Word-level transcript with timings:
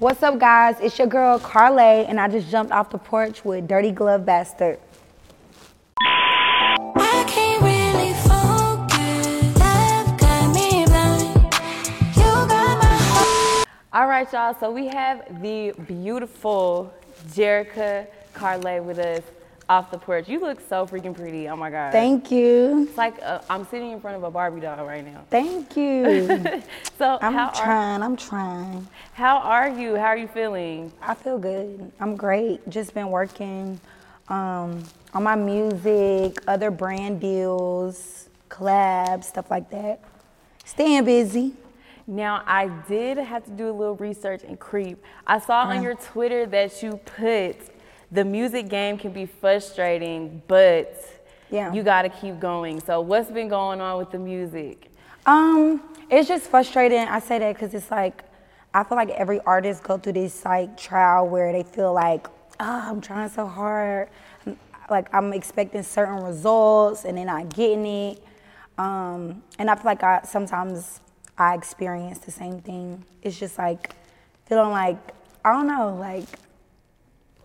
What's 0.00 0.24
up, 0.24 0.40
guys? 0.40 0.74
It's 0.80 0.98
your 0.98 1.06
girl 1.06 1.38
Karlae, 1.38 2.08
and 2.08 2.18
I 2.18 2.26
just 2.26 2.50
jumped 2.50 2.72
off 2.72 2.90
the 2.90 2.98
porch 2.98 3.44
with 3.44 3.68
Dirty 3.68 3.92
Glove 3.92 4.26
Bastard. 4.26 4.80
Really 6.96 8.12
focus. 8.14 9.56
Love 9.56 10.18
got 10.18 10.52
me 10.52 10.84
blind. 10.84 11.36
You 12.16 12.24
got 12.24 12.82
my 12.82 12.96
heart. 12.98 13.68
All 13.92 14.08
right, 14.08 14.30
y'all. 14.32 14.56
So 14.58 14.72
we 14.72 14.88
have 14.88 15.40
the 15.40 15.72
beautiful 15.86 16.92
Jerica 17.28 18.08
Karlae 18.34 18.82
with 18.82 18.98
us 18.98 19.22
off 19.68 19.90
the 19.90 19.98
porch. 19.98 20.28
You 20.28 20.40
look 20.40 20.60
so 20.68 20.86
freaking 20.86 21.14
pretty. 21.14 21.48
Oh 21.48 21.56
my 21.56 21.70
god. 21.70 21.92
Thank 21.92 22.30
you. 22.30 22.86
It's 22.88 22.98
like 22.98 23.14
uh, 23.22 23.40
I'm 23.48 23.66
sitting 23.66 23.90
in 23.92 24.00
front 24.00 24.16
of 24.16 24.22
a 24.24 24.30
Barbie 24.30 24.60
doll 24.60 24.84
right 24.84 25.04
now. 25.04 25.24
Thank 25.30 25.76
you. 25.76 26.62
So 26.96 27.18
I'm 27.20 27.34
how 27.34 27.48
are, 27.48 27.54
trying. 27.54 28.02
I'm 28.02 28.16
trying. 28.16 28.86
how 29.14 29.38
are 29.38 29.68
you? 29.68 29.96
How 29.96 30.06
are 30.06 30.16
you 30.16 30.28
feeling? 30.28 30.92
I 31.02 31.14
feel 31.14 31.38
good. 31.38 31.90
I'm 31.98 32.14
great. 32.14 32.66
Just 32.68 32.94
been 32.94 33.10
working 33.10 33.80
um, 34.28 34.84
on 35.12 35.24
my 35.24 35.34
music, 35.34 36.38
other 36.46 36.70
brand 36.70 37.20
deals, 37.20 38.28
collabs, 38.48 39.24
stuff 39.24 39.50
like 39.50 39.70
that. 39.70 40.00
Staying 40.64 41.04
busy. 41.04 41.54
Now 42.06 42.42
I 42.46 42.68
did 42.86 43.18
have 43.18 43.44
to 43.46 43.50
do 43.50 43.68
a 43.68 43.72
little 43.72 43.96
research 43.96 44.42
and 44.46 44.58
creep. 44.58 45.02
I 45.26 45.38
saw 45.40 45.62
on 45.62 45.82
your 45.82 45.94
Twitter 45.94 46.46
that 46.46 46.82
you 46.82 46.98
put 46.98 47.56
the 48.14 48.24
music 48.24 48.68
game 48.68 48.96
can 48.96 49.12
be 49.12 49.26
frustrating, 49.26 50.40
but 50.46 51.04
Yeah. 51.50 51.72
you 51.72 51.82
got 51.82 52.02
to 52.02 52.08
keep 52.08 52.38
going. 52.38 52.80
So 52.80 53.00
what's 53.00 53.30
been 53.30 53.48
going 53.48 53.80
on 53.80 53.98
with 53.98 54.10
the 54.12 54.18
music? 54.18 54.88
Um, 55.26 55.82
it's 56.08 56.28
just 56.28 56.44
frustrating. 56.48 56.98
I 57.00 57.18
say 57.18 57.40
that 57.40 57.54
because 57.54 57.74
it's 57.74 57.90
like 57.90 58.22
I 58.72 58.82
feel 58.82 58.96
like 58.96 59.10
every 59.10 59.40
artist 59.40 59.82
go 59.84 59.98
through 59.98 60.14
this 60.14 60.44
like 60.44 60.76
trial 60.76 61.28
where 61.28 61.52
they 61.52 61.62
feel 61.62 61.92
like, 61.92 62.26
oh, 62.58 62.84
I'm 62.90 63.00
trying 63.00 63.28
so 63.30 63.46
hard, 63.46 64.08
like 64.90 65.12
I'm 65.14 65.32
expecting 65.32 65.82
certain 65.84 66.22
results 66.24 67.04
and 67.04 67.16
they're 67.16 67.24
not 67.24 67.48
getting 67.54 67.86
it. 67.86 68.24
Um, 68.76 69.42
and 69.58 69.70
I 69.70 69.74
feel 69.76 69.84
like 69.84 70.02
I 70.02 70.22
sometimes 70.24 71.00
I 71.38 71.54
experience 71.54 72.18
the 72.18 72.30
same 72.32 72.60
thing. 72.60 73.04
It's 73.22 73.38
just 73.38 73.58
like 73.58 73.94
feeling 74.46 74.70
like 74.70 74.98
I 75.44 75.52
don't 75.52 75.66
know, 75.66 75.96
like 75.98 76.24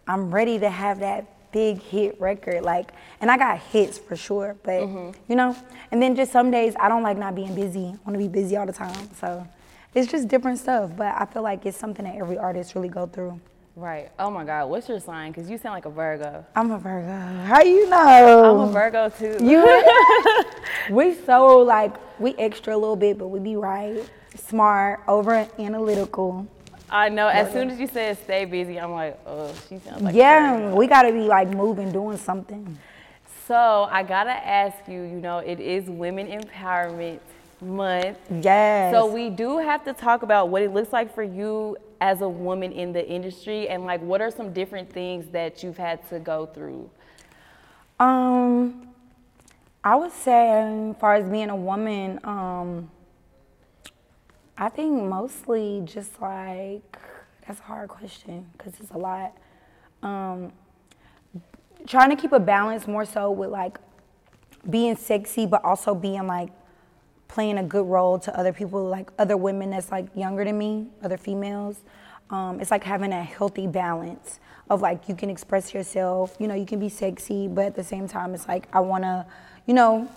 I'm 0.09 0.31
ready 0.33 0.57
to 0.57 0.69
have 0.71 0.99
that 1.01 1.51
big 1.51 1.79
hit 1.79 2.19
record. 2.19 2.63
Like, 2.63 2.91
and 3.21 3.29
I 3.29 3.37
got 3.37 3.59
hits 3.59 3.99
for 3.99 4.15
sure, 4.15 4.55
but 4.63 4.81
mm-hmm. 4.81 5.11
you 5.29 5.35
know, 5.35 5.55
and 5.91 6.01
then 6.01 6.15
just 6.15 6.31
some 6.31 6.49
days 6.49 6.73
I 6.79 6.89
don't 6.89 7.03
like 7.03 7.17
not 7.17 7.35
being 7.35 7.53
busy. 7.53 7.85
I 7.85 7.97
want 8.05 8.13
to 8.13 8.17
be 8.17 8.27
busy 8.27 8.57
all 8.57 8.65
the 8.65 8.73
time. 8.73 9.13
So 9.13 9.47
it's 9.93 10.11
just 10.11 10.27
different 10.27 10.57
stuff. 10.57 10.91
But 10.97 11.13
I 11.15 11.25
feel 11.25 11.43
like 11.43 11.63
it's 11.67 11.77
something 11.77 12.05
that 12.05 12.15
every 12.15 12.39
artist 12.39 12.73
really 12.73 12.89
go 12.89 13.05
through. 13.05 13.39
Right. 13.75 14.11
Oh 14.17 14.31
my 14.31 14.43
God. 14.43 14.65
What's 14.65 14.89
your 14.89 14.99
sign? 14.99 15.31
Because 15.31 15.47
you 15.47 15.59
sound 15.59 15.75
like 15.75 15.85
a 15.85 15.91
Virgo. 15.91 16.43
I'm 16.55 16.71
a 16.71 16.79
Virgo. 16.79 17.45
How 17.45 17.61
you 17.61 17.87
know? 17.87 18.63
I'm 18.63 18.69
a 18.69 18.71
Virgo 18.71 19.09
too. 19.09 19.37
You, 19.39 19.83
we 20.89 21.13
so 21.13 21.59
like 21.59 21.93
we 22.19 22.33
extra 22.35 22.75
a 22.75 22.79
little 22.79 22.95
bit, 22.95 23.19
but 23.19 23.27
we 23.27 23.39
be 23.39 23.55
right, 23.55 24.03
smart, 24.35 25.01
over 25.07 25.47
analytical. 25.59 26.47
I 26.91 27.09
know. 27.09 27.27
As 27.27 27.51
soon 27.51 27.69
as 27.69 27.79
you 27.79 27.87
said 27.87 28.17
stay 28.17 28.45
busy, 28.45 28.79
I'm 28.79 28.91
like, 28.91 29.19
oh, 29.25 29.53
she 29.67 29.79
sounds 29.79 30.01
like. 30.01 30.15
yeah, 30.15 30.73
we 30.73 30.87
gotta 30.87 31.11
be 31.11 31.21
like 31.21 31.49
moving, 31.49 31.91
doing 31.91 32.17
something. 32.17 32.77
So 33.47 33.87
I 33.91 34.03
gotta 34.03 34.31
ask 34.31 34.77
you. 34.87 35.01
You 35.03 35.19
know, 35.19 35.39
it 35.39 35.59
is 35.59 35.89
Women 35.89 36.27
Empowerment 36.27 37.19
Month. 37.61 38.17
Yes. 38.41 38.93
So 38.93 39.05
we 39.05 39.29
do 39.29 39.57
have 39.57 39.83
to 39.85 39.93
talk 39.93 40.23
about 40.23 40.49
what 40.49 40.61
it 40.61 40.73
looks 40.73 40.93
like 40.93 41.13
for 41.13 41.23
you 41.23 41.77
as 42.01 42.21
a 42.21 42.29
woman 42.29 42.71
in 42.71 42.93
the 42.93 43.05
industry, 43.07 43.67
and 43.67 43.85
like, 43.85 44.01
what 44.01 44.21
are 44.21 44.31
some 44.31 44.53
different 44.53 44.91
things 44.91 45.27
that 45.31 45.61
you've 45.63 45.77
had 45.77 46.07
to 46.09 46.19
go 46.19 46.45
through? 46.45 46.89
Um, 47.99 48.87
I 49.83 49.95
would 49.95 50.13
say, 50.13 50.51
as 50.51 50.95
far 50.97 51.15
as 51.15 51.29
being 51.29 51.49
a 51.49 51.55
woman, 51.55 52.19
um, 52.23 52.89
I 54.61 54.67
think 54.67 55.03
mostly 55.03 55.81
just 55.85 56.21
like 56.21 56.97
that's 57.47 57.61
a 57.61 57.63
hard 57.63 57.87
question 57.87 58.45
because 58.57 58.73
it's 58.81 58.91
a 58.91 58.97
lot. 58.97 59.33
Um, 60.03 60.51
trying 61.87 62.09
to 62.09 62.17
keep 62.17 62.33
a 62.33 62.41
balance 62.41 62.85
more 62.85 63.05
so 63.05 63.31
with 63.31 63.51
like 63.51 63.79
being 64.69 64.97
sexy, 64.97 65.45
but 65.45 65.63
also 65.63 65.95
being 65.95 66.27
like 66.27 66.49
playing 67.29 67.57
a 67.57 67.63
good 67.63 67.85
role 67.85 68.19
to 68.19 68.37
other 68.37 68.51
people, 68.51 68.83
like 68.83 69.09
other 69.17 69.37
women 69.37 69.69
that's 69.69 69.91
like 69.91 70.07
younger 70.13 70.43
than 70.43 70.57
me, 70.57 70.87
other 71.03 71.17
females. 71.17 71.77
Um, 72.29 72.59
it's 72.59 72.69
like 72.69 72.83
having 72.83 73.13
a 73.13 73.23
healthy 73.23 73.65
balance 73.65 74.41
of 74.69 74.81
like 74.81 75.07
you 75.07 75.15
can 75.15 75.29
express 75.29 75.73
yourself, 75.73 76.35
you 76.37 76.49
know, 76.49 76.53
you 76.53 76.65
can 76.65 76.81
be 76.81 76.89
sexy, 76.89 77.47
but 77.47 77.67
at 77.67 77.75
the 77.75 77.83
same 77.83 78.09
time, 78.09 78.33
it's 78.33 78.47
like 78.49 78.67
I 78.73 78.81
wanna, 78.81 79.25
you 79.67 79.73
know, 79.73 80.09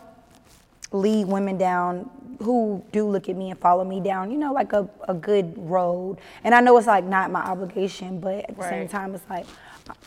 lead 0.93 1.27
women 1.27 1.59
down 1.59 2.11
who 2.41 2.83
do 2.93 3.09
look 3.09 3.29
at 3.29 3.37
me 3.37 3.51
and 3.51 3.59
follow 3.61 3.85
me 3.85 4.01
down, 4.01 4.31
you 4.31 4.37
know, 4.39 4.53
like 4.53 4.73
a, 4.73 4.89
a 5.09 5.15
good 5.15 5.55
road. 5.57 6.19
And 6.45 6.55
I 6.55 6.61
know 6.61 6.77
it's 6.77 6.87
like 6.87 7.05
not 7.05 7.31
my 7.31 7.41
obligation, 7.43 8.19
but 8.19 8.49
at 8.49 8.57
the 8.57 8.63
same 8.69 8.89
time, 8.89 9.15
it's 9.15 9.29
like 9.31 9.47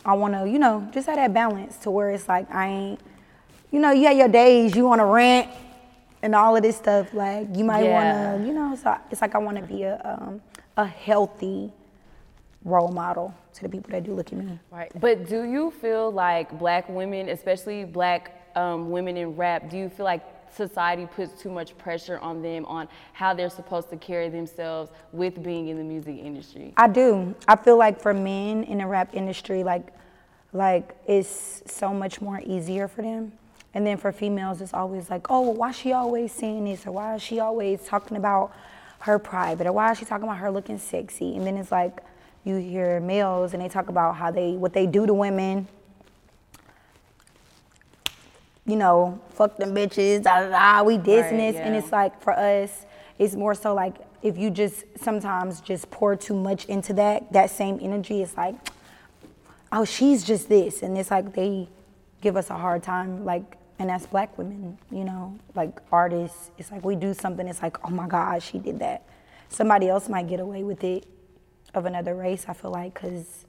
I 0.04 0.12
wanna, 0.14 0.46
you 0.46 0.58
know, 0.58 0.86
just 0.92 1.06
have 1.06 1.16
that 1.16 1.32
balance 1.32 1.76
to 1.78 1.90
where 1.90 2.10
it's 2.10 2.28
like 2.28 2.50
I 2.54 2.66
ain't, 2.68 3.00
you 3.70 3.80
know, 3.80 3.90
you 3.90 4.06
have 4.06 4.16
your 4.16 4.28
days, 4.28 4.76
you 4.76 4.84
wanna 4.84 5.06
rant 5.06 5.48
and 6.22 6.34
all 6.34 6.56
of 6.56 6.62
this 6.62 6.76
stuff. 6.76 7.12
Like 7.14 7.48
you 7.56 7.64
might 7.64 7.84
Yeah. 7.84 8.34
wanna, 8.36 8.46
you 8.46 8.52
know, 8.52 8.74
so 8.74 8.96
it's 9.10 9.20
like 9.22 9.34
I 9.34 9.38
wanna 9.38 9.62
be 9.62 9.84
a, 9.84 10.00
um, 10.04 10.40
a 10.76 10.86
healthy 10.86 11.72
role 12.64 12.88
model 12.88 13.32
to 13.54 13.62
the 13.62 13.68
people 13.68 13.90
that 13.92 14.04
do 14.04 14.12
look 14.12 14.32
at 14.32 14.38
me. 14.38 14.58
Right. 14.70 14.90
But 15.00 15.26
do 15.26 15.44
you 15.44 15.70
feel 15.70 16.10
like 16.10 16.58
black 16.58 16.88
women, 16.88 17.28
especially 17.30 17.84
black 17.84 18.50
um, 18.56 18.90
women 18.90 19.16
in 19.16 19.36
rap, 19.36 19.70
do 19.70 19.76
you 19.78 19.88
feel 19.88 20.04
like 20.04 20.22
society 20.54 21.06
puts 21.06 21.40
too 21.40 21.50
much 21.50 21.76
pressure 21.78 22.18
on 22.18 22.42
them 22.42 22.64
on 22.66 22.88
how 23.12 23.34
they're 23.34 23.50
supposed 23.50 23.90
to 23.90 23.96
carry 23.96 24.28
themselves 24.28 24.90
with 25.12 25.42
being 25.42 25.68
in 25.68 25.76
the 25.76 25.84
music 25.84 26.18
industry? 26.18 26.72
I 26.76 26.88
do. 26.88 27.34
I 27.48 27.56
feel 27.56 27.76
like 27.76 28.00
for 28.00 28.14
men 28.14 28.64
in 28.64 28.78
the 28.78 28.86
rap 28.86 29.14
industry, 29.14 29.62
like, 29.64 29.92
like 30.52 30.96
it's 31.06 31.62
so 31.66 31.92
much 31.92 32.20
more 32.20 32.40
easier 32.44 32.88
for 32.88 33.02
them. 33.02 33.32
And 33.74 33.86
then 33.86 33.98
for 33.98 34.10
females, 34.10 34.62
it's 34.62 34.72
always 34.72 35.10
like, 35.10 35.26
oh, 35.30 35.42
well, 35.42 35.54
why 35.54 35.72
she 35.72 35.92
always 35.92 36.32
saying 36.32 36.64
this, 36.64 36.86
or 36.86 36.92
why 36.92 37.14
is 37.16 37.22
she 37.22 37.40
always 37.40 37.84
talking 37.84 38.16
about 38.16 38.54
her 39.00 39.18
private, 39.18 39.66
or 39.66 39.72
why 39.72 39.92
is 39.92 39.98
she 39.98 40.06
talking 40.06 40.24
about 40.24 40.38
her 40.38 40.50
looking 40.50 40.78
sexy? 40.78 41.36
And 41.36 41.46
then 41.46 41.58
it's 41.58 41.70
like, 41.70 42.00
you 42.46 42.56
hear 42.56 43.00
males 43.00 43.52
and 43.52 43.62
they 43.62 43.68
talk 43.68 43.88
about 43.88 44.14
how 44.14 44.30
they 44.30 44.52
what 44.52 44.72
they 44.72 44.86
do 44.86 45.04
to 45.04 45.12
women. 45.12 45.66
You 48.66 48.76
know, 48.76 49.20
fuck 49.30 49.56
them 49.56 49.74
bitches, 49.74 50.22
da 50.24 50.40
da 50.40 50.48
da. 50.50 50.82
We 50.82 50.98
dissing 50.98 51.32
Right, 51.32 51.52
this, 51.52 51.56
and 51.56 51.76
it's 51.76 51.92
like 51.92 52.20
for 52.20 52.32
us, 52.32 52.84
it's 53.18 53.34
more 53.36 53.54
so 53.54 53.74
like 53.74 53.94
if 54.22 54.36
you 54.36 54.50
just 54.50 54.84
sometimes 55.00 55.60
just 55.60 55.88
pour 55.90 56.16
too 56.16 56.34
much 56.34 56.64
into 56.66 56.92
that 56.94 57.32
that 57.32 57.50
same 57.50 57.78
energy, 57.80 58.22
it's 58.22 58.36
like, 58.36 58.56
oh, 59.70 59.84
she's 59.84 60.24
just 60.24 60.48
this, 60.48 60.82
and 60.82 60.98
it's 60.98 61.10
like 61.12 61.32
they 61.34 61.68
give 62.20 62.36
us 62.36 62.50
a 62.50 62.54
hard 62.56 62.82
time, 62.82 63.24
like, 63.24 63.56
and 63.78 63.88
that's 63.88 64.06
black 64.06 64.36
women, 64.36 64.76
you 64.90 65.04
know, 65.04 65.38
like 65.54 65.78
artists. 65.92 66.50
It's 66.58 66.72
like 66.72 66.84
we 66.84 66.96
do 66.96 67.14
something, 67.14 67.46
it's 67.46 67.62
like, 67.62 67.76
oh 67.86 67.90
my 67.90 68.08
God, 68.08 68.42
she 68.42 68.58
did 68.58 68.80
that, 68.80 69.04
somebody 69.48 69.88
else 69.88 70.08
might 70.08 70.26
get 70.26 70.40
away 70.40 70.64
with 70.64 70.82
it 70.82 71.06
of 71.72 71.86
another 71.86 72.16
race. 72.16 72.46
I 72.48 72.52
feel 72.52 72.72
like 72.72 72.94
because 72.94 73.44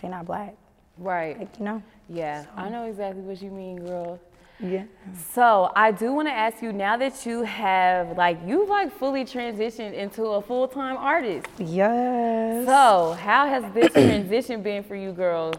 they're 0.00 0.10
not 0.10 0.24
black, 0.24 0.54
Right. 0.96 1.38
like 1.38 1.58
you 1.58 1.66
know. 1.66 1.82
Yeah, 2.08 2.46
I 2.56 2.70
know 2.70 2.84
exactly 2.84 3.20
what 3.22 3.42
you 3.42 3.50
mean, 3.50 3.84
girl. 3.84 4.18
Yeah. 4.60 4.84
So 5.32 5.70
I 5.76 5.92
do 5.92 6.12
want 6.12 6.28
to 6.28 6.32
ask 6.32 6.62
you 6.62 6.72
now 6.72 6.96
that 6.96 7.24
you 7.24 7.42
have 7.42 8.16
like 8.16 8.38
you've 8.44 8.68
like 8.68 8.92
fully 8.92 9.24
transitioned 9.24 9.94
into 9.94 10.24
a 10.24 10.42
full 10.42 10.66
time 10.66 10.96
artist. 10.96 11.46
Yes. 11.58 12.66
So 12.66 13.12
how 13.20 13.46
has 13.46 13.64
this 13.72 13.92
transition 13.92 14.62
been 14.62 14.82
for 14.82 14.96
you, 14.96 15.12
girls? 15.12 15.54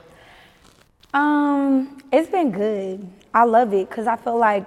Um, 1.14 2.02
it's 2.12 2.30
been 2.30 2.52
good. 2.52 3.10
I 3.34 3.46
love 3.46 3.74
it 3.74 3.90
because 3.90 4.06
I 4.06 4.18
feel 4.18 4.38
like 4.38 4.66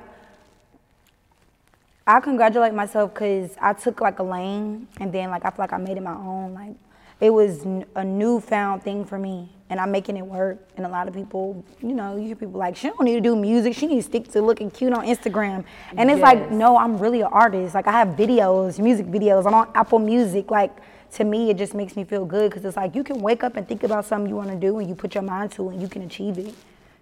I 2.06 2.20
congratulate 2.20 2.74
myself 2.74 3.12
because 3.12 3.54
I 3.60 3.74
took 3.74 4.00
like 4.00 4.18
a 4.18 4.22
lane 4.22 4.88
and 4.98 5.12
then 5.12 5.30
like 5.30 5.44
I 5.44 5.50
feel 5.50 5.58
like 5.58 5.72
I 5.72 5.76
made 5.76 5.96
it 5.96 6.02
my 6.02 6.14
own. 6.14 6.54
Like 6.54 6.74
it 7.22 7.32
was 7.32 7.64
a 7.94 8.04
newfound 8.04 8.82
thing 8.82 9.04
for 9.04 9.16
me 9.16 9.48
and 9.70 9.78
I'm 9.78 9.92
making 9.92 10.16
it 10.16 10.26
work. 10.26 10.58
And 10.76 10.84
a 10.84 10.88
lot 10.88 11.06
of 11.06 11.14
people, 11.14 11.64
you 11.80 11.94
know, 11.94 12.16
you 12.16 12.26
hear 12.26 12.34
people 12.34 12.58
like, 12.58 12.74
she 12.74 12.88
don't 12.88 13.04
need 13.04 13.14
to 13.14 13.20
do 13.20 13.36
music. 13.36 13.76
She 13.76 13.86
needs 13.86 14.06
to 14.06 14.10
stick 14.10 14.32
to 14.32 14.42
looking 14.42 14.72
cute 14.72 14.92
on 14.92 15.06
Instagram. 15.06 15.64
And 15.96 16.10
it's 16.10 16.20
like, 16.20 16.50
no, 16.50 16.76
I'm 16.76 16.98
really 16.98 17.20
an 17.20 17.28
artist. 17.30 17.76
Like 17.76 17.86
I 17.86 17.92
have 17.92 18.08
videos, 18.08 18.80
music 18.80 19.06
videos. 19.06 19.46
I'm 19.46 19.54
on 19.54 19.70
Apple 19.76 20.00
Music. 20.00 20.50
Like 20.50 20.76
to 21.12 21.22
me, 21.22 21.48
it 21.48 21.58
just 21.58 21.74
makes 21.74 21.94
me 21.94 22.02
feel 22.02 22.26
good 22.26 22.50
because 22.50 22.64
it's 22.64 22.76
like 22.76 22.96
you 22.96 23.04
can 23.04 23.20
wake 23.20 23.44
up 23.44 23.56
and 23.56 23.68
think 23.68 23.84
about 23.84 24.04
something 24.04 24.28
you 24.28 24.34
want 24.34 24.50
to 24.50 24.56
do 24.56 24.80
and 24.80 24.88
you 24.88 24.96
put 24.96 25.14
your 25.14 25.22
mind 25.22 25.52
to 25.52 25.68
it 25.68 25.74
and 25.74 25.80
you 25.80 25.86
can 25.86 26.02
achieve 26.02 26.38
it. 26.38 26.52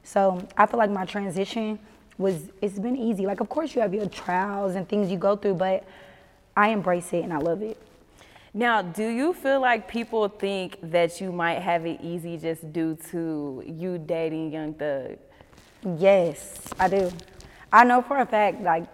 So 0.04 0.46
I 0.54 0.66
feel 0.66 0.78
like 0.78 0.90
my 0.90 1.06
transition 1.06 1.78
was, 2.18 2.50
it's 2.60 2.78
been 2.78 2.96
easy. 2.96 3.24
Like, 3.24 3.40
of 3.40 3.48
course, 3.48 3.74
you 3.74 3.80
have 3.80 3.94
your 3.94 4.06
trials 4.10 4.74
and 4.74 4.86
things 4.86 5.10
you 5.10 5.16
go 5.16 5.34
through, 5.34 5.54
but 5.54 5.82
I 6.54 6.68
embrace 6.68 7.10
it 7.14 7.24
and 7.24 7.32
I 7.32 7.38
love 7.38 7.62
it. 7.62 7.80
Now, 8.52 8.82
do 8.82 9.06
you 9.06 9.32
feel 9.32 9.60
like 9.60 9.86
people 9.86 10.26
think 10.28 10.78
that 10.82 11.20
you 11.20 11.30
might 11.30 11.60
have 11.60 11.86
it 11.86 12.00
easy 12.02 12.36
just 12.36 12.72
due 12.72 12.96
to 13.10 13.62
you 13.64 13.96
dating 13.98 14.52
Young 14.52 14.74
Thug? 14.74 15.18
Yes, 15.96 16.60
I 16.78 16.88
do. 16.88 17.12
I 17.72 17.84
know 17.84 18.02
for 18.02 18.18
a 18.18 18.26
fact, 18.26 18.60
like, 18.62 18.86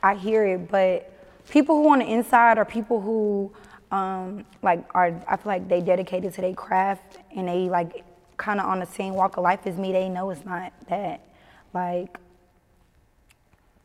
I 0.00 0.14
hear 0.14 0.46
it, 0.46 0.70
but 0.70 1.12
people 1.50 1.82
who 1.82 1.90
on 1.90 1.98
the 1.98 2.06
inside 2.06 2.56
are 2.56 2.64
people 2.64 3.00
who, 3.00 3.52
um, 3.90 4.44
like, 4.62 4.84
are, 4.94 5.20
I 5.26 5.36
feel 5.36 5.50
like 5.50 5.68
they 5.68 5.80
dedicated 5.80 6.32
to 6.34 6.40
their 6.40 6.54
craft 6.54 7.18
and 7.34 7.48
they, 7.48 7.68
like, 7.68 8.04
kind 8.36 8.60
of 8.60 8.66
on 8.66 8.78
the 8.78 8.86
same 8.86 9.14
walk 9.14 9.38
of 9.38 9.42
life 9.42 9.66
as 9.66 9.76
me. 9.76 9.90
They 9.90 10.08
know 10.08 10.30
it's 10.30 10.44
not 10.44 10.72
that. 10.88 11.20
Like, 11.74 12.16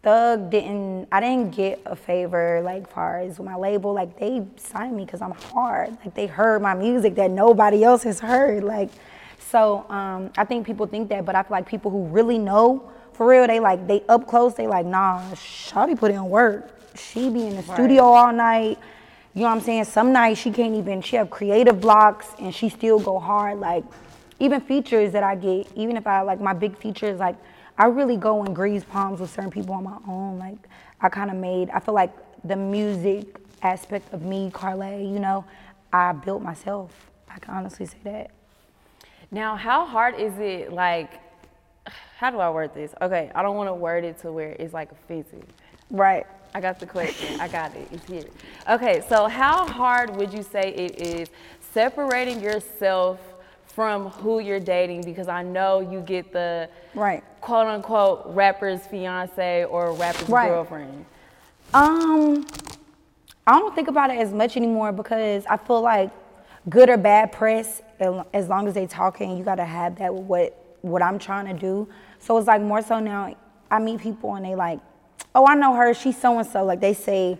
Thug 0.03 0.49
didn't, 0.49 1.07
I 1.13 1.21
didn't 1.21 1.55
get 1.55 1.81
a 1.85 1.95
favor, 1.95 2.61
like, 2.61 2.91
far 2.91 3.21
as 3.21 3.39
my 3.39 3.55
label. 3.55 3.93
Like, 3.93 4.19
they 4.19 4.45
signed 4.57 4.97
me 4.97 5.05
because 5.05 5.21
I'm 5.21 5.31
hard. 5.31 5.91
Like, 6.03 6.13
they 6.13 6.27
heard 6.27 6.61
my 6.61 6.73
music 6.73 7.15
that 7.15 7.31
nobody 7.31 7.85
else 7.85 8.03
has 8.03 8.19
heard. 8.19 8.65
Like, 8.65 8.89
so 9.39 9.85
um, 9.89 10.29
I 10.37 10.43
think 10.43 10.67
people 10.67 10.87
think 10.87 11.07
that, 11.07 11.25
but 11.25 11.35
I 11.35 11.43
feel 11.43 11.51
like 11.51 11.67
people 11.67 11.89
who 11.89 12.03
really 12.03 12.37
know, 12.37 12.91
for 13.13 13.25
real, 13.25 13.47
they 13.47 13.61
like, 13.61 13.87
they 13.87 14.03
up 14.09 14.27
close, 14.27 14.55
they 14.55 14.67
like, 14.67 14.85
nah, 14.85 15.21
Shawty 15.31 15.97
put 15.97 16.11
in 16.11 16.25
work. 16.29 16.69
She 16.97 17.29
be 17.29 17.47
in 17.47 17.55
the 17.55 17.63
studio 17.63 18.03
all 18.03 18.33
night. 18.33 18.77
You 19.33 19.41
know 19.41 19.47
what 19.47 19.55
I'm 19.55 19.61
saying? 19.61 19.85
Some 19.85 20.11
nights 20.11 20.41
she 20.41 20.51
can't 20.51 20.75
even, 20.75 21.01
she 21.01 21.15
have 21.15 21.29
creative 21.29 21.79
blocks 21.79 22.27
and 22.39 22.53
she 22.53 22.67
still 22.67 22.99
go 22.99 23.19
hard. 23.19 23.59
Like, 23.59 23.85
even 24.39 24.59
features 24.59 25.13
that 25.13 25.23
I 25.23 25.35
get, 25.35 25.67
even 25.75 25.95
if 25.95 26.05
I 26.05 26.21
like 26.21 26.41
my 26.41 26.53
big 26.53 26.77
features, 26.77 27.19
like 27.19 27.37
I 27.77 27.85
really 27.85 28.17
go 28.17 28.43
and 28.43 28.55
grease 28.55 28.83
palms 28.83 29.19
with 29.19 29.31
certain 29.31 29.51
people 29.51 29.73
on 29.73 29.83
my 29.83 29.97
own. 30.07 30.37
Like 30.37 30.57
I 31.01 31.09
kind 31.09 31.29
of 31.31 31.37
made, 31.37 31.69
I 31.71 31.79
feel 31.79 31.93
like 31.93 32.11
the 32.43 32.55
music 32.55 33.37
aspect 33.61 34.13
of 34.13 34.23
me, 34.23 34.51
Karlae, 34.51 35.11
you 35.11 35.19
know, 35.19 35.45
I 35.91 36.11
built 36.11 36.41
myself. 36.41 36.91
I 37.29 37.39
can 37.39 37.53
honestly 37.53 37.85
say 37.85 37.97
that. 38.03 38.31
Now, 39.31 39.55
how 39.55 39.85
hard 39.85 40.15
is 40.19 40.37
it 40.37 40.71
like 40.71 41.19
how 42.17 42.29
do 42.29 42.39
I 42.39 42.49
word 42.49 42.73
this? 42.73 42.93
Okay, 43.01 43.31
I 43.33 43.41
don't 43.41 43.55
want 43.55 43.69
to 43.69 43.73
word 43.73 44.03
it 44.03 44.19
to 44.19 44.31
where 44.31 44.55
it's 44.59 44.73
like 44.73 44.91
offensive. 44.91 45.43
Right. 45.89 46.25
I 46.55 46.61
got 46.61 46.79
the 46.79 46.85
question. 46.85 47.39
I 47.41 47.47
got 47.47 47.75
it. 47.75 47.87
It's 47.91 48.05
here. 48.07 48.25
Okay, 48.69 49.03
so 49.09 49.27
how 49.27 49.65
hard 49.67 50.15
would 50.15 50.31
you 50.31 50.43
say 50.43 50.71
it 50.73 51.01
is 51.01 51.29
separating 51.73 52.39
yourself 52.39 53.19
from 53.65 54.09
who 54.09 54.39
you're 54.39 54.59
dating? 54.59 55.01
Because 55.01 55.27
I 55.27 55.41
know 55.41 55.79
you 55.79 56.01
get 56.01 56.31
the 56.31 56.69
Right. 56.93 57.23
Quote 57.43 57.67
unquote 57.67 58.23
rapper's 58.27 58.87
fiance 58.87 59.65
or 59.65 59.91
rapper's 59.91 60.29
Right. 60.29 60.47
girlfriend. 60.47 61.05
Um, 61.73 62.45
I 63.45 63.59
don't 63.59 63.75
think 63.75 63.89
about 63.89 64.09
it 64.11 64.17
as 64.17 64.31
much 64.31 64.55
anymore 64.55 64.93
because 64.93 65.45
I 65.47 65.57
feel 65.57 65.81
like 65.81 66.09
good 66.69 66.89
or 66.89 66.95
bad 66.95 67.33
press, 67.33 67.81
as 68.33 68.47
long 68.47 68.65
as 68.65 68.73
they 68.73 68.87
talking, 68.87 69.37
you 69.37 69.43
gotta 69.43 69.65
have 69.65 69.97
that 69.97 70.13
with 70.15 70.23
what 70.23 70.59
what 70.83 71.01
I'm 71.01 71.19
trying 71.19 71.45
to 71.47 71.53
do. 71.53 71.89
So 72.19 72.37
it's 72.37 72.47
like 72.47 72.61
more 72.61 72.81
so 72.81 72.99
now. 72.99 73.35
I 73.69 73.79
meet 73.79 73.99
people 73.99 74.35
and 74.35 74.45
they 74.45 74.55
like, 74.55 74.79
oh, 75.35 75.45
I 75.45 75.55
know 75.55 75.73
her. 75.73 75.93
She's 75.93 76.17
so 76.17 76.39
and 76.39 76.47
so. 76.47 76.63
Like 76.63 76.79
they 76.79 76.93
say, 76.93 77.37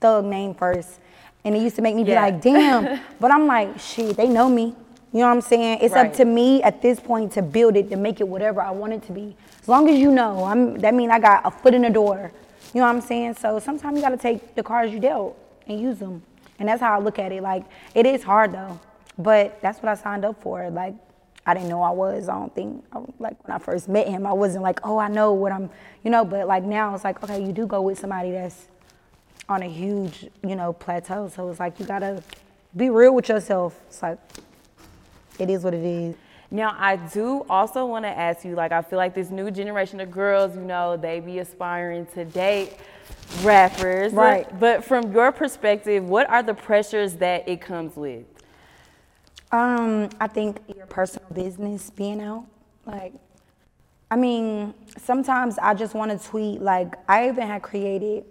thug 0.00 0.24
name 0.24 0.54
first, 0.54 1.00
and 1.44 1.54
it 1.54 1.60
used 1.60 1.76
to 1.76 1.82
make 1.82 1.94
me 1.96 2.04
be 2.04 2.14
like, 2.14 2.40
damn. 2.40 3.00
but 3.20 3.30
I'm 3.30 3.46
like, 3.46 3.78
shit, 3.78 4.16
they 4.16 4.28
know 4.28 4.48
me. 4.48 4.74
You 5.12 5.20
know 5.20 5.26
what 5.26 5.32
I'm 5.32 5.40
saying? 5.40 5.78
It's 5.80 5.94
Right. 5.94 6.06
up 6.06 6.12
to 6.16 6.24
me 6.24 6.62
at 6.62 6.82
this 6.82 7.00
point 7.00 7.32
to 7.32 7.42
build 7.42 7.76
it 7.76 7.88
to 7.90 7.96
make 7.96 8.20
it 8.20 8.28
whatever 8.28 8.60
I 8.60 8.70
want 8.70 8.92
it 8.92 9.02
to 9.04 9.12
be. 9.12 9.36
As 9.62 9.68
long 9.68 9.88
as 9.88 9.98
you 9.98 10.10
know, 10.10 10.44
I'm. 10.44 10.78
That 10.78 10.94
mean 10.94 11.10
I 11.10 11.18
got 11.18 11.46
a 11.46 11.50
foot 11.50 11.74
in 11.74 11.82
the 11.82 11.90
door. 11.90 12.30
You 12.74 12.80
know 12.80 12.86
what 12.86 12.94
I'm 12.94 13.00
saying? 13.00 13.34
So 13.34 13.58
sometimes 13.58 13.96
you 13.96 14.02
got 14.02 14.10
to 14.10 14.18
take 14.18 14.54
the 14.54 14.62
cards 14.62 14.92
you 14.92 15.00
dealt 15.00 15.36
and 15.66 15.80
use 15.80 15.98
them. 15.98 16.22
And 16.58 16.68
that's 16.68 16.80
how 16.82 16.94
I 16.94 17.02
look 17.02 17.18
at 17.18 17.32
it. 17.32 17.42
Like 17.42 17.64
it 17.94 18.04
is 18.04 18.22
hard 18.22 18.52
though, 18.52 18.78
but 19.16 19.60
that's 19.62 19.82
what 19.82 19.88
I 19.88 19.94
signed 19.94 20.24
up 20.26 20.42
for. 20.42 20.68
Like 20.68 20.94
I 21.46 21.54
didn't 21.54 21.70
know 21.70 21.80
I 21.80 21.90
was. 21.90 22.28
I 22.28 22.34
don't 22.34 22.54
think 22.54 22.84
I, 22.92 22.98
like 23.18 23.42
when 23.46 23.54
I 23.54 23.58
first 23.58 23.88
met 23.88 24.08
him, 24.08 24.26
I 24.26 24.34
wasn't 24.34 24.62
like, 24.62 24.80
oh, 24.84 24.98
I 24.98 25.08
know 25.08 25.32
what 25.32 25.52
I'm. 25.52 25.70
You 26.04 26.10
know, 26.10 26.24
but 26.26 26.46
like 26.46 26.64
now 26.64 26.94
it's 26.94 27.04
like, 27.04 27.22
okay, 27.24 27.42
you 27.42 27.52
do 27.52 27.66
go 27.66 27.80
with 27.80 27.98
somebody 27.98 28.32
that's 28.32 28.68
on 29.48 29.62
a 29.62 29.68
huge, 29.68 30.28
you 30.46 30.54
know, 30.56 30.74
plateau. 30.74 31.28
So 31.34 31.48
it's 31.48 31.60
like 31.60 31.80
you 31.80 31.86
gotta 31.86 32.22
be 32.76 32.90
real 32.90 33.14
with 33.14 33.30
yourself. 33.30 33.80
It's 33.88 34.02
like 34.02 34.18
it 35.38 35.50
is 35.50 35.64
what 35.64 35.74
it 35.74 35.84
is. 35.84 36.14
Now, 36.50 36.74
I 36.78 36.96
do 36.96 37.44
also 37.50 37.84
want 37.84 38.04
to 38.06 38.08
ask 38.08 38.44
you, 38.44 38.54
like, 38.54 38.72
I 38.72 38.80
feel 38.80 38.96
like 38.96 39.14
this 39.14 39.30
new 39.30 39.50
generation 39.50 40.00
of 40.00 40.10
girls, 40.10 40.56
you 40.56 40.62
know, 40.62 40.96
they 40.96 41.20
be 41.20 41.40
aspiring 41.40 42.06
to 42.14 42.24
date 42.24 42.74
rappers. 43.42 44.14
Right. 44.14 44.58
But 44.58 44.82
from 44.82 45.12
your 45.12 45.30
perspective, 45.30 46.08
what 46.08 46.28
are 46.30 46.42
the 46.42 46.54
pressures 46.54 47.14
that 47.16 47.46
it 47.46 47.60
comes 47.60 47.96
with? 47.96 48.24
Um, 49.52 50.08
I 50.20 50.26
think 50.26 50.60
your 50.74 50.86
personal 50.86 51.28
business 51.30 51.90
being 51.90 52.22
out. 52.22 52.46
Like, 52.86 53.12
I 54.10 54.16
mean, 54.16 54.72
sometimes 54.96 55.58
I 55.58 55.74
just 55.74 55.94
want 55.94 56.18
to 56.18 56.28
tweet. 56.28 56.62
Like, 56.62 56.94
I 57.08 57.28
even 57.28 57.46
had 57.46 57.60
created 57.60 58.24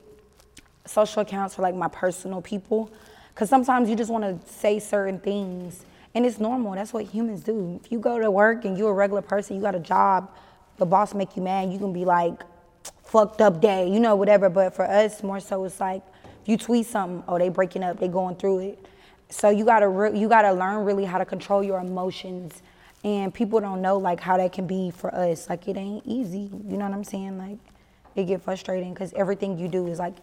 social 0.86 1.22
accounts 1.22 1.54
for 1.54 1.62
like 1.62 1.76
my 1.76 1.90
personal 1.90 2.42
people, 2.42 2.90
because 3.34 3.50
sometimes 3.50 3.90
you 3.90 3.96
just 3.96 4.10
want 4.10 4.24
to 4.24 4.52
say 4.52 4.80
certain 4.80 5.20
things, 5.20 5.86
and 6.16 6.26
it's 6.26 6.40
normal. 6.40 6.74
That's 6.74 6.94
what 6.94 7.06
humans 7.06 7.42
do. 7.42 7.80
If 7.84 7.92
you 7.92 8.00
go 8.00 8.20
to 8.20 8.32
work 8.32 8.66
and 8.66 8.78
you're 8.78 8.92
a 8.92 8.94
regular 8.94 9.22
person, 9.22 9.56
you 9.56 9.62
got 9.62 9.76
a 9.76 9.80
job, 9.80 10.32
the 10.78 10.86
boss 10.86 11.14
make 11.14 11.36
you 11.36 11.42
mad, 11.42 11.72
you 11.72 11.80
can 11.80 11.94
be 11.94 12.06
like, 12.06 12.42
fucked 13.08 13.42
up 13.42 13.62
day, 13.62 13.90
you 13.90 14.00
know, 14.00 14.16
whatever. 14.16 14.50
But 14.50 14.76
for 14.76 14.86
us, 14.86 15.24
more 15.24 15.40
so, 15.40 15.64
it's 15.66 15.80
like 15.80 16.04
if 16.42 16.50
you 16.50 16.58
tweet 16.58 16.88
something, 16.88 17.24
oh, 17.28 17.38
they 17.38 17.50
breaking 17.50 17.84
up, 17.84 18.00
they 18.00 18.08
going 18.08 18.36
through 18.36 18.60
it. 18.60 18.86
So 19.30 19.50
you 19.50 19.66
gotta 19.66 19.88
re- 19.88 20.18
you 20.18 20.30
gotta 20.30 20.54
learn 20.54 20.86
really 20.86 21.06
how 21.06 21.18
to 21.18 21.26
control 21.26 21.64
your 21.64 21.80
emotions, 21.80 22.62
and 23.04 23.34
people 23.34 23.60
don't 23.60 23.82
know 23.82 23.98
like 23.98 24.20
how 24.20 24.38
that 24.38 24.54
can 24.54 24.68
be 24.68 24.92
for 24.92 25.14
us. 25.14 25.50
Like 25.50 25.68
it 25.68 25.76
ain't 25.78 26.04
easy. 26.06 26.50
You 26.68 26.78
know 26.78 26.86
what 26.86 26.94
I'm 26.94 27.04
saying? 27.04 27.38
Like 27.38 27.58
it 28.16 28.26
get 28.26 28.42
frustrating 28.42 28.94
because 28.94 29.14
everything 29.14 29.58
you 29.58 29.68
do 29.68 29.88
is 29.88 30.00
like 30.00 30.16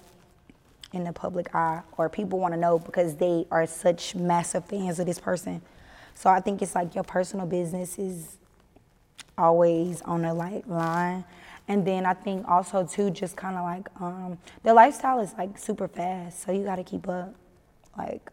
in 0.93 1.05
the 1.05 1.12
public 1.12 1.55
eye, 1.55 1.83
or 1.99 2.09
people 2.09 2.38
want 2.38 2.55
to 2.55 2.61
know 2.61 2.79
because 2.79 3.17
they 3.17 3.47
are 3.50 3.67
such 3.67 4.14
massive 4.14 4.64
fans 4.64 4.99
of 4.99 5.07
this 5.07 5.19
person. 5.19 5.61
So 6.14 6.30
I 6.30 6.40
think 6.40 6.62
it's 6.62 6.75
like 6.75 6.94
your 6.94 7.04
personal 7.04 7.47
business 7.47 7.99
is 7.99 8.38
always 9.37 10.00
on 10.02 10.23
the 10.23 10.33
like 10.33 10.66
line. 10.66 11.25
And 11.66 11.87
then 11.87 12.04
I 12.06 12.14
think 12.14 12.47
also 12.47 12.87
too, 12.87 13.11
just 13.11 13.37
kind 13.37 13.56
of 13.56 13.64
like 13.64 13.88
um, 14.00 14.38
the 14.62 14.75
lifestyle 14.75 15.21
is 15.21 15.35
like 15.38 15.59
super 15.59 15.88
fast, 15.88 16.42
so 16.42 16.52
you 16.52 16.64
got 16.64 16.76
to 16.76 16.85
keep 16.85 17.09
up. 17.09 17.35
Like 17.97 18.30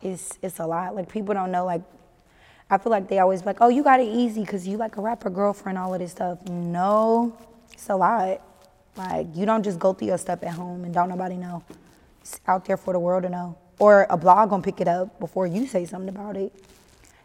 it's 0.00 0.38
it's 0.42 0.58
a 0.60 0.66
lot. 0.66 0.94
Like 0.94 1.10
people 1.10 1.34
don't 1.34 1.50
know. 1.50 1.64
Like 1.64 1.82
I 2.70 2.78
feel 2.78 2.90
like 2.90 3.08
they 3.08 3.18
always 3.18 3.44
like, 3.44 3.58
oh, 3.60 3.68
you 3.68 3.82
got 3.82 4.00
it 4.00 4.08
easy 4.08 4.40
because 4.40 4.66
you 4.66 4.76
like 4.76 4.96
a 4.96 5.00
rapper 5.00 5.30
girlfriend, 5.30 5.78
all 5.78 5.92
of 5.92 6.00
this 6.00 6.12
stuff. 6.12 6.46
No, 6.48 7.36
it's 7.72 7.88
a 7.88 7.96
lot. 7.96 8.40
Like 8.96 9.26
you 9.34 9.44
don't 9.46 9.62
just 9.62 9.78
go 9.78 9.92
through 9.92 10.08
your 10.08 10.18
stuff 10.18 10.42
at 10.42 10.52
home 10.52 10.84
and 10.84 10.94
don't 10.94 11.08
nobody 11.08 11.36
know. 11.36 11.64
It's 12.20 12.40
out 12.46 12.64
there 12.64 12.76
for 12.76 12.92
the 12.92 12.98
world 12.98 13.24
to 13.24 13.28
know, 13.28 13.56
or 13.78 14.06
a 14.10 14.16
blog 14.16 14.50
gonna 14.50 14.62
pick 14.62 14.80
it 14.80 14.88
up 14.88 15.18
before 15.20 15.46
you 15.46 15.66
say 15.66 15.84
something 15.84 16.08
about 16.08 16.36
it. 16.36 16.52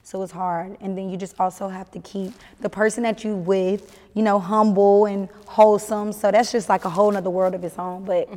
So 0.03 0.21
it's 0.23 0.31
hard. 0.31 0.77
And 0.81 0.97
then 0.97 1.09
you 1.09 1.17
just 1.17 1.39
also 1.39 1.69
have 1.69 1.91
to 1.91 1.99
keep 1.99 2.33
the 2.59 2.69
person 2.69 3.03
that 3.03 3.23
you 3.23 3.35
with, 3.35 3.97
you 4.13 4.23
know, 4.23 4.39
humble 4.39 5.05
and 5.05 5.29
wholesome. 5.45 6.11
So 6.11 6.31
that's 6.31 6.51
just 6.51 6.69
like 6.69 6.85
a 6.85 6.89
whole 6.89 7.11
nother 7.11 7.29
world 7.29 7.53
of 7.53 7.63
its 7.63 7.77
own. 7.77 8.03
But 8.03 8.27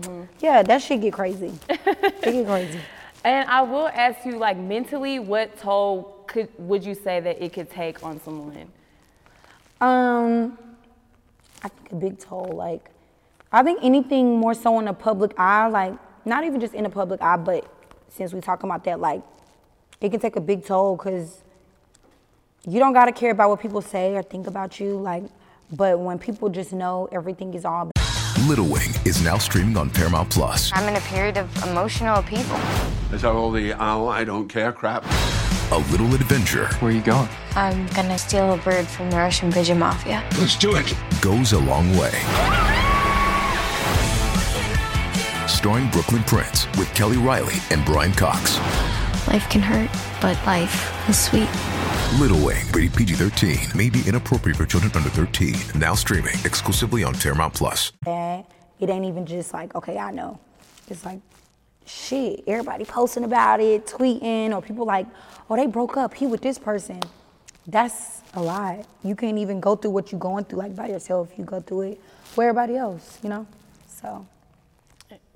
yeah, 0.41 0.63
that 0.63 0.83
shit 0.83 1.01
get 1.01 1.15
crazy. 1.15 1.53
it 1.69 2.23
get 2.23 2.47
crazy. 2.47 2.79
And 3.25 3.49
I 3.49 3.63
will 3.63 3.89
ask 3.89 4.27
you, 4.27 4.39
like 4.39 4.59
mentally, 4.59 5.19
what 5.19 5.57
toll 5.57 6.25
could 6.27 6.49
would 6.59 6.85
you 6.85 6.95
say 6.95 7.21
that 7.21 7.43
it 7.43 7.55
could 7.55 7.71
take 7.71 8.05
on 8.05 8.21
someone? 8.21 8.71
Um, 9.81 10.59
I 11.63 11.69
think 11.69 11.93
a 11.93 11.95
big 11.95 12.19
toll. 12.19 12.53
Like, 12.55 12.91
I 13.51 13.63
think 13.63 13.81
anything 13.83 14.39
more 14.39 14.53
so 14.53 14.79
in 14.79 14.85
the 14.85 14.93
public 14.93 15.33
eye, 15.39 15.67
like 15.69 15.95
not 16.27 16.45
even 16.45 16.61
just 16.61 16.75
in 16.75 16.85
the 16.85 16.91
public 16.91 17.23
eye, 17.23 17.37
but 17.39 17.67
since 18.15 18.33
we 18.33 18.41
talking 18.41 18.71
about 18.71 18.85
that, 18.85 19.01
like 19.01 19.23
it 20.01 20.11
can 20.11 20.21
take 20.21 20.37
a 20.37 20.41
big 20.41 20.65
toll 20.65 20.97
because 20.97 21.43
you 22.67 22.79
don't 22.79 22.93
gotta 22.93 23.13
care 23.13 23.33
about 23.33 23.51
what 23.51 23.61
people 23.61 23.83
say 23.83 24.15
or 24.15 24.23
think 24.23 24.47
about 24.47 24.79
you. 24.79 24.97
Like, 24.97 25.25
but 25.73 25.99
when 25.99 26.19
people 26.19 26.49
just 26.49 26.73
know 26.73 27.09
everything 27.11 27.55
is 27.55 27.65
all 27.65 27.91
Little 28.47 28.67
Wing 28.67 28.91
is 29.05 29.23
now 29.23 29.39
streaming 29.39 29.77
on 29.77 29.91
Paramount 29.91 30.31
Plus. 30.31 30.71
I'm 30.75 30.87
in 30.89 30.97
a 30.97 31.01
period 31.01 31.39
of 31.39 31.51
emotional 31.65 32.17
upheaval. 32.17 32.59
Is 33.13 33.23
that 33.23 33.33
all 33.33 33.51
the 33.51 33.73
oh, 33.73 34.09
I 34.09 34.23
don't 34.23 34.49
care 34.49 34.71
crap? 34.73 35.05
A 35.73 35.79
little 35.91 36.15
adventure 36.15 36.67
Where 36.75 36.93
are 36.93 36.95
you 36.95 37.01
going? 37.01 37.29
I'm 37.57 37.87
gonna 37.89 38.19
steal 38.19 38.53
a 38.53 38.59
bird 38.59 38.87
from 38.87 39.11
the 39.11 39.17
Russian 39.17 39.51
pigeon 39.51 39.79
mafia. 39.79 40.23
Let's 40.39 40.57
do 40.57 40.77
it. 40.77 40.95
goes 41.21 41.53
a 41.53 41.59
long 41.59 41.97
way. 41.97 42.13
Starring 45.65 45.89
Brooklynn 45.89 46.23
Prince 46.25 46.67
with 46.77 46.95
Kelly 46.95 47.17
Reilly 47.17 47.55
and 47.71 47.83
Brian 47.87 48.13
Cox. 48.13 48.59
Life 49.29 49.49
can 49.49 49.63
hurt, 49.63 49.89
but 50.21 50.37
life 50.45 51.09
is 51.09 51.19
sweet. 51.19 51.49
Little 52.21 52.37
Wing, 52.45 52.67
rated 52.75 52.93
PG 52.95 53.15
13, 53.15 53.59
may 53.75 53.89
be 53.89 54.03
inappropriate 54.07 54.59
for 54.59 54.67
children 54.67 54.93
under 54.95 55.09
13. 55.09 55.55
Now 55.81 55.95
streaming 55.95 56.35
exclusively 56.45 57.03
on 57.03 57.15
Paramount 57.15 57.55
Plus. 57.55 57.93
bad. 58.05 58.45
It 58.79 58.91
ain't 58.91 59.07
even 59.07 59.25
just 59.25 59.55
like, 59.55 59.75
okay, 59.75 59.97
I 59.97 60.11
know. 60.11 60.39
It's 60.91 61.03
like, 61.03 61.21
shit, 61.87 62.45
everybody 62.47 62.85
posting 62.85 63.25
about 63.25 63.61
it, 63.61 63.87
tweeting, 63.87 64.55
or 64.55 64.61
people 64.61 64.85
like, 64.85 65.07
oh, 65.49 65.57
they 65.57 65.67
broke 65.67 65.97
up, 65.97 66.13
he 66.13 66.27
with 66.27 66.43
this 66.43 66.59
person. 66.59 67.01
That's 67.67 68.21
a 68.35 68.43
lot. 68.43 68.85
You 69.03 69.17
can't 69.17 69.39
even 69.39 69.61
go 69.61 69.77
through 69.77 69.93
what 69.93 70.13
you're 70.13 70.21
going 70.21 70.45
through 70.45 70.59
like 70.59 70.77
by 70.77 70.89
yourself. 70.89 71.31
You 71.39 71.45
go 71.45 71.61
through 71.61 71.81
it 71.93 72.01
with 72.37 72.49
everybody 72.49 72.77
else, 72.77 73.19
you 73.23 73.31
know? 73.31 73.47
So, 73.89 74.27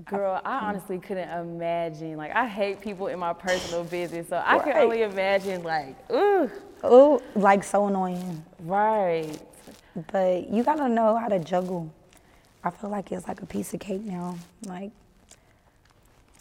Girl, 0.05 0.41
I 0.45 0.59
honestly 0.69 0.99
couldn't 0.99 1.29
imagine. 1.29 2.17
Like, 2.17 2.35
I 2.35 2.47
hate 2.47 2.81
people 2.81 3.09
in 3.09 3.19
my 3.19 3.33
personal 3.33 3.83
business, 3.85 4.29
so 4.29 4.41
I 4.45 4.59
can 4.61 4.69
Right. 4.75 4.85
only 4.85 5.03
imagine, 5.03 5.63
like, 5.65 5.97
ooh, 6.13 6.49
oh, 6.85 7.21
like 7.35 7.65
so 7.65 7.87
annoying. 7.87 8.45
right. 8.61 9.39
But 10.13 10.49
you 10.51 10.63
gotta 10.63 10.89
know 10.89 11.17
how 11.17 11.27
to 11.27 11.41
juggle. 11.41 11.91
I 12.63 12.71
feel 12.71 12.89
like 12.91 13.11
it's 13.11 13.27
like 13.27 13.43
a 13.43 13.47
piece 13.47 13.75
of 13.75 13.81
cake 13.81 14.03
now. 14.05 14.37
Like, 14.65 14.93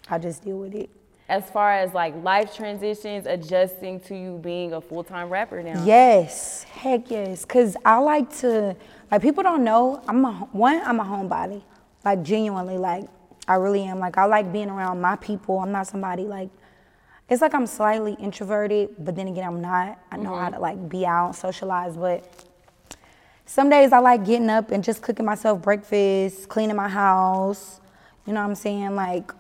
I 0.10 0.20
just 0.20 0.44
deal 0.44 0.60
with 0.60 0.76
it. 0.76 0.92
As 1.28 1.50
far 1.50 1.72
as 1.74 1.94
like 1.96 2.14
life 2.24 2.56
transitions, 2.56 3.26
adjusting 3.26 4.00
to 4.02 4.16
you 4.16 4.38
being 4.38 4.74
a 4.74 4.80
full 4.82 5.04
time 5.04 5.30
rapper 5.30 5.64
now. 5.64 5.84
Yes, 5.84 6.64
heck 6.64 7.10
yes. 7.10 7.44
Cause 7.46 7.76
I 7.84 7.98
like 7.98 8.30
to, 8.38 8.76
like 9.12 9.22
people 9.24 9.42
don't 9.42 9.64
know. 9.64 10.02
I'm 10.08 10.24
a 10.24 10.34
one. 10.52 10.80
I'm 10.86 11.00
a 11.00 11.04
homebody. 11.04 11.64
Like 12.06 12.22
genuinely, 12.22 12.78
like 12.78 13.06
I 13.48 13.56
really 13.56 13.84
am. 13.84 14.00
Like 14.00 14.18
I 14.18 14.26
like 14.26 14.52
being 14.52 14.70
around 14.70 15.02
my 15.02 15.16
people. 15.16 15.60
I'm 15.60 15.72
not 15.72 15.88
somebody 15.88 16.24
like. 16.24 16.50
It's 17.30 17.42
like 17.42 17.54
I'm 17.54 17.68
slightly 17.68 18.14
introverted, 18.14 18.96
but 19.00 19.16
then 19.16 19.28
again, 19.28 19.44
I'm 19.44 19.62
not. 19.62 20.00
I 20.12 20.18
know 20.18 20.36
how 20.36 20.46
mm-hmm. 20.46 20.56
to 20.56 20.60
like 20.60 20.90
be 20.90 21.06
out, 21.06 21.36
socialize, 21.36 21.98
but 21.98 22.48
some 23.46 23.70
days 23.70 23.92
I 23.92 24.00
like 24.00 24.26
getting 24.26 24.50
up 24.50 24.72
and 24.72 24.84
just 24.84 25.02
cooking 25.02 25.26
myself 25.26 25.62
breakfast, 25.62 26.48
cleaning 26.50 26.76
my 26.76 26.88
house. 26.88 27.82
You 28.26 28.34
know 28.34 28.42
what 28.42 28.50
I'm 28.50 28.56
saying? 28.56 28.96
Like 28.96 29.32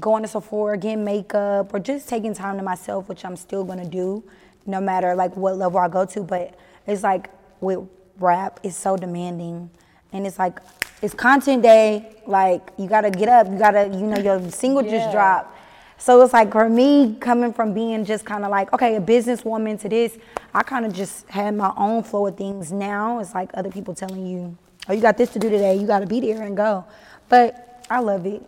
going 0.00 0.22
to 0.22 0.28
Sephora, 0.28 0.76
getting 0.76 1.04
makeup, 1.04 1.72
or 1.72 1.78
just 1.78 2.08
taking 2.08 2.34
time 2.34 2.56
to 2.56 2.62
myself, 2.62 3.08
which 3.08 3.24
I'm 3.24 3.36
still 3.36 3.64
gonna 3.64 3.88
do, 3.88 4.24
no 4.66 4.80
matter 4.80 5.14
like 5.14 5.36
what 5.36 5.56
level 5.56 5.78
I 5.78 5.88
go 5.88 6.04
to. 6.04 6.22
But 6.22 6.58
it's 6.86 7.02
like 7.02 7.30
with 7.60 7.80
rap, 8.18 8.60
it's 8.62 8.76
so 8.76 8.96
demanding, 8.96 9.70
and 10.12 10.26
it's 10.26 10.38
like 10.38 10.58
it's 11.02 11.14
content 11.14 11.62
day. 11.62 12.10
Like 12.26 12.70
you 12.78 12.88
gotta 12.88 13.10
get 13.10 13.28
up, 13.28 13.48
you 13.50 13.58
gotta, 13.58 13.88
you 13.88 14.06
know, 14.06 14.18
your 14.18 14.50
single 14.50 14.82
just 14.82 15.06
Yeah. 15.06 15.12
dropped. 15.12 15.58
So 15.98 16.20
it's 16.22 16.32
like 16.32 16.52
for 16.52 16.68
me, 16.68 17.16
coming 17.20 17.52
from 17.52 17.72
being 17.72 18.04
just 18.04 18.24
kind 18.24 18.44
of 18.44 18.50
like, 18.50 18.72
okay, 18.72 18.96
a 18.96 19.00
businesswoman 19.00 19.80
to 19.80 19.88
this, 19.88 20.18
I 20.52 20.62
kind 20.62 20.84
of 20.84 20.92
just 20.92 21.28
had 21.28 21.54
my 21.54 21.72
own 21.76 22.02
flow 22.02 22.26
of 22.26 22.36
things. 22.36 22.72
Now 22.72 23.20
it's 23.20 23.34
like 23.34 23.50
other 23.54 23.70
people 23.70 23.94
telling 23.94 24.26
you, 24.26 24.56
oh, 24.88 24.92
you 24.92 25.00
got 25.00 25.16
this 25.16 25.30
to 25.34 25.38
do 25.38 25.48
today, 25.48 25.76
you 25.76 25.86
got 25.86 26.00
to 26.00 26.06
be 26.06 26.20
there 26.20 26.42
and 26.42 26.56
go. 26.56 26.84
But 27.28 27.84
I 27.88 28.00
love 28.00 28.26
it. 28.26 28.42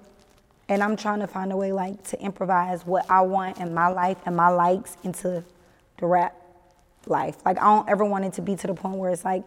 And 0.68 0.82
I'm 0.82 0.96
trying 0.96 1.20
to 1.20 1.26
find 1.26 1.52
a 1.52 1.56
way 1.56 1.72
like 1.72 2.02
to 2.08 2.20
improvise 2.20 2.84
what 2.84 3.08
I 3.10 3.20
want 3.20 3.58
in 3.58 3.72
my 3.72 3.88
life 3.88 4.18
and 4.26 4.34
my 4.36 4.48
likes 4.48 4.96
into 5.04 5.44
the 5.98 6.06
rap 6.06 6.34
life. 7.06 7.36
Like 7.44 7.58
I 7.58 7.64
don't 7.64 7.88
ever 7.88 8.04
want 8.04 8.24
it 8.24 8.32
to 8.34 8.42
be 8.42 8.56
to 8.56 8.66
the 8.66 8.74
point 8.74 8.96
where 8.96 9.10
it's 9.12 9.24
like, 9.24 9.44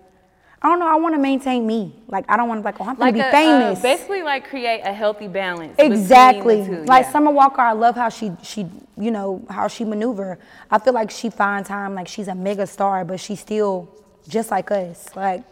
I 0.62 0.68
don't 0.68 0.80
know, 0.80 0.88
I 0.88 0.96
want 0.96 1.16
to 1.16 1.22
maintain 1.22 1.66
me. 1.66 1.94
Like 2.10 2.26
I 2.28 2.36
don't 2.36 2.50
want 2.50 2.62
to 2.62 2.66
like, 2.66 2.82
oh, 2.82 2.86
I'm 2.86 2.96
gonna 2.96 3.14
be 3.14 3.20
a- 3.22 3.28
uh, 3.28 3.32
famous. 3.32 3.82
basically, 3.82 4.24
like 4.24 4.50
create 4.50 4.82
a 4.82 4.92
healthy 4.92 5.28
balance. 5.28 5.76
Exactly. 5.80 6.66
two, 6.66 6.84
Like 6.84 7.06
yeah. 7.06 7.12
Summer 7.12 7.32
Walker, 7.32 7.62
I 7.62 7.72
love 7.72 7.96
how 7.96 8.10
she 8.10 8.32
she 8.44 8.68
you 8.98 9.12
know 9.12 9.42
how 9.50 9.68
she 9.70 9.86
maneuver. 9.86 10.38
I 10.70 10.80
feel 10.80 10.94
like 10.94 11.12
she 11.12 11.30
finds 11.30 11.70
time. 11.70 11.96
Like 11.96 12.08
she's 12.10 12.28
a 12.28 12.36
mega 12.36 12.68
star, 12.68 13.06
but 13.06 13.20
she's 13.22 13.40
still 13.40 13.90
just 14.28 14.52
like 14.52 14.70
us. 14.72 15.16
Like 15.16 15.44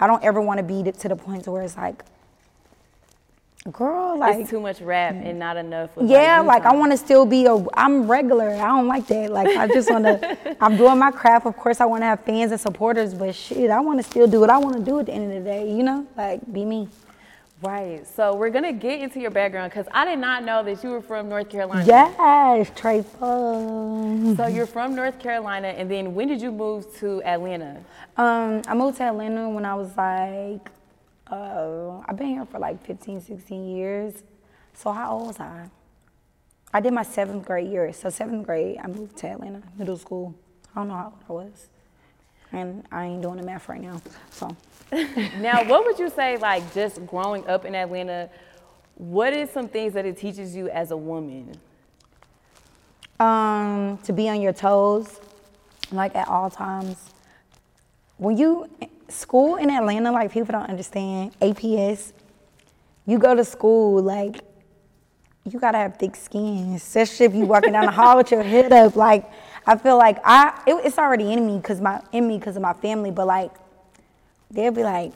I 0.00 0.06
don't 0.06 0.24
ever 0.24 0.40
want 0.40 0.58
to 0.58 0.64
be 0.64 0.90
to 0.90 1.08
the 1.08 1.16
point 1.16 1.44
to 1.44 1.50
where 1.52 1.62
it's 1.62 1.76
like, 1.76 2.02
girl, 3.72 4.18
like 4.18 4.40
it's 4.40 4.50
too 4.50 4.60
much 4.60 4.80
rap 4.80 5.14
and 5.14 5.38
not 5.38 5.56
enough. 5.56 5.96
With, 5.96 6.10
yeah, 6.10 6.40
you 6.40 6.46
like 6.46 6.64
I 6.64 6.74
want 6.74 6.92
to 6.92 6.98
still 6.98 7.24
be 7.24 7.46
a. 7.46 7.64
I'm 7.74 8.06
regular. 8.10 8.50
I 8.50 8.66
don't 8.66 8.86
like 8.86 9.06
that. 9.06 9.30
Like 9.30 9.56
I 9.56 9.66
just 9.66 9.90
want 9.90 10.04
to. 10.04 10.56
I'm 10.60 10.76
doing 10.76 10.98
my 10.98 11.10
craft. 11.10 11.46
Of 11.46 11.56
course, 11.56 11.80
I 11.80 11.86
want 11.86 12.02
to 12.02 12.06
have 12.06 12.20
fans 12.20 12.52
and 12.52 12.60
supporters, 12.60 13.14
but 13.14 13.34
shit, 13.34 13.70
I 13.70 13.80
want 13.80 13.98
to 13.98 14.02
still 14.02 14.26
do 14.26 14.40
what 14.40 14.50
I 14.50 14.58
want 14.58 14.76
to 14.76 14.82
do 14.82 14.98
at 14.98 15.06
the 15.06 15.12
end 15.12 15.32
of 15.32 15.42
the 15.42 15.50
day. 15.50 15.74
You 15.74 15.82
know, 15.82 16.06
like 16.16 16.40
be 16.52 16.64
me. 16.64 16.88
Right. 17.62 18.06
So 18.06 18.34
we're 18.34 18.50
gonna 18.50 18.74
get 18.74 19.00
into 19.00 19.20
your 19.20 19.30
background 19.30 19.70
because 19.70 19.86
I 19.92 20.04
did 20.04 20.18
not 20.18 20.44
know 20.44 20.62
that 20.62 20.84
you 20.84 20.90
were 20.90 21.00
from 21.00 21.30
North 21.30 21.48
Carolina. 21.48 21.86
Yes, 21.86 22.70
Trey 22.76 23.00
Fun. 23.02 24.36
So 24.36 24.46
you're 24.48 24.66
from 24.66 24.94
North 24.94 25.18
Carolina, 25.18 25.68
and 25.68 25.90
then 25.90 26.14
when 26.14 26.28
did 26.28 26.42
you 26.42 26.52
move 26.52 26.84
to 26.98 27.22
Atlanta? 27.22 27.82
Um, 28.18 28.60
I 28.68 28.74
moved 28.74 28.98
to 28.98 29.04
Atlanta 29.04 29.48
when 29.48 29.64
I 29.64 29.74
was 29.74 29.96
like, 29.96 30.68
uh, 31.34 32.02
I've 32.06 32.16
been 32.16 32.28
here 32.28 32.44
for 32.44 32.58
like 32.58 32.84
15, 32.86 33.20
16 33.20 33.76
years. 33.76 34.22
So 34.74 34.92
how 34.92 35.12
old 35.12 35.28
was 35.28 35.40
I? 35.40 35.68
I 36.72 36.80
did 36.80 36.92
my 36.92 37.02
seventh 37.02 37.46
grade 37.46 37.68
year. 37.68 37.92
So 37.92 38.10
seventh 38.10 38.46
grade, 38.46 38.78
I 38.82 38.86
moved 38.88 39.16
to 39.18 39.28
Atlanta, 39.28 39.62
middle 39.78 39.96
school. 39.96 40.34
I 40.74 40.80
don't 40.80 40.88
know 40.88 40.94
how 40.94 41.12
old 41.28 41.44
I 41.44 41.44
was. 41.44 41.68
And 42.52 42.84
I 42.90 43.06
ain't 43.06 43.22
doing 43.22 43.36
the 43.36 43.42
math 43.42 43.68
right 43.68 43.80
now. 43.80 44.00
So 44.30 44.56
Now, 44.92 45.64
what 45.64 45.84
would 45.84 45.98
you 45.98 46.10
say, 46.10 46.36
like, 46.36 46.72
just 46.74 47.04
growing 47.06 47.46
up 47.48 47.64
in 47.64 47.74
Atlanta? 47.74 48.30
What 48.96 49.32
is 49.32 49.50
some 49.50 49.68
things 49.68 49.94
that 49.94 50.06
it 50.06 50.16
teaches 50.16 50.54
you 50.54 50.68
as 50.68 50.90
a 50.90 50.96
woman? 50.96 51.56
um, 53.20 53.98
to 54.04 54.12
be 54.12 54.28
on 54.28 54.40
your 54.40 54.52
toes, 54.52 55.20
like 55.92 56.14
at 56.14 56.28
all 56.28 56.50
times. 56.50 56.96
When 58.16 58.36
you 58.36 58.68
school 59.14 59.56
in 59.56 59.70
Atlanta, 59.70 60.12
like 60.12 60.32
people 60.32 60.52
don't 60.52 60.68
understand 60.68 61.38
APS. 61.40 62.12
You 63.06 63.18
go 63.18 63.34
to 63.34 63.44
school 63.44 64.02
like 64.02 64.40
you 65.44 65.60
gotta 65.60 65.78
have 65.78 65.96
thick 65.98 66.16
skin, 66.16 66.72
especially 66.74 67.26
if 67.26 67.34
you 67.34 67.44
walking 67.44 67.72
down 67.72 67.84
the 67.84 67.90
hall 67.90 68.16
with 68.16 68.30
your 68.30 68.42
head 68.42 68.72
up. 68.72 68.96
Like 68.96 69.30
I 69.66 69.76
feel 69.76 69.98
like 69.98 70.18
I 70.24 70.60
it, 70.66 70.74
it's 70.84 70.98
already 70.98 71.32
in 71.32 71.46
me 71.46 71.58
because 71.58 71.80
my 71.80 72.00
in 72.12 72.26
me 72.26 72.38
because 72.38 72.56
of 72.56 72.62
my 72.62 72.72
family, 72.72 73.10
but 73.10 73.26
like 73.26 73.52
they'll 74.50 74.72
be 74.72 74.82
like, 74.82 75.12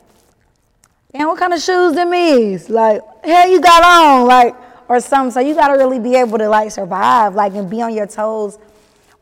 "Man, 1.14 1.26
what 1.28 1.38
kind 1.38 1.52
of 1.52 1.60
shoes 1.60 1.94
them 1.94 2.12
is? 2.12 2.68
Like, 2.68 3.00
hell 3.24 3.48
you 3.48 3.60
got 3.60 3.82
on, 3.82 4.26
like, 4.26 4.54
or 4.88 5.00
something." 5.00 5.32
So 5.32 5.40
you 5.40 5.54
gotta 5.54 5.78
really 5.78 5.98
be 5.98 6.14
able 6.16 6.38
to 6.38 6.48
like 6.48 6.70
survive, 6.72 7.34
like, 7.34 7.54
and 7.54 7.70
be 7.70 7.80
on 7.80 7.94
your 7.94 8.06
toes, 8.06 8.58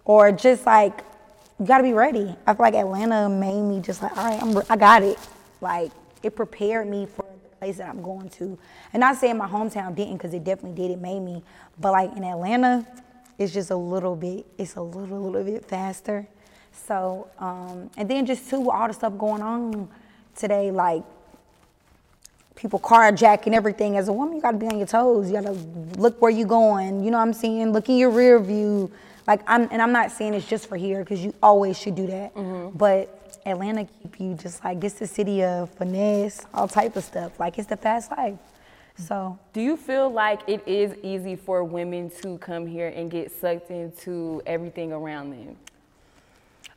or 0.05 0.33
just 0.33 0.67
like 0.67 1.05
you 1.59 1.67
gotta 1.67 1.83
be 1.83 1.93
ready. 1.93 2.35
I 2.47 2.55
feel 2.55 2.63
like 2.63 2.75
Atlanta 2.75 3.29
made 3.29 3.63
me 3.63 3.81
just 3.81 4.03
like, 4.03 4.17
all 4.17 4.25
right, 4.25 4.43
I'm, 4.43 4.63
I 4.69 4.77
got 4.77 5.03
it. 5.03 5.19
Like, 5.61 5.91
it 6.23 6.37
prepared 6.37 6.89
me 6.89 7.07
for 7.07 7.25
the 7.43 7.57
place 7.57 7.79
that 7.79 7.89
I'm 7.89 8.03
going 8.03 8.29
to. 8.31 8.59
And 8.93 9.01
not 9.01 9.17
saying 9.17 9.39
my 9.39 9.49
hometown 9.49 9.95
didn't, 9.95 10.19
because 10.19 10.35
it 10.35 10.45
definitely 10.45 10.81
did. 10.81 10.91
It 10.91 11.01
made 11.01 11.21
me, 11.21 11.43
but 11.81 11.93
like 11.93 12.15
in 12.17 12.25
Atlanta, 12.25 12.87
it's 13.39 13.53
just 13.53 13.71
a 13.71 13.77
little 13.77 14.17
bit. 14.17 14.47
It's 14.59 14.77
a 14.77 14.83
little, 14.83 15.31
little 15.31 15.45
bit 15.45 15.65
faster. 15.65 16.27
So, 16.73 17.29
um, 17.39 17.91
and 17.97 18.09
then 18.09 18.27
just 18.27 18.51
too, 18.51 18.71
all 18.71 18.87
the 18.87 18.95
stuff 18.95 19.17
going 19.17 19.43
on 19.43 19.89
today, 20.35 20.71
like 20.71 21.03
people 22.55 22.79
carjacking 22.79 23.55
everything. 23.55 23.97
As 23.97 24.09
a 24.09 24.13
woman, 24.13 24.37
you 24.37 24.43
gotta 24.43 24.59
be 24.59 24.67
on 24.67 24.79
your 24.79 24.87
toes. 24.87 25.29
You 25.29 25.35
gotta 25.35 25.53
look 25.99 26.21
where 26.21 26.31
you're 26.31 26.47
going. 26.47 27.03
You 27.03 27.11
know 27.11 27.19
what 27.19 27.25
I'm 27.25 27.33
saying? 27.33 27.73
Look 27.73 27.89
in 27.89 27.97
your 27.97 28.11
rear 28.11 28.39
view. 28.39 28.91
Like 29.27 29.43
I'm, 29.47 29.69
and 29.71 29.83
I'm 29.83 29.93
not 29.93 30.13
saying 30.13 30.35
it's 30.35 30.47
just 30.47 30.69
for 30.69 30.77
here 30.77 31.01
because 31.01 31.25
you 31.25 31.35
always 31.43 31.79
should 31.79 31.95
do 31.95 32.07
that. 32.07 32.35
Mm-hmm. 32.35 32.77
But 32.77 33.41
Atlanta 33.45 33.85
keep 33.85 34.21
you 34.21 34.35
just 34.35 34.65
like 34.65 34.83
it's 34.83 34.95
the 34.95 35.07
city 35.07 35.43
of 35.45 35.71
finesse, 35.71 36.47
all 36.55 36.69
type 36.69 36.97
of 36.97 37.05
stuff. 37.05 37.39
Like 37.39 37.59
it's 37.59 37.69
the 37.69 37.77
fast 37.77 38.11
life. 38.11 38.39
So 38.99 39.39
Do 39.53 39.61
you 39.61 39.77
feel 39.77 40.09
like 40.11 40.41
it 40.47 40.67
is 40.67 40.95
easy 41.03 41.37
for 41.37 41.63
women 41.65 42.11
to 42.23 42.39
come 42.39 42.67
here 42.67 42.89
and 42.89 43.11
get 43.11 43.31
sucked 43.31 43.71
into 43.71 44.43
everything 44.47 44.93
around 44.93 45.31
them? 45.31 45.57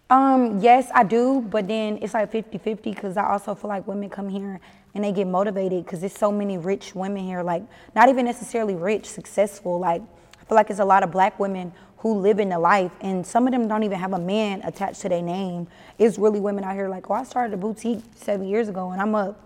Um, 0.10 0.60
yes, 0.60 0.89
I 0.94 1.03
do, 1.03 1.41
but 1.41 1.68
then 1.68 2.00
it's 2.01 2.15
like 2.15 2.32
50-50 2.32 2.84
because 2.84 3.15
I 3.15 3.29
also 3.29 3.53
feel 3.53 3.70
like 3.70 3.88
women 3.88 4.10
come 4.10 4.27
here 4.27 4.60
and 4.96 5.03
they 5.03 5.12
get 5.12 5.27
motivated 5.27 5.86
because 5.86 6.00
there's 6.00 6.18
so 6.18 6.32
many 6.32 6.58
rich 6.58 6.96
women 6.96 7.24
here, 7.24 7.44
like 7.44 7.63
not 7.96 8.10
even 8.10 8.25
necessarily 8.25 8.75
rich, 8.75 9.06
successful. 9.06 9.79
Like 9.79 10.01
I 10.41 10.46
feel 10.46 10.56
like 10.56 10.68
there's 10.68 10.79
a 10.79 10.86
lot 10.86 11.03
of 11.03 11.12
black 11.12 11.39
women 11.39 11.72
who 12.00 12.13
live 12.20 12.39
in 12.39 12.50
the 12.50 12.60
life 12.60 12.91
and 13.01 13.25
some 13.25 13.46
of 13.46 13.51
them 13.51 13.68
don't 13.68 13.84
even 13.84 14.00
have 14.00 14.13
a 14.13 14.20
man 14.20 14.62
attached 14.63 15.01
to 15.01 15.10
their 15.10 15.22
name. 15.22 15.68
It's 15.98 16.18
really 16.18 16.39
women 16.39 16.63
out 16.63 16.74
here 16.74 16.88
like, 16.88 17.10
oh, 17.10 17.13
I 17.13 17.24
started 17.24 17.53
a 17.53 17.58
boutique 17.58 18.01
seven 18.15 18.48
years 18.48 18.70
ago 18.70 18.91
and 18.91 19.01
I'm 19.01 19.13
up. 19.15 19.38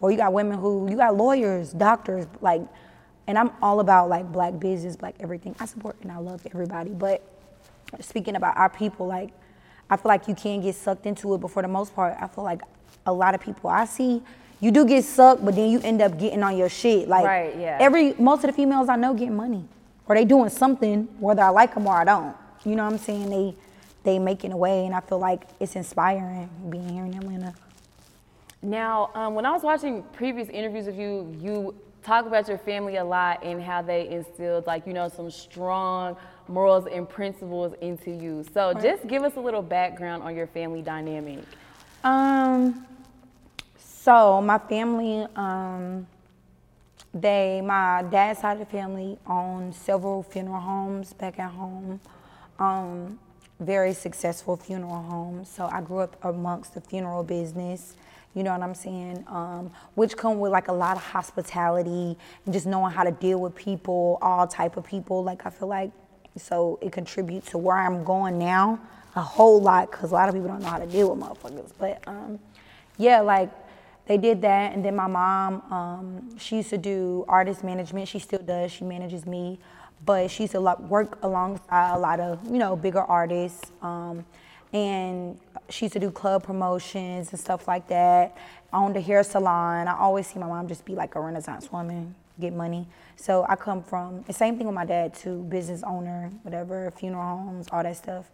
Or 0.00 0.10
you 0.10 0.16
got 0.16 0.32
women 0.32 0.58
who, 0.58 0.90
you 0.90 0.96
got 0.96 1.16
lawyers, 1.16 1.72
doctors, 1.72 2.26
like, 2.40 2.62
and 3.26 3.38
I'm 3.38 3.50
all 3.62 3.78
about 3.78 4.08
like 4.08 4.30
black 4.32 4.58
business, 4.58 4.96
black 4.96 5.14
everything. 5.20 5.54
I 5.60 5.66
support 5.66 5.96
and 6.02 6.10
I 6.10 6.18
love 6.18 6.44
everybody, 6.52 6.90
but 6.90 7.22
speaking 8.00 8.34
about 8.34 8.56
our 8.56 8.68
people, 8.68 9.06
like 9.06 9.30
I 9.88 9.96
feel 9.96 10.08
like 10.08 10.26
you 10.26 10.34
can 10.34 10.60
get 10.62 10.74
sucked 10.74 11.06
into 11.06 11.34
it, 11.34 11.38
but 11.38 11.50
for 11.50 11.62
the 11.62 11.68
most 11.68 11.94
part, 11.94 12.16
I 12.20 12.26
feel 12.26 12.42
like 12.42 12.62
a 13.06 13.12
lot 13.12 13.36
of 13.36 13.40
people 13.40 13.70
I 13.70 13.84
see, 13.84 14.20
you 14.58 14.72
do 14.72 14.84
get 14.84 15.04
sucked, 15.04 15.44
but 15.44 15.54
then 15.54 15.70
you 15.70 15.80
end 15.80 16.02
up 16.02 16.18
getting 16.18 16.42
on 16.42 16.56
your 16.56 16.68
shit. 16.68 17.08
Like 17.08 17.24
Right, 17.24 17.56
yeah. 17.56 17.78
every 17.80 18.14
most 18.14 18.42
of 18.42 18.50
the 18.50 18.52
females 18.52 18.88
I 18.88 18.96
know 18.96 19.14
get 19.14 19.30
money, 19.30 19.64
or 20.10 20.16
they 20.16 20.24
doing 20.24 20.50
something, 20.50 21.04
whether 21.20 21.40
I 21.40 21.50
like 21.50 21.72
them 21.72 21.86
or 21.86 21.94
I 21.94 22.02
don't. 22.02 22.36
You 22.64 22.74
know 22.74 22.84
what 22.84 22.94
I'm 22.94 22.98
saying? 22.98 23.30
They 23.30 23.54
they 24.02 24.18
making 24.18 24.50
a 24.50 24.56
way, 24.56 24.84
and 24.86 24.94
I 24.94 25.00
feel 25.00 25.20
like 25.20 25.42
it's 25.60 25.76
inspiring 25.76 26.50
being 26.68 26.88
here 26.88 27.04
in 27.04 27.14
Atlanta. 27.14 27.54
Now, 28.60 29.10
um, 29.14 29.34
when 29.36 29.46
I 29.46 29.52
was 29.52 29.62
watching 29.62 30.02
previous 30.12 30.48
interviews 30.48 30.88
of 30.88 30.96
you, 30.96 31.32
you 31.40 31.74
talk 32.02 32.26
about 32.26 32.48
your 32.48 32.58
family 32.58 32.96
a 32.96 33.04
lot 33.04 33.44
and 33.44 33.62
how 33.62 33.82
they 33.82 34.08
instilled, 34.08 34.66
like, 34.66 34.86
you 34.86 34.94
know, 34.94 35.08
some 35.08 35.30
strong 35.30 36.16
morals 36.48 36.86
and 36.90 37.08
principles 37.08 37.74
into 37.80 38.10
you. 38.10 38.44
So 38.52 38.74
just 38.74 39.06
give 39.06 39.22
us 39.22 39.36
a 39.36 39.40
little 39.40 39.62
background 39.62 40.22
on 40.22 40.34
your 40.34 40.46
family 40.48 40.82
dynamic. 40.82 41.44
Um, 42.02 42.86
so 43.78 44.40
my 44.42 44.58
family, 44.58 45.26
um, 45.36 46.06
they, 47.12 47.60
my 47.60 48.04
dad's 48.10 48.40
side 48.40 48.54
of 48.54 48.58
the 48.60 48.66
family 48.66 49.18
owned 49.26 49.74
several 49.74 50.22
funeral 50.22 50.60
homes 50.60 51.12
back 51.12 51.38
at 51.38 51.50
home. 51.50 52.00
Um, 52.58 53.18
very 53.58 53.92
successful 53.92 54.56
funeral 54.56 55.02
homes. 55.02 55.50
So 55.50 55.68
I 55.70 55.80
grew 55.80 55.98
up 55.98 56.16
amongst 56.24 56.74
the 56.74 56.80
funeral 56.80 57.22
business. 57.22 57.94
You 58.34 58.44
know 58.44 58.52
what 58.52 58.62
I'm 58.62 58.74
saying? 58.74 59.24
Um, 59.28 59.72
which 59.94 60.16
come 60.16 60.38
with 60.38 60.52
like 60.52 60.68
a 60.68 60.72
lot 60.72 60.96
of 60.96 61.02
hospitality 61.02 62.16
and 62.44 62.54
just 62.54 62.66
knowing 62.66 62.92
how 62.92 63.02
to 63.02 63.10
deal 63.10 63.40
with 63.40 63.54
people, 63.54 64.18
all 64.22 64.46
type 64.46 64.76
of 64.76 64.84
people. 64.84 65.24
Like 65.24 65.44
I 65.46 65.50
feel 65.50 65.68
like 65.68 65.90
so 66.36 66.78
it 66.80 66.92
contributes 66.92 67.50
to 67.50 67.58
where 67.58 67.76
I'm 67.76 68.04
going 68.04 68.38
now 68.38 68.80
a 69.16 69.20
whole 69.20 69.60
lot 69.60 69.90
because 69.90 70.12
a 70.12 70.14
lot 70.14 70.28
of 70.28 70.34
people 70.34 70.48
don't 70.48 70.62
know 70.62 70.68
how 70.68 70.78
to 70.78 70.86
deal 70.86 71.14
with 71.14 71.22
motherfuckers. 71.22 71.72
But 71.76 72.02
um, 72.06 72.38
yeah, 72.98 73.20
like 73.20 73.50
they 74.06 74.18
did 74.18 74.42
that, 74.42 74.74
and 74.74 74.84
then 74.84 74.96
my 74.96 75.06
mom, 75.06 75.62
um, 75.72 76.38
she 76.38 76.56
used 76.56 76.70
to 76.70 76.78
do 76.78 77.24
artist 77.28 77.62
management. 77.64 78.08
She 78.08 78.18
still 78.18 78.40
does. 78.42 78.72
She 78.72 78.84
manages 78.84 79.26
me, 79.26 79.58
but 80.04 80.30
she 80.30 80.44
used 80.44 80.52
to 80.52 80.60
work 80.60 81.18
alongside 81.22 81.94
a 81.94 81.98
lot 81.98 82.20
of 82.20 82.44
you 82.46 82.58
know 82.58 82.76
bigger 82.76 83.02
artists. 83.02 83.72
Um, 83.82 84.24
and 84.72 85.38
she 85.68 85.86
used 85.86 85.94
to 85.94 86.00
do 86.00 86.10
club 86.10 86.44
promotions 86.44 87.30
and 87.30 87.40
stuff 87.40 87.68
like 87.68 87.88
that. 87.88 88.36
Owned 88.72 88.96
a 88.96 89.00
hair 89.00 89.22
salon. 89.22 89.88
I 89.88 89.96
always 89.98 90.28
see 90.28 90.38
my 90.38 90.46
mom 90.46 90.68
just 90.68 90.84
be 90.84 90.94
like 90.94 91.14
a 91.16 91.20
Renaissance 91.20 91.72
woman, 91.72 92.14
get 92.40 92.52
money. 92.52 92.86
So 93.16 93.44
I 93.48 93.56
come 93.56 93.82
from 93.82 94.22
the 94.26 94.32
same 94.32 94.56
thing 94.56 94.66
with 94.66 94.74
my 94.74 94.84
dad 94.84 95.14
too, 95.14 95.42
business 95.44 95.82
owner, 95.84 96.30
whatever, 96.42 96.90
funeral 96.92 97.38
homes, 97.38 97.68
all 97.72 97.82
that 97.82 97.96
stuff. 97.96 98.30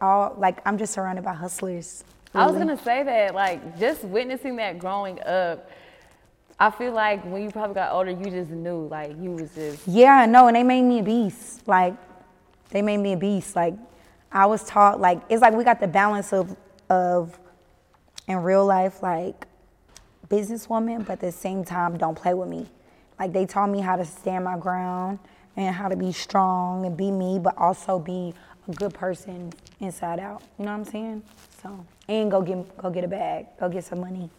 All 0.00 0.34
like 0.38 0.60
I'm 0.66 0.78
just 0.78 0.92
surrounded 0.92 1.24
by 1.24 1.34
hustlers. 1.34 2.04
I 2.34 2.46
was 2.46 2.56
gonna 2.56 2.78
say 2.78 3.02
that, 3.02 3.34
like, 3.34 3.78
just 3.78 4.04
witnessing 4.04 4.54
that 4.56 4.78
growing 4.78 5.20
up, 5.22 5.68
I 6.60 6.70
feel 6.70 6.92
like 6.92 7.24
when 7.24 7.42
you 7.42 7.50
probably 7.50 7.74
got 7.74 7.92
older, 7.92 8.12
you 8.12 8.30
just 8.30 8.50
knew, 8.50 8.86
like, 8.86 9.16
you 9.20 9.32
was 9.32 9.52
just 9.54 9.88
Yeah, 9.88 10.26
no, 10.26 10.46
and 10.46 10.54
they 10.54 10.62
made 10.62 10.82
me 10.82 11.00
a 11.00 11.02
beast. 11.02 11.66
Like, 11.66 11.94
they 12.68 12.82
made 12.82 12.98
me 12.98 13.14
a 13.14 13.16
beast. 13.16 13.56
Like, 13.56 13.74
I 14.32 14.46
was 14.46 14.62
taught 14.64 15.00
like 15.00 15.20
it's 15.28 15.42
like 15.42 15.54
we 15.54 15.64
got 15.64 15.80
the 15.80 15.88
balance 15.88 16.32
of 16.32 16.56
of 16.88 17.38
in 18.28 18.38
real 18.38 18.64
life 18.64 19.02
like 19.02 19.46
businesswoman, 20.28 21.04
but 21.04 21.14
at 21.14 21.20
the 21.20 21.32
same 21.32 21.64
time 21.64 21.98
don't 21.98 22.14
play 22.14 22.34
with 22.34 22.48
me. 22.48 22.68
Like 23.18 23.32
they 23.32 23.44
taught 23.44 23.70
me 23.70 23.80
how 23.80 23.96
to 23.96 24.04
stand 24.04 24.44
my 24.44 24.56
ground 24.56 25.18
and 25.56 25.74
how 25.74 25.88
to 25.88 25.96
be 25.96 26.12
strong 26.12 26.86
and 26.86 26.96
be 26.96 27.10
me, 27.10 27.40
but 27.40 27.58
also 27.58 27.98
be 27.98 28.34
good 28.72 28.94
person 28.94 29.52
inside 29.80 30.20
out. 30.20 30.42
You 30.58 30.64
know 30.64 30.72
what 30.72 30.78
I'm 30.78 30.84
saying? 30.84 31.22
So 31.62 31.84
and 32.08 32.30
go 32.30 32.42
get 32.42 32.76
go 32.78 32.90
get 32.90 33.04
a 33.04 33.08
bag, 33.08 33.46
go 33.58 33.68
get 33.68 33.84
some 33.84 34.00
money. 34.00 34.30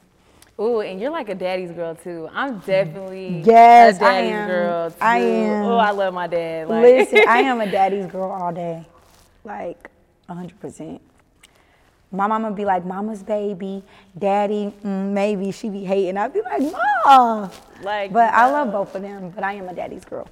Ooh, 0.59 0.81
and 0.81 0.99
you're 1.01 1.09
like 1.11 1.29
a 1.29 1.35
daddy's 1.35 1.71
girl 1.71 1.95
too. 1.95 2.29
I'm 2.33 2.59
definitely 2.59 3.41
Yes, 3.41 3.99
a 3.99 4.03
I 4.05 4.11
daddy's 4.13 4.31
am. 4.31 4.47
girl 4.47 4.91
too. 4.91 4.97
I 5.01 5.17
am. 5.19 5.65
Oh, 5.65 5.77
I 5.77 5.91
love 5.91 6.13
my 6.13 6.27
dad. 6.27 6.67
Like, 6.67 6.83
Listen, 6.83 7.23
I 7.27 7.39
am 7.39 7.61
a 7.61 7.65
daddy's 7.71 8.05
girl 8.05 8.31
all 8.31 8.53
day, 8.53 8.85
like 9.43 9.89
100%. 10.29 10.99
My 12.11 12.27
mama 12.27 12.51
be 12.51 12.65
like, 12.65 12.85
mama's 12.85 13.23
baby, 13.23 13.83
daddy, 14.19 14.73
mm, 14.83 15.11
maybe. 15.13 15.51
She 15.51 15.69
be 15.69 15.85
hating. 15.85 16.17
I'd 16.17 16.33
be 16.33 16.41
like, 16.41 16.61
ma. 16.61 17.49
Like, 17.81 18.11
But 18.11 18.33
I 18.33 18.51
love 18.51 18.71
both 18.71 18.93
of 18.95 19.01
them, 19.01 19.29
but 19.29 19.43
I 19.45 19.53
am 19.53 19.69
a 19.69 19.73
daddy's 19.73 20.03
girl. 20.03 20.27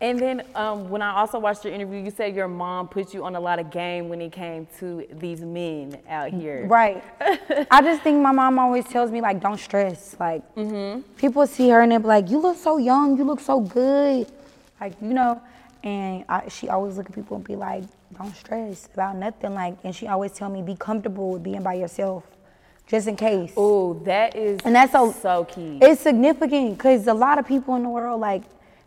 And 0.00 0.18
then 0.18 0.42
um, 0.54 0.90
when 0.90 1.00
I 1.00 1.14
also 1.16 1.38
watched 1.38 1.64
your 1.64 1.72
interview, 1.72 1.98
you 2.02 2.10
said 2.10 2.34
your 2.34 2.48
mom 2.48 2.88
put 2.88 3.14
you 3.14 3.24
on 3.24 3.34
a 3.34 3.40
lot 3.40 3.58
of 3.58 3.70
game 3.70 4.10
when 4.10 4.20
it 4.20 4.30
came 4.30 4.66
to 4.78 5.06
these 5.10 5.40
men 5.40 5.98
out 6.08 6.30
here. 6.30 6.66
Right. 6.66 7.02
I 7.70 7.80
just 7.80 8.02
think 8.02 8.20
my 8.20 8.32
mom 8.32 8.58
always 8.58 8.84
tells 8.84 9.10
me, 9.10 9.22
like, 9.22 9.40
don't 9.40 9.58
stress. 9.58 10.14
Like, 10.20 10.42
people 11.16 11.46
see 11.46 11.70
her 11.70 11.80
and 11.80 11.92
they're 11.92 11.98
like, 11.98 12.28
you 12.28 12.38
look 12.38 12.58
so 12.58 12.76
young, 12.76 13.16
you 13.16 13.24
look 13.24 13.40
so 13.40 13.60
good. 13.60 14.30
Like, 14.78 14.92
you 15.00 15.14
know, 15.14 15.40
and 15.82 16.24
I, 16.28 16.48
she 16.48 16.68
always 16.68 16.98
look 16.98 17.06
at 17.06 17.14
people 17.14 17.36
and 17.36 17.44
be 17.44 17.56
like, 17.56 17.84
don't 18.18 18.34
stress 18.36 18.88
about 18.92 19.16
nothing. 19.16 19.54
Like, 19.54 19.78
and 19.82 19.96
she 19.96 20.08
always 20.08 20.32
tell 20.32 20.50
me, 20.50 20.60
be 20.60 20.76
comfortable 20.76 21.30
with 21.30 21.42
being 21.42 21.62
by 21.62 21.74
yourself, 21.74 22.24
just 22.86 23.08
in 23.08 23.16
case. 23.16 23.54
Oh, 23.56 23.94
that 24.04 24.36
is 24.36 24.60
And 24.66 24.74
that's 24.74 24.92
so, 24.92 25.10
so 25.12 25.44
key. 25.44 25.78
It's 25.80 26.02
significant 26.02 26.76
because 26.76 27.06
a 27.06 27.14
lot 27.14 27.38
of 27.38 27.46
people 27.46 27.76
in 27.76 27.82
the 27.82 27.88
world, 27.88 28.20
like, 28.20 28.42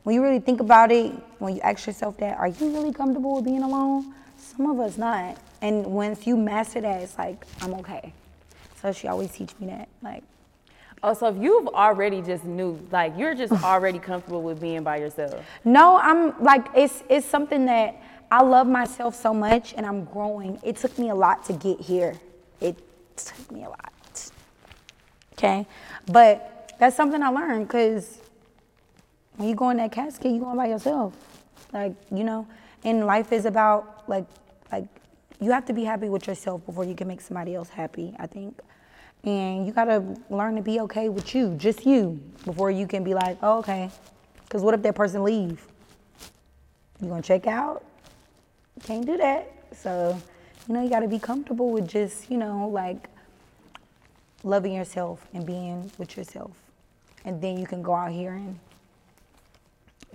when 0.09 0.15
you 0.15 0.23
really 0.23 0.39
think 0.39 0.59
about 0.59 0.91
it, 0.91 1.13
when 1.37 1.53
you 1.53 1.61
ask 1.61 1.85
yourself 1.85 2.17
that, 2.17 2.35
are 2.39 2.47
you 2.47 2.73
really 2.73 2.91
comfortable 2.91 3.35
with 3.35 3.45
being 3.45 3.61
alone? 3.61 4.11
Some 4.37 4.65
of 4.65 4.79
us 4.79 4.97
not. 4.97 5.37
And 5.61 5.85
once 5.85 6.25
you 6.25 6.35
master 6.35 6.81
that, 6.81 7.03
it's 7.03 7.15
like, 7.15 7.45
I'm 7.61 7.75
okay. 7.75 8.11
So 8.81 8.91
she 8.91 9.07
always 9.07 9.31
teach 9.31 9.51
me 9.59 9.67
that. 9.67 9.87
Like, 10.01 10.23
Oh, 11.03 11.13
so 11.13 11.27
if 11.27 11.37
you've 11.37 11.67
already 11.67 12.23
just 12.23 12.43
knew, 12.43 12.79
like 12.91 13.13
you're 13.19 13.35
just 13.35 13.53
already 13.63 13.99
comfortable 13.99 14.41
with 14.41 14.59
being 14.59 14.81
by 14.81 14.97
yourself. 14.97 15.45
no, 15.63 15.97
I'm 15.97 16.33
like, 16.43 16.65
it's 16.73 17.03
it's 17.07 17.27
something 17.27 17.65
that 17.67 18.01
I 18.31 18.41
love 18.41 18.65
myself 18.65 19.13
so 19.13 19.31
much 19.31 19.75
and 19.77 19.85
I'm 19.85 20.05
growing. 20.05 20.59
It 20.63 20.77
took 20.77 20.97
me 20.97 21.09
a 21.09 21.15
lot 21.15 21.45
to 21.45 21.53
get 21.53 21.79
here. 21.79 22.15
It 22.61 22.75
took 23.15 23.51
me 23.51 23.63
a 23.63 23.69
lot. 23.69 24.31
Okay? 25.33 25.67
But 26.07 26.73
that's 26.79 26.95
something 26.95 27.21
I 27.21 27.29
learned 27.29 27.67
because 27.67 28.17
when 29.39 29.47
you 29.47 29.55
go 29.55 29.69
in 29.69 29.77
that 29.77 29.93
casket, 29.93 30.33
you 30.33 30.39
going 30.41 30.57
by 30.57 30.67
yourself. 30.67 31.13
Like, 31.71 31.93
you 32.11 32.25
know, 32.25 32.45
and 32.83 33.05
life 33.05 33.31
is 33.31 33.45
about 33.45 34.03
like 34.09 34.25
like 34.69 34.83
you 35.39 35.51
have 35.51 35.65
to 35.67 35.73
be 35.73 35.85
happy 35.85 36.09
with 36.09 36.27
yourself 36.27 36.65
before 36.65 36.83
you 36.83 36.93
can 36.93 37.07
make 37.07 37.21
somebody 37.21 37.55
else 37.55 37.69
happy, 37.69 38.13
I 38.19 38.27
think. 38.27 38.59
And 39.23 39.65
you 39.65 39.71
gotta 39.71 40.03
learn 40.29 40.57
to 40.57 40.61
be 40.61 40.81
okay 40.81 41.07
with 41.07 41.33
you, 41.33 41.55
just 41.55 41.85
you, 41.85 42.19
before 42.43 42.69
you 42.69 42.85
can 42.85 43.01
be 43.01 43.13
like, 43.13 43.37
oh, 43.41 43.59
okay. 43.59 43.89
Cause 44.49 44.61
what 44.61 44.73
if 44.73 44.81
that 44.81 44.95
person 44.95 45.23
leave? 45.23 45.65
You 46.99 47.07
gonna 47.07 47.21
check 47.21 47.47
out? 47.47 47.85
Can't 48.83 49.05
do 49.05 49.15
that. 49.15 49.53
So, 49.73 50.21
you 50.67 50.73
know, 50.73 50.83
you 50.83 50.89
gotta 50.89 51.07
be 51.07 51.19
comfortable 51.19 51.71
with 51.71 51.87
just, 51.87 52.29
you 52.29 52.37
know, 52.37 52.67
like 52.67 53.07
loving 54.43 54.73
yourself 54.73 55.25
and 55.33 55.45
being 55.45 55.89
with 55.97 56.17
yourself. 56.17 56.51
And 57.23 57.41
then 57.41 57.57
you 57.57 57.65
can 57.65 57.81
go 57.81 57.93
out 57.93 58.11
here 58.11 58.33
and 58.33 58.59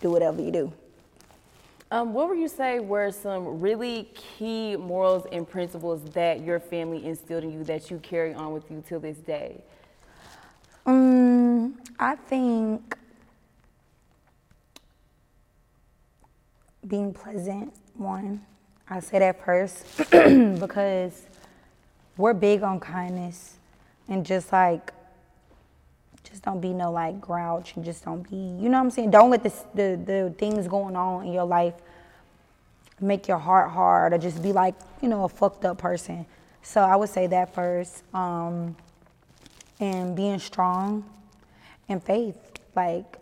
do 0.01 0.11
whatever 0.11 0.43
you 0.43 0.51
do. 0.51 0.73
Um, 1.91 2.13
what 2.13 2.29
would 2.29 2.39
you 2.39 2.49
say 2.49 2.81
were 2.81 3.11
some 3.13 3.61
really 3.61 4.09
key 4.15 4.75
morals 4.77 5.27
and 5.31 5.49
principles 5.49 6.03
that 6.13 6.41
your 6.41 6.59
family 6.59 7.05
instilled 7.05 7.45
in 7.45 7.53
you 7.53 7.65
that 7.65 7.91
you 7.91 7.99
carry 7.99 8.35
on 8.35 8.53
with 8.53 8.71
you 8.71 8.83
till 8.89 8.99
this 9.01 9.19
day? 9.19 9.63
Um, 10.87 11.79
I 11.99 12.17
think 12.17 12.97
being 16.87 17.13
pleasant, 17.13 17.73
one. 17.95 18.45
I 18.89 19.01
say 19.01 19.19
that 19.21 19.45
first 19.45 19.87
because 20.11 21.23
we're 22.17 22.35
big 22.35 22.63
on 22.63 22.81
kindness 22.81 23.55
and 24.09 24.27
just 24.27 24.53
like 24.53 24.93
just 26.35 26.45
don't 26.45 26.61
be 26.61 26.73
no 26.75 26.91
like 26.91 27.21
grouch 27.21 27.77
and 27.77 27.85
just 27.85 28.05
don't 28.05 28.29
be 28.29 28.35
you 28.35 28.69
know 28.69 28.79
what 28.79 28.87
I'm 28.87 28.91
saying 28.91 29.13
don't 29.13 29.31
let 29.31 29.45
the 29.45 29.53
the 29.77 30.35
things 30.37 30.67
going 30.67 30.97
on 30.97 31.27
in 31.27 31.33
your 31.33 31.45
life 31.45 31.75
make 33.01 33.29
your 33.29 33.39
heart 33.39 33.71
hard 33.71 34.13
or 34.13 34.19
just 34.19 34.43
be 34.43 34.53
like 34.53 34.75
you 35.01 35.09
know 35.09 35.23
a 35.23 35.29
fucked 35.29 35.65
up 35.65 35.79
person 35.79 36.27
so 36.61 36.81
I 36.81 36.97
would 36.97 37.09
say 37.09 37.29
that 37.29 37.55
first 37.55 38.03
um, 38.13 38.75
and 39.79 40.17
being 40.17 40.41
strong 40.41 41.09
and 41.89 42.03
faith 42.03 42.35
like 42.75 43.21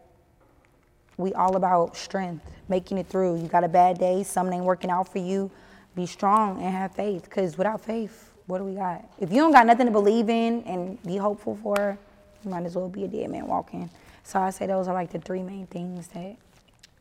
we 1.18 1.35
all 1.35 1.57
about 1.57 1.94
strength, 1.94 2.51
making 2.70 2.96
it 2.96 3.07
through. 3.07 3.42
You 3.42 3.46
got 3.46 3.62
a 3.62 3.68
bad 3.68 3.98
day, 3.98 4.22
something 4.22 4.57
ain't 4.57 4.64
working 4.64 4.88
out 4.88 5.12
for 5.12 5.18
you. 5.18 5.51
Be 5.94 6.07
strong 6.07 6.62
and 6.62 6.75
have 6.75 6.94
faith. 6.94 7.29
Cause 7.29 7.59
without 7.59 7.83
faith, 7.83 8.33
what 8.46 8.57
do 8.59 8.64
we 8.64 8.75
got? 8.75 9.05
If 9.20 9.31
you 9.31 9.37
don't 9.37 9.53
got 9.53 9.66
nothing 9.66 9.85
to 9.85 9.92
believe 9.92 10.31
in 10.31 10.62
and 10.62 11.01
be 11.03 11.18
hopeful 11.18 11.59
for, 11.62 11.98
might 12.44 12.64
as 12.64 12.76
well 12.76 12.88
be 12.88 13.05
a 13.05 13.09
dead 13.09 13.31
man 13.31 13.46
walking. 13.46 13.90
So 14.24 14.40
I 14.40 14.50
say 14.50 14.66
those 14.66 14.88
are 14.88 14.94
like 14.94 15.11
the 15.11 15.18
three 15.18 15.42
main 15.42 15.66
things 15.66 16.09
that 16.09 16.37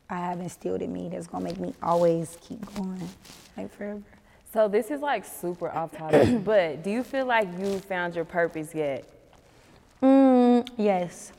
I 0.09 0.17
have 0.17 0.39
instilled 0.39 0.81
in 0.81 0.91
me 0.91 1.09
that's 1.09 1.27
gonna 1.27 1.43
make 1.43 1.59
me 1.59 1.73
always 1.81 2.37
keep 2.41 2.61
going, 2.75 3.07
like 3.55 3.71
forever. 3.71 4.01
So 4.53 4.67
this 4.67 4.91
is 4.91 5.01
like 5.01 5.23
super 5.23 5.71
off 5.71 5.91
topic, 5.93 6.43
but 6.43 6.83
do 6.83 6.89
you 6.89 7.03
feel 7.03 7.25
like 7.25 7.47
you 7.59 7.79
found 7.79 8.15
your 8.15 8.25
purpose 8.25 8.75
yet? 8.75 9.05
Mm, 10.01 10.67
yes. 10.77 11.31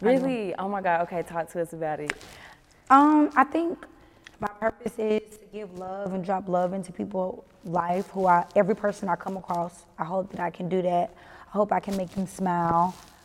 Really? 0.00 0.54
Oh 0.56 0.68
my 0.68 0.80
God. 0.80 1.02
Okay, 1.02 1.22
talk 1.22 1.50
to 1.52 1.60
us 1.60 1.72
about 1.72 2.00
it. 2.00 2.12
Um, 2.90 3.30
I 3.34 3.44
think 3.44 3.86
my 4.40 4.48
purpose 4.48 4.98
is 4.98 5.38
to 5.38 5.46
give 5.52 5.78
love 5.78 6.12
and 6.12 6.24
drop 6.24 6.48
love 6.48 6.72
into 6.74 6.92
people's 6.92 7.44
life. 7.64 8.08
Who 8.10 8.26
I, 8.26 8.44
every 8.54 8.76
person 8.76 9.08
I 9.08 9.16
come 9.16 9.36
across, 9.36 9.86
I 9.98 10.04
hope 10.04 10.30
that 10.32 10.40
I 10.40 10.50
can 10.50 10.68
do 10.68 10.82
that. 10.82 11.14
I 11.48 11.50
hope 11.56 11.72
I 11.72 11.80
can 11.80 11.96
make 11.96 12.10
them 12.10 12.26
smile. 12.26 12.94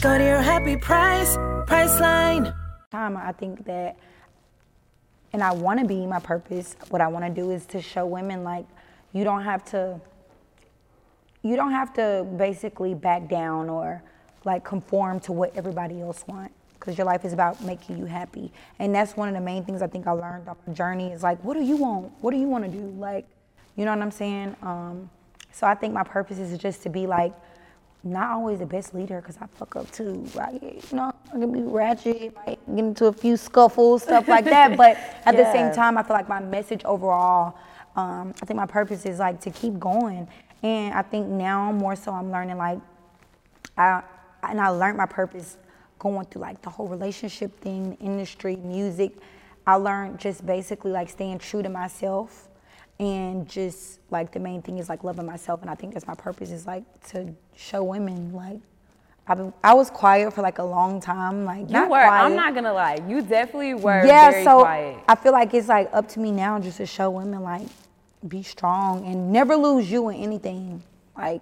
Go 0.00 0.16
to 0.16 0.24
your 0.24 0.40
happy 0.40 0.78
price, 0.78 1.36
Priceline. 1.66 2.54
time 2.90 3.18
i 3.18 3.32
think 3.32 3.66
that 3.66 3.98
and 5.34 5.42
i 5.42 5.52
want 5.52 5.78
to 5.78 5.84
be 5.84 6.06
my 6.06 6.18
purpose. 6.18 6.74
What 6.88 7.02
i 7.02 7.06
want 7.06 7.26
to 7.26 7.30
do 7.30 7.50
is 7.50 7.66
to 7.66 7.82
show 7.82 8.06
women 8.06 8.42
like 8.42 8.64
you 9.12 9.24
don't 9.24 9.42
have 9.42 9.62
to 9.72 10.00
you 11.42 11.54
don't 11.54 11.72
have 11.72 11.92
to 11.94 12.26
basically 12.38 12.94
back 12.94 13.28
down 13.28 13.68
or 13.68 14.02
like 14.46 14.64
conform 14.64 15.20
to 15.20 15.32
what 15.32 15.54
everybody 15.54 16.00
else 16.00 16.24
want 16.26 16.50
because 16.78 16.96
your 16.96 17.04
life 17.06 17.26
is 17.26 17.34
about 17.34 17.62
making 17.62 17.98
you 17.98 18.06
happy. 18.06 18.50
And 18.78 18.94
that's 18.94 19.18
one 19.18 19.28
of 19.28 19.34
the 19.34 19.42
main 19.42 19.66
things 19.66 19.82
i 19.82 19.86
think 19.86 20.06
i 20.06 20.12
learned 20.12 20.48
on 20.48 20.56
the 20.66 20.72
journey 20.72 21.12
is 21.12 21.22
like 21.22 21.44
what 21.44 21.58
do 21.58 21.62
you 21.62 21.76
want? 21.76 22.10
What 22.22 22.30
do 22.30 22.38
you 22.38 22.48
want 22.48 22.64
to 22.64 22.70
do? 22.70 22.86
Like 22.98 23.26
you 23.76 23.84
know 23.84 23.90
what 23.90 24.00
i'm 24.00 24.10
saying? 24.10 24.56
Um, 24.62 25.10
so 25.52 25.66
i 25.66 25.74
think 25.74 25.92
my 25.92 26.04
purpose 26.04 26.38
is 26.38 26.56
just 26.56 26.82
to 26.84 26.88
be 26.88 27.06
like 27.06 27.34
not 28.02 28.30
always 28.30 28.58
the 28.58 28.66
best 28.66 28.94
leader 28.94 29.20
because 29.20 29.36
I 29.38 29.46
fuck 29.46 29.76
up 29.76 29.90
too. 29.90 30.24
Like, 30.34 30.62
you 30.62 30.96
know, 30.96 31.12
I 31.28 31.38
can 31.38 31.52
be 31.52 31.60
ratchet, 31.60 32.34
might 32.34 32.58
get 32.66 32.78
into 32.78 33.06
a 33.06 33.12
few 33.12 33.36
scuffles, 33.36 34.02
stuff 34.02 34.26
like 34.28 34.44
that. 34.46 34.76
But 34.76 34.96
at 35.26 35.36
the 35.36 35.50
same 35.52 35.72
time, 35.74 35.98
I 35.98 36.02
feel 36.02 36.16
like 36.16 36.28
my 36.28 36.40
message 36.40 36.84
overall, 36.84 37.58
um, 37.96 38.34
I 38.42 38.46
think 38.46 38.56
my 38.56 38.66
purpose 38.66 39.04
is 39.04 39.18
like 39.18 39.40
to 39.42 39.50
keep 39.50 39.78
going. 39.78 40.28
And 40.62 40.94
I 40.94 41.02
think 41.02 41.26
now 41.26 41.72
more 41.72 41.96
so 41.96 42.12
I'm 42.12 42.30
learning 42.30 42.58
like, 42.58 42.78
I, 43.76 44.02
and 44.42 44.60
I 44.60 44.68
learned 44.68 44.96
my 44.96 45.06
purpose 45.06 45.58
going 45.98 46.26
through 46.26 46.42
like 46.42 46.62
the 46.62 46.70
whole 46.70 46.88
relationship 46.88 47.58
thing, 47.60 47.96
industry, 48.00 48.56
music. 48.56 49.12
I 49.66 49.74
learned 49.74 50.18
just 50.18 50.44
basically 50.46 50.90
like 50.90 51.10
staying 51.10 51.38
true 51.38 51.62
to 51.62 51.68
myself 51.68 52.49
and 53.00 53.48
just 53.48 53.98
like 54.10 54.30
the 54.30 54.38
main 54.38 54.60
thing 54.60 54.76
is 54.78 54.88
like 54.90 55.02
loving 55.02 55.24
myself 55.26 55.62
and 55.62 55.70
i 55.70 55.74
think 55.74 55.94
that's 55.94 56.06
my 56.06 56.14
purpose 56.14 56.50
is 56.50 56.66
like 56.66 56.84
to 57.08 57.34
show 57.56 57.82
women 57.82 58.32
like 58.32 58.58
I've 59.26 59.38
been, 59.38 59.52
i 59.64 59.72
was 59.74 59.90
quiet 59.90 60.32
for 60.34 60.42
like 60.42 60.58
a 60.58 60.64
long 60.64 61.00
time 61.00 61.44
like 61.44 61.66
You 61.68 61.72
not 61.72 61.90
were. 61.90 61.96
I'm 61.96 62.36
not 62.36 62.54
gonna 62.54 62.72
lie. 62.72 62.98
You 63.08 63.22
definitely 63.22 63.74
were 63.74 64.04
yeah 64.06 64.44
so 64.44 64.60
quiet. 64.60 64.98
i 65.08 65.14
feel 65.14 65.32
like 65.32 65.54
it's 65.54 65.68
like 65.68 65.88
up 65.92 66.08
to 66.08 66.20
me 66.20 66.30
now 66.30 66.58
just 66.60 66.76
to 66.76 66.86
show 66.86 67.10
women 67.10 67.42
like 67.42 67.66
be 68.28 68.42
strong 68.42 69.06
and 69.06 69.32
never 69.32 69.56
lose 69.56 69.90
you 69.90 70.08
in 70.10 70.16
anything 70.16 70.82
like 71.16 71.40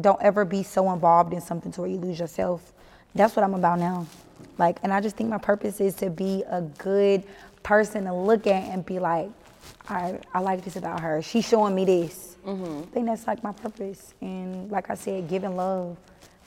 don't 0.00 0.22
ever 0.22 0.44
be 0.44 0.62
so 0.62 0.92
involved 0.92 1.32
in 1.32 1.40
something 1.40 1.72
to 1.72 1.80
where 1.80 1.90
you 1.90 1.98
lose 1.98 2.20
yourself 2.20 2.72
that's 3.16 3.34
what 3.34 3.44
i'm 3.44 3.54
about 3.54 3.78
now 3.80 4.06
like 4.58 4.78
and 4.84 4.92
i 4.92 5.00
just 5.00 5.16
think 5.16 5.28
my 5.28 5.38
purpose 5.38 5.80
is 5.80 5.94
to 5.94 6.08
be 6.08 6.44
a 6.48 6.60
good 6.78 7.24
person 7.64 8.04
to 8.04 8.14
look 8.14 8.46
at 8.46 8.62
and 8.72 8.86
be 8.86 8.98
like 9.00 9.28
I, 9.88 10.18
I 10.32 10.40
like 10.40 10.64
this 10.64 10.76
about 10.76 11.00
her. 11.00 11.22
She's 11.22 11.46
showing 11.46 11.74
me 11.74 11.84
this. 11.84 12.36
I 12.46 12.86
think 12.92 13.06
that's 13.06 13.26
like 13.26 13.42
my 13.42 13.52
purpose. 13.52 14.14
And 14.20 14.70
like 14.70 14.90
I 14.90 14.94
said, 14.94 15.28
giving 15.28 15.56
love. 15.56 15.96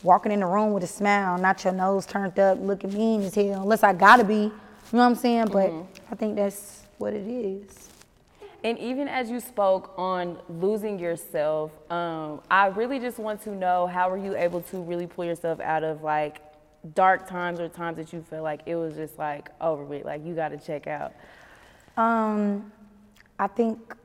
Walking 0.04 0.32
in 0.32 0.42
the 0.42 0.46
room 0.46 0.74
with 0.74 0.84
a 0.84 0.88
smile, 0.88 1.38
not 1.38 1.64
your 1.64 1.74
nose 1.74 2.06
turned 2.06 2.38
up, 2.38 2.60
looking 2.62 2.94
mean 2.94 3.22
as 3.24 3.34
hell, 3.34 3.64
unless 3.64 3.82
I 3.82 3.94
gotta 3.94 4.24
be. 4.24 4.34
You 4.36 4.52
know 4.92 5.00
what 5.00 5.06
I'm 5.06 5.16
saying? 5.16 5.48
But 5.52 5.72
I 6.12 6.16
think 6.16 6.36
that's 6.36 6.84
what 6.98 7.14
it 7.14 7.26
is. 7.28 7.90
And 8.64 8.78
even 8.80 9.08
as 9.08 9.30
you 9.30 9.40
spoke 9.40 9.94
on 9.98 10.38
losing 10.50 11.00
yourself, 11.00 11.72
um, 11.92 12.42
I 12.52 12.68
really 12.68 13.00
just 13.00 13.20
want 13.20 13.42
to 13.44 13.52
know 13.52 13.88
how 13.88 14.10
were 14.10 14.18
you 14.18 14.36
able 14.36 14.62
to 14.62 14.82
really 14.82 15.08
pull 15.08 15.26
yourself 15.26 15.60
out 15.60 15.84
of 15.84 16.04
like 16.04 16.42
dark 16.94 17.28
times 17.28 17.60
or 17.60 17.70
times 17.70 17.98
that 17.98 18.12
you 18.14 18.24
felt 18.30 18.44
like 18.44 18.62
it 18.66 18.76
was 18.76 18.96
just 18.96 19.18
like 19.18 19.50
over 19.62 19.84
with, 19.84 20.06
like 20.06 20.26
you 20.26 20.36
got 20.36 20.50
to 20.50 20.58
check 20.58 20.88
out. 20.88 21.14
Um, 21.98 22.72
I 23.38 23.48
think 23.48 23.96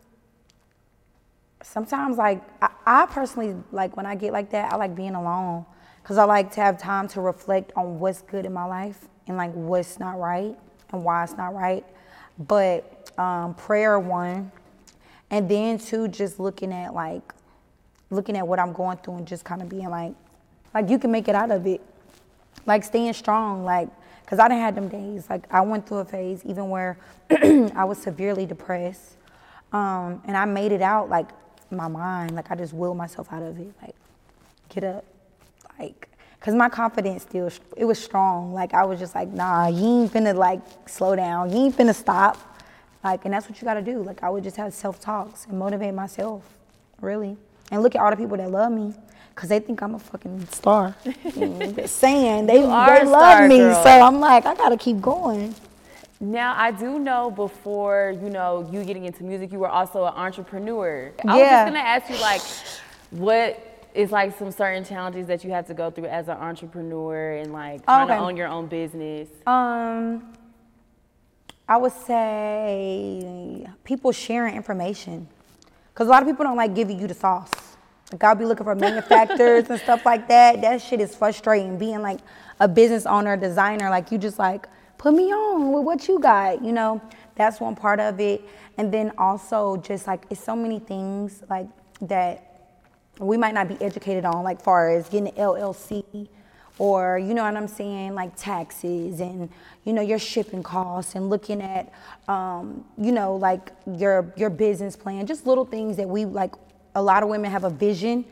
sometimes 1.62 2.16
like 2.16 2.42
I, 2.62 2.70
I 2.86 3.06
personally 3.06 3.56
like 3.72 3.96
when 3.96 4.06
I 4.06 4.14
get 4.14 4.32
like 4.32 4.50
that, 4.50 4.72
I 4.72 4.76
like 4.76 4.94
being 4.94 5.14
alone 5.14 5.64
because 6.02 6.18
I 6.18 6.24
like 6.24 6.52
to 6.52 6.60
have 6.60 6.78
time 6.78 7.08
to 7.08 7.20
reflect 7.20 7.72
on 7.76 8.00
what's 8.00 8.22
good 8.22 8.46
in 8.46 8.52
my 8.52 8.64
life 8.64 9.06
and 9.26 9.36
like 9.36 9.52
what's 9.52 9.98
not 9.98 10.18
right 10.18 10.56
and 10.92 11.04
why 11.04 11.24
it's 11.24 11.36
not 11.36 11.54
right. 11.54 11.84
But 12.38 13.12
um, 13.18 13.54
prayer 13.54 14.00
one, 14.00 14.50
and 15.30 15.48
then 15.48 15.78
two, 15.78 16.08
just 16.08 16.40
looking 16.40 16.72
at 16.72 16.94
like 16.94 17.34
looking 18.10 18.36
at 18.36 18.46
what 18.46 18.58
I'm 18.58 18.72
going 18.72 18.96
through 18.98 19.18
and 19.18 19.26
just 19.26 19.44
kind 19.44 19.62
of 19.62 19.68
being 19.68 19.88
like, 19.88 20.14
like 20.74 20.88
you 20.88 20.98
can 20.98 21.12
make 21.12 21.28
it 21.28 21.34
out 21.34 21.50
of 21.50 21.66
it 21.66 21.80
like 22.66 22.84
staying 22.84 23.12
strong 23.12 23.64
like 23.64 23.88
because 24.22 24.38
i 24.38 24.48
didn't 24.48 24.60
had 24.60 24.74
them 24.74 24.88
days 24.88 25.28
like 25.30 25.44
i 25.52 25.60
went 25.60 25.86
through 25.86 25.98
a 25.98 26.04
phase 26.04 26.42
even 26.44 26.68
where 26.68 26.96
i 27.30 27.84
was 27.84 27.98
severely 27.98 28.46
depressed 28.46 29.16
um, 29.72 30.22
and 30.26 30.36
i 30.36 30.44
made 30.44 30.72
it 30.72 30.82
out 30.82 31.08
like 31.08 31.28
my 31.70 31.88
mind 31.88 32.34
like 32.34 32.50
i 32.50 32.54
just 32.54 32.72
willed 32.72 32.96
myself 32.96 33.32
out 33.32 33.42
of 33.42 33.58
it 33.58 33.72
like 33.82 33.94
get 34.68 34.84
up 34.84 35.04
like 35.78 36.08
because 36.40 36.54
my 36.54 36.68
confidence 36.68 37.22
still 37.22 37.50
it 37.76 37.84
was 37.84 37.98
strong. 38.02 38.52
Like 38.54 38.72
i 38.74 38.84
was 38.84 38.98
just 38.98 39.14
like 39.14 39.28
nah 39.28 39.68
you 39.68 40.02
ain't 40.02 40.12
finna 40.12 40.34
like 40.34 40.60
slow 40.86 41.14
down. 41.14 41.50
You 41.50 41.66
ain't 41.66 41.76
finna 41.76 41.94
stop. 41.94 42.38
Like 43.04 43.24
and 43.24 43.34
that's 43.34 43.48
what 43.48 43.60
you 43.60 43.64
gotta 43.64 43.82
do. 43.82 44.02
Like 44.02 44.22
i 44.22 44.30
would 44.30 44.42
just 44.42 44.56
have 44.56 44.72
self-talks 44.72 45.46
and 45.46 45.58
motivate 45.58 45.94
myself 45.94 46.42
really. 47.00 47.36
And 47.70 47.82
look 47.82 47.94
at 47.94 48.00
all 48.00 48.10
the 48.10 48.16
people 48.16 48.36
that 48.38 48.50
love 48.50 48.72
me 48.72 48.94
because 49.34 49.48
they 49.48 49.60
think 49.60 49.82
i'm 49.82 49.94
a 49.94 49.98
fucking 49.98 50.46
star. 50.48 50.96
Saying 51.86 52.46
they, 52.46 52.58
they 52.58 52.64
love 52.64 53.06
star, 53.08 53.48
me. 53.48 53.58
girl. 53.58 53.82
so 53.82 53.90
i'm 53.90 54.18
like 54.20 54.46
i 54.46 54.54
gotta 54.54 54.76
keep 54.76 55.00
going 55.00 55.54
Now 56.22 56.54
I 56.54 56.70
do 56.70 56.98
know 56.98 57.30
before 57.30 58.14
you 58.22 58.28
know 58.28 58.68
you 58.70 58.84
getting 58.84 59.06
into 59.06 59.24
music, 59.24 59.50
you 59.52 59.58
were 59.58 59.70
also 59.70 60.04
an 60.04 60.12
entrepreneur. 60.14 61.12
I 61.26 61.36
was 61.36 61.48
just 61.48 61.66
gonna 61.66 61.78
ask 61.78 62.10
you 62.10 62.20
like, 62.20 62.42
what 63.10 63.88
is 63.94 64.12
like 64.12 64.38
some 64.38 64.52
certain 64.52 64.84
challenges 64.84 65.26
that 65.28 65.42
you 65.44 65.50
have 65.50 65.66
to 65.68 65.74
go 65.74 65.90
through 65.90 66.06
as 66.06 66.28
an 66.28 66.36
entrepreneur 66.36 67.36
and 67.38 67.54
like 67.54 67.84
trying 67.84 68.08
to 68.08 68.18
own 68.18 68.36
your 68.36 68.48
own 68.48 68.66
business? 68.66 69.28
Um, 69.46 70.34
I 71.66 71.78
would 71.78 71.92
say 71.92 73.66
people 73.84 74.12
sharing 74.12 74.56
information, 74.56 75.26
because 75.94 76.06
a 76.06 76.10
lot 76.10 76.22
of 76.22 76.28
people 76.28 76.44
don't 76.44 76.56
like 76.56 76.74
giving 76.74 77.00
you 77.00 77.06
the 77.06 77.14
sauce. 77.14 77.50
Like 78.12 78.22
I'll 78.24 78.34
be 78.34 78.44
looking 78.44 78.64
for 78.64 78.74
manufacturers 78.74 79.70
and 79.70 79.80
stuff 79.84 80.04
like 80.04 80.28
that. 80.28 80.60
That 80.60 80.82
shit 80.82 81.00
is 81.00 81.14
frustrating. 81.14 81.78
Being 81.78 82.02
like 82.02 82.20
a 82.58 82.68
business 82.68 83.06
owner, 83.06 83.38
designer, 83.38 83.88
like 83.88 84.12
you 84.12 84.18
just 84.18 84.38
like 84.38 84.68
put 85.00 85.14
me 85.14 85.32
on 85.32 85.72
with 85.72 85.82
what 85.82 86.06
you 86.06 86.18
got. 86.18 86.62
You 86.62 86.72
know, 86.72 87.00
that's 87.34 87.58
one 87.58 87.74
part 87.74 88.00
of 88.00 88.20
it. 88.20 88.42
And 88.76 88.92
then 88.92 89.12
also 89.16 89.78
just 89.78 90.06
like 90.06 90.24
it's 90.28 90.44
so 90.44 90.54
many 90.54 90.78
things 90.78 91.42
like 91.48 91.66
that 92.02 92.46
we 93.18 93.38
might 93.38 93.54
not 93.54 93.66
be 93.66 93.80
educated 93.80 94.26
on, 94.26 94.44
like 94.44 94.60
far 94.60 94.90
as 94.90 95.08
getting 95.08 95.28
an 95.28 95.34
LLC 95.34 96.28
or 96.78 97.18
you 97.18 97.32
know 97.32 97.44
what 97.44 97.56
I'm 97.56 97.68
saying, 97.68 98.14
like 98.14 98.36
taxes 98.36 99.20
and 99.20 99.48
you 99.84 99.94
know 99.94 100.02
your 100.02 100.18
shipping 100.18 100.62
costs 100.62 101.14
and 101.14 101.30
looking 101.30 101.62
at 101.62 101.92
um, 102.28 102.84
you 102.98 103.12
know 103.12 103.36
like 103.36 103.72
your 103.96 104.30
your 104.36 104.50
business 104.50 104.96
plan, 104.96 105.26
just 105.26 105.46
little 105.46 105.64
things 105.64 105.96
that 105.96 106.08
we 106.08 106.26
like. 106.26 106.52
A 106.96 107.02
lot 107.02 107.22
of 107.22 107.28
women 107.28 107.50
have 107.52 107.62
a 107.62 107.70
vision, 107.70 108.24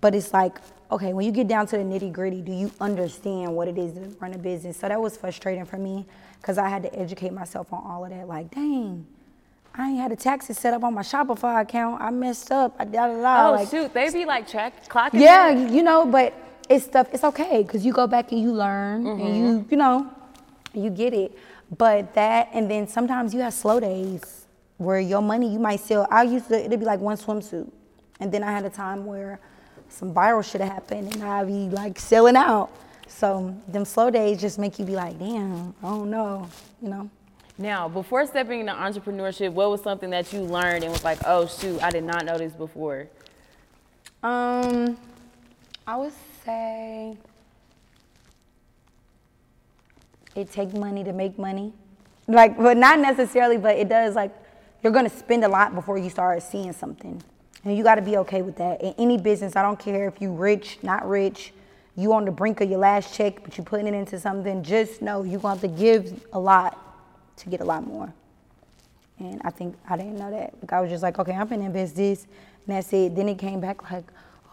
but 0.00 0.14
it's 0.14 0.32
like 0.32 0.58
okay, 0.90 1.12
when 1.12 1.26
you 1.26 1.32
get 1.32 1.48
down 1.48 1.66
to 1.66 1.76
the 1.76 1.82
nitty 1.82 2.12
gritty, 2.12 2.40
do 2.40 2.52
you 2.52 2.70
understand 2.80 3.54
what 3.54 3.68
it 3.68 3.78
is 3.78 3.94
to 3.94 4.16
run 4.20 4.34
a 4.34 4.38
business? 4.38 4.76
So 4.78 4.88
that 4.88 5.00
was 5.00 5.16
frustrating 5.16 5.64
for 5.64 5.78
me 5.78 6.06
because 6.40 6.58
I 6.58 6.68
had 6.68 6.82
to 6.84 6.98
educate 6.98 7.32
myself 7.32 7.72
on 7.72 7.82
all 7.84 8.04
of 8.04 8.10
that. 8.10 8.28
Like, 8.28 8.50
dang, 8.54 9.06
I 9.74 9.90
ain't 9.90 10.00
had 10.00 10.10
the 10.10 10.16
taxes 10.16 10.58
set 10.58 10.72
up 10.74 10.84
on 10.84 10.94
my 10.94 11.02
Shopify 11.02 11.62
account. 11.62 12.00
I 12.00 12.10
messed 12.10 12.50
up. 12.50 12.76
I 12.78 12.84
da 12.84 13.08
da 13.08 13.20
da. 13.20 13.48
Oh 13.48 13.52
like, 13.52 13.68
shoot, 13.68 13.92
they 13.92 14.10
be 14.10 14.24
like 14.24 14.48
track 14.48 14.88
clocking. 14.88 15.20
yeah, 15.20 15.54
that? 15.54 15.70
you 15.70 15.82
know, 15.82 16.06
but 16.06 16.34
it's 16.68 16.84
stuff. 16.84 17.08
It's 17.12 17.24
okay 17.24 17.62
because 17.62 17.84
you 17.84 17.92
go 17.92 18.06
back 18.06 18.32
and 18.32 18.40
you 18.40 18.52
learn 18.52 19.06
and 19.06 19.20
mm-hmm. 19.20 19.34
you, 19.34 19.66
you 19.70 19.76
know, 19.76 20.10
you 20.72 20.90
get 20.90 21.12
it. 21.12 21.36
But 21.76 22.14
that, 22.14 22.48
and 22.52 22.70
then 22.70 22.86
sometimes 22.86 23.34
you 23.34 23.40
have 23.40 23.52
slow 23.52 23.80
days 23.80 24.46
where 24.78 25.00
your 25.00 25.20
money 25.20 25.52
you 25.52 25.58
might 25.58 25.80
sell. 25.80 26.06
I 26.10 26.22
used 26.22 26.48
to 26.48 26.64
it'd 26.64 26.78
be 26.78 26.86
like 26.86 27.00
one 27.00 27.16
swimsuit, 27.16 27.70
and 28.20 28.32
then 28.32 28.42
I 28.42 28.52
had 28.52 28.64
a 28.64 28.70
time 28.70 29.04
where 29.04 29.40
some 29.88 30.12
viral 30.12 30.44
shit 30.44 30.60
happened 30.60 31.14
and 31.14 31.22
I 31.22 31.44
be 31.44 31.68
like 31.68 31.98
selling 31.98 32.36
out. 32.36 32.70
So 33.08 33.56
them 33.68 33.84
slow 33.84 34.10
days 34.10 34.40
just 34.40 34.58
make 34.58 34.78
you 34.78 34.84
be 34.84 34.94
like, 34.94 35.18
damn, 35.18 35.74
I 35.82 35.88
don't 35.88 36.10
know, 36.10 36.48
you 36.82 36.88
know. 36.88 37.10
Now, 37.58 37.88
before 37.88 38.26
stepping 38.26 38.60
into 38.60 38.72
entrepreneurship, 38.72 39.52
what 39.52 39.70
was 39.70 39.82
something 39.82 40.10
that 40.10 40.30
you 40.32 40.40
learned 40.40 40.84
and 40.84 40.92
was 40.92 41.04
like, 41.04 41.18
oh 41.24 41.46
shoot, 41.46 41.82
I 41.82 41.90
did 41.90 42.04
not 42.04 42.24
know 42.24 42.36
this 42.36 42.52
before? 42.52 43.08
Um, 44.22 44.98
I 45.86 45.96
would 45.96 46.12
say 46.44 47.16
it 50.34 50.52
takes 50.52 50.74
money 50.74 51.02
to 51.04 51.12
make 51.12 51.38
money. 51.38 51.72
Like, 52.28 52.58
but 52.58 52.76
not 52.76 52.98
necessarily, 52.98 53.56
but 53.56 53.76
it 53.76 53.88
does 53.88 54.14
like 54.14 54.34
you're 54.82 54.92
gonna 54.92 55.08
spend 55.08 55.44
a 55.44 55.48
lot 55.48 55.74
before 55.74 55.96
you 55.96 56.10
start 56.10 56.42
seeing 56.42 56.72
something. 56.72 57.22
And 57.66 57.76
you 57.76 57.82
gotta 57.82 58.00
be 58.00 58.16
okay 58.18 58.42
with 58.42 58.56
that. 58.58 58.80
In 58.80 58.94
any 58.96 59.18
business, 59.18 59.56
I 59.56 59.62
don't 59.62 59.76
care 59.78 60.06
if 60.06 60.20
you 60.20 60.32
rich, 60.32 60.78
not 60.84 61.06
rich, 61.06 61.52
you 61.96 62.12
on 62.12 62.24
the 62.24 62.30
brink 62.30 62.60
of 62.60 62.70
your 62.70 62.78
last 62.78 63.12
check, 63.12 63.42
but 63.42 63.58
you're 63.58 63.64
putting 63.64 63.88
it 63.88 63.94
into 63.94 64.20
something, 64.20 64.62
just 64.62 65.02
know 65.02 65.24
you're 65.24 65.40
gonna 65.40 65.58
have 65.58 65.62
to 65.62 65.76
give 65.82 66.24
a 66.32 66.38
lot 66.38 66.78
to 67.38 67.48
get 67.48 67.60
a 67.60 67.64
lot 67.64 67.84
more. 67.84 68.14
And 69.18 69.40
I 69.44 69.50
think 69.50 69.74
I 69.88 69.96
didn't 69.96 70.16
know 70.16 70.30
that. 70.30 70.54
Like 70.62 70.72
I 70.72 70.80
was 70.80 70.90
just 70.90 71.02
like, 71.02 71.18
okay, 71.18 71.32
I'm 71.32 71.48
gonna 71.48 71.64
invest 71.64 71.96
this, 71.96 72.28
and 72.66 72.76
that's 72.76 72.92
it. 72.92 73.16
Then 73.16 73.28
it 73.28 73.36
came 73.36 73.58
back 73.58 73.90
like, 73.90 74.04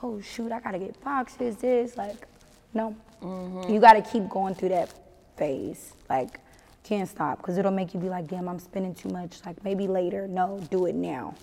oh 0.01 0.19
shoot, 0.19 0.51
I 0.51 0.59
gotta 0.59 0.79
get 0.79 0.99
boxes, 1.03 1.57
this, 1.57 1.95
like, 1.95 2.27
no. 2.73 2.95
Mm-hmm. 3.21 3.71
You 3.71 3.79
gotta 3.79 4.01
keep 4.01 4.27
going 4.27 4.55
through 4.55 4.69
that 4.69 4.91
phase. 5.37 5.93
Like, 6.09 6.39
can't 6.81 7.07
stop, 7.07 7.37
because 7.37 7.59
it'll 7.59 7.71
make 7.71 7.93
you 7.93 7.99
be 7.99 8.09
like, 8.09 8.27
damn, 8.27 8.49
I'm 8.49 8.57
spending 8.57 8.95
too 8.95 9.09
much. 9.09 9.45
Like 9.45 9.63
maybe 9.63 9.87
later. 9.87 10.27
No, 10.27 10.59
do 10.71 10.87
it 10.87 10.95
now. 10.95 11.35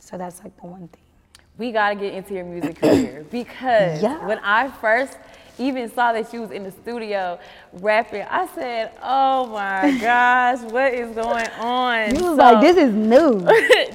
So 0.00 0.18
that's 0.18 0.42
like 0.42 0.56
the 0.60 0.66
one 0.66 0.88
thing. 0.88 1.03
We 1.56 1.70
gotta 1.72 1.94
get 1.94 2.14
into 2.14 2.34
your 2.34 2.44
music 2.44 2.76
career 2.80 3.24
because 3.30 4.02
Yeah. 4.02 4.26
when 4.26 4.38
I 4.40 4.68
first 4.68 5.18
even 5.56 5.88
saw 5.94 6.12
that 6.12 6.32
you 6.32 6.40
was 6.40 6.50
in 6.50 6.64
the 6.64 6.72
studio 6.72 7.38
rapping, 7.74 8.26
I 8.28 8.48
said, 8.54 8.90
"Oh 9.00 9.46
my 9.46 9.96
gosh, 10.00 10.60
what 10.72 10.92
is 10.92 11.14
going 11.14 11.46
on?" 11.60 12.16
You 12.16 12.24
was 12.30 12.38
like, 12.38 12.60
this 12.60 12.76
is 12.76 12.92
new. 12.92 13.38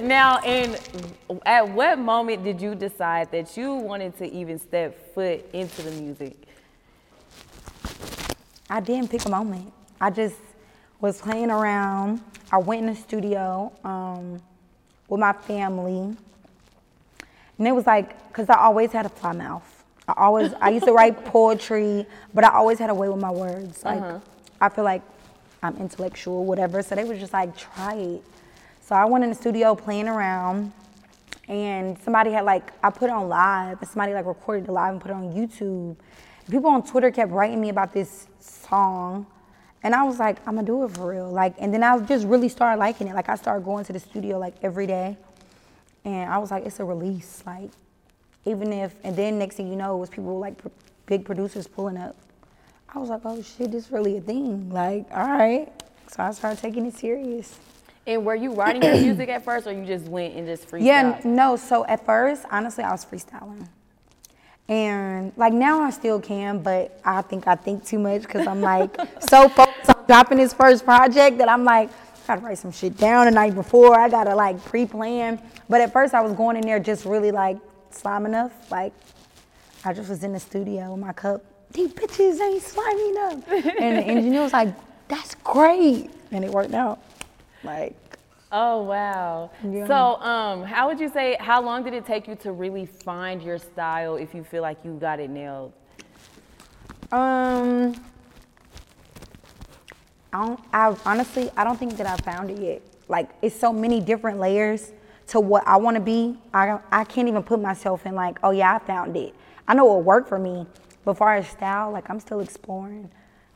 now, 0.00 0.38
and 0.38 0.78
at 1.44 1.68
what 1.68 1.98
moment 1.98 2.44
did 2.44 2.62
you 2.62 2.74
decide 2.74 3.30
that 3.32 3.56
you 3.58 3.74
wanted 3.74 4.16
to 4.18 4.32
even 4.32 4.58
step 4.58 5.14
foot 5.14 5.44
into 5.52 5.82
the 5.82 5.90
music? 6.00 6.34
I 8.70 8.80
didn't 8.80 9.10
pick 9.10 9.24
a 9.26 9.28
moment. 9.28 9.72
I 10.00 10.10
just 10.10 10.36
was 11.00 11.20
playing 11.20 11.50
around. 11.50 12.22
I 12.50 12.58
went 12.58 12.80
in 12.82 12.86
the 12.86 12.94
studio 12.96 13.72
um, 13.84 14.40
with 15.08 15.20
my 15.20 15.32
family. 15.32 16.16
And 17.60 17.68
it 17.68 17.72
was 17.72 17.86
like, 17.86 18.26
because 18.28 18.48
I 18.48 18.56
always 18.56 18.90
had 18.90 19.04
a 19.04 19.10
fly 19.10 19.32
mouth. 19.32 19.84
I 20.08 20.14
always, 20.16 20.54
I 20.62 20.70
used 20.70 20.86
to 20.86 20.92
write 20.92 21.22
poetry, 21.26 22.06
but 22.32 22.42
I 22.42 22.54
always 22.54 22.78
had 22.78 22.88
a 22.88 22.94
way 22.94 23.10
with 23.10 23.20
my 23.20 23.30
words. 23.30 23.84
Like, 23.84 24.00
uh-huh. 24.00 24.18
I 24.62 24.70
feel 24.70 24.84
like 24.84 25.02
I'm 25.62 25.76
intellectual, 25.76 26.46
whatever. 26.46 26.82
So 26.82 26.94
they 26.94 27.04
was 27.04 27.18
just 27.18 27.34
like, 27.34 27.54
try 27.58 27.96
it. 27.96 28.24
So 28.80 28.94
I 28.94 29.04
went 29.04 29.24
in 29.24 29.30
the 29.30 29.36
studio 29.36 29.74
playing 29.74 30.08
around, 30.08 30.72
and 31.48 31.98
somebody 31.98 32.30
had 32.30 32.46
like, 32.46 32.72
I 32.82 32.88
put 32.88 33.10
it 33.10 33.12
on 33.12 33.28
live, 33.28 33.78
and 33.78 33.90
somebody 33.90 34.14
like 34.14 34.24
recorded 34.24 34.64
the 34.64 34.72
live 34.72 34.92
and 34.92 35.00
put 35.02 35.10
it 35.10 35.14
on 35.14 35.30
YouTube. 35.34 35.96
And 36.46 36.50
people 36.50 36.70
on 36.70 36.82
Twitter 36.82 37.10
kept 37.10 37.30
writing 37.30 37.60
me 37.60 37.68
about 37.68 37.92
this 37.92 38.26
song, 38.38 39.26
and 39.82 39.94
I 39.94 40.02
was 40.04 40.18
like, 40.18 40.38
I'm 40.48 40.54
gonna 40.54 40.66
do 40.66 40.82
it 40.84 40.92
for 40.92 41.10
real. 41.10 41.30
Like, 41.30 41.56
and 41.58 41.74
then 41.74 41.82
I 41.82 41.98
just 42.00 42.26
really 42.26 42.48
started 42.48 42.80
liking 42.80 43.06
it. 43.06 43.14
Like, 43.14 43.28
I 43.28 43.34
started 43.34 43.66
going 43.66 43.84
to 43.84 43.92
the 43.92 44.00
studio 44.00 44.38
like 44.38 44.54
every 44.62 44.86
day, 44.86 45.18
and 46.04 46.30
I 46.30 46.38
was 46.38 46.50
like, 46.50 46.64
it's 46.64 46.80
a 46.80 46.84
release. 46.84 47.42
Like, 47.46 47.70
even 48.44 48.72
if, 48.72 48.94
and 49.04 49.14
then 49.14 49.38
next 49.38 49.56
thing 49.56 49.68
you 49.68 49.76
know, 49.76 49.96
it 49.96 49.98
was 49.98 50.10
people 50.10 50.38
like 50.38 50.58
pr- 50.58 50.68
big 51.06 51.24
producers 51.24 51.66
pulling 51.66 51.96
up. 51.96 52.16
I 52.92 52.98
was 52.98 53.08
like, 53.08 53.20
oh 53.24 53.40
shit, 53.42 53.70
this 53.70 53.90
really 53.90 54.16
a 54.16 54.20
thing. 54.20 54.70
Like, 54.70 55.06
all 55.12 55.28
right. 55.28 55.68
So 56.08 56.22
I 56.22 56.32
started 56.32 56.60
taking 56.60 56.86
it 56.86 56.94
serious. 56.94 57.58
And 58.06 58.24
were 58.24 58.34
you 58.34 58.52
writing 58.52 58.82
your 58.82 58.96
music 58.96 59.28
at 59.28 59.44
first, 59.44 59.66
or 59.66 59.72
you 59.72 59.84
just 59.84 60.06
went 60.06 60.34
and 60.34 60.46
just 60.46 60.68
freestyled? 60.68 60.84
Yeah, 60.84 61.20
no. 61.22 61.54
So 61.54 61.84
at 61.86 62.04
first, 62.04 62.44
honestly, 62.50 62.82
I 62.82 62.90
was 62.90 63.04
freestyling, 63.04 63.68
and 64.68 65.32
like 65.36 65.52
now 65.52 65.82
I 65.82 65.90
still 65.90 66.18
can, 66.18 66.60
but 66.62 66.98
I 67.04 67.22
think 67.22 67.46
I 67.46 67.54
think 67.54 67.84
too 67.84 67.98
much 67.98 68.22
because 68.22 68.46
I'm 68.46 68.62
like 68.62 68.96
so 69.20 69.48
focused 69.50 69.90
on 69.90 70.06
dropping 70.06 70.38
this 70.38 70.52
first 70.52 70.84
project 70.84 71.38
that 71.38 71.48
I'm 71.48 71.62
like, 71.62 71.90
gotta 72.30 72.42
write 72.42 72.58
some 72.58 72.70
shit 72.70 72.96
down 72.96 73.26
the 73.26 73.32
night 73.32 73.54
before. 73.54 73.98
I 73.98 74.08
gotta 74.08 74.34
like 74.34 74.64
pre-plan. 74.64 75.40
But 75.68 75.80
at 75.80 75.92
first, 75.92 76.14
I 76.14 76.20
was 76.20 76.32
going 76.32 76.56
in 76.56 76.62
there 76.62 76.78
just 76.78 77.04
really 77.04 77.32
like 77.32 77.56
slime 77.90 78.24
enough. 78.24 78.70
Like 78.70 78.92
I 79.84 79.92
just 79.92 80.08
was 80.08 80.22
in 80.22 80.32
the 80.32 80.40
studio 80.40 80.92
with 80.92 81.00
my 81.00 81.12
cup. 81.12 81.44
These 81.72 81.92
bitches 81.92 82.40
ain't 82.40 82.62
slimy 82.62 83.10
enough, 83.10 83.48
and 83.80 83.98
the 83.98 84.02
engineer 84.02 84.42
was 84.42 84.52
like, 84.52 84.74
"That's 85.08 85.34
great," 85.36 86.10
and 86.30 86.44
it 86.44 86.50
worked 86.50 86.74
out. 86.74 87.00
Like. 87.64 87.96
Oh 88.52 88.82
wow. 88.82 89.52
Yeah. 89.62 89.86
So, 89.86 90.20
um, 90.20 90.64
how 90.64 90.88
would 90.88 90.98
you 90.98 91.08
say? 91.08 91.36
How 91.38 91.62
long 91.62 91.84
did 91.84 91.94
it 91.94 92.04
take 92.04 92.26
you 92.26 92.34
to 92.36 92.50
really 92.50 92.84
find 92.84 93.40
your 93.40 93.58
style? 93.58 94.16
If 94.16 94.34
you 94.34 94.42
feel 94.42 94.62
like 94.62 94.78
you 94.84 94.94
got 94.94 95.20
it 95.20 95.30
nailed. 95.30 95.72
Um, 97.12 97.94
I 100.32 100.46
don't. 100.46 100.60
I 100.72 100.96
honestly, 101.04 101.50
I 101.56 101.64
don't 101.64 101.78
think 101.78 101.96
that 101.96 102.06
I 102.06 102.16
found 102.18 102.50
it 102.50 102.58
yet. 102.58 102.82
Like, 103.08 103.30
it's 103.42 103.58
so 103.58 103.72
many 103.72 104.00
different 104.00 104.38
layers 104.38 104.92
to 105.28 105.40
what 105.40 105.66
I 105.66 105.76
want 105.76 105.96
to 105.96 106.00
be. 106.00 106.36
I 106.54 106.78
I 106.90 107.04
can't 107.04 107.28
even 107.28 107.42
put 107.42 107.60
myself 107.60 108.06
in 108.06 108.14
like, 108.14 108.38
oh 108.42 108.50
yeah, 108.50 108.74
I 108.74 108.78
found 108.78 109.16
it. 109.16 109.34
I 109.66 109.74
know 109.74 109.86
it 109.86 109.90
will 109.90 110.02
work 110.02 110.28
for 110.28 110.38
me, 110.38 110.66
but 111.04 111.16
far 111.16 111.36
as 111.36 111.48
style, 111.48 111.90
like 111.92 112.08
I'm 112.10 112.20
still 112.20 112.40
exploring. 112.40 113.10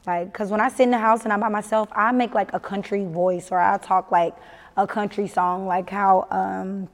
Like, 0.06 0.32
cause 0.34 0.50
when 0.50 0.60
I 0.60 0.68
sit 0.68 0.82
in 0.82 0.90
the 0.90 0.98
house 0.98 1.24
and 1.24 1.32
I'm 1.32 1.40
by 1.40 1.48
myself, 1.48 1.88
I 1.92 2.12
make 2.12 2.34
like 2.34 2.52
a 2.52 2.60
country 2.60 3.04
voice 3.04 3.50
or 3.50 3.58
I 3.58 3.78
talk 3.78 4.12
like 4.12 4.34
a 4.76 4.86
country 4.86 5.26
song, 5.26 5.66
like 5.66 5.88
how 5.88 6.26
um, 6.30 6.88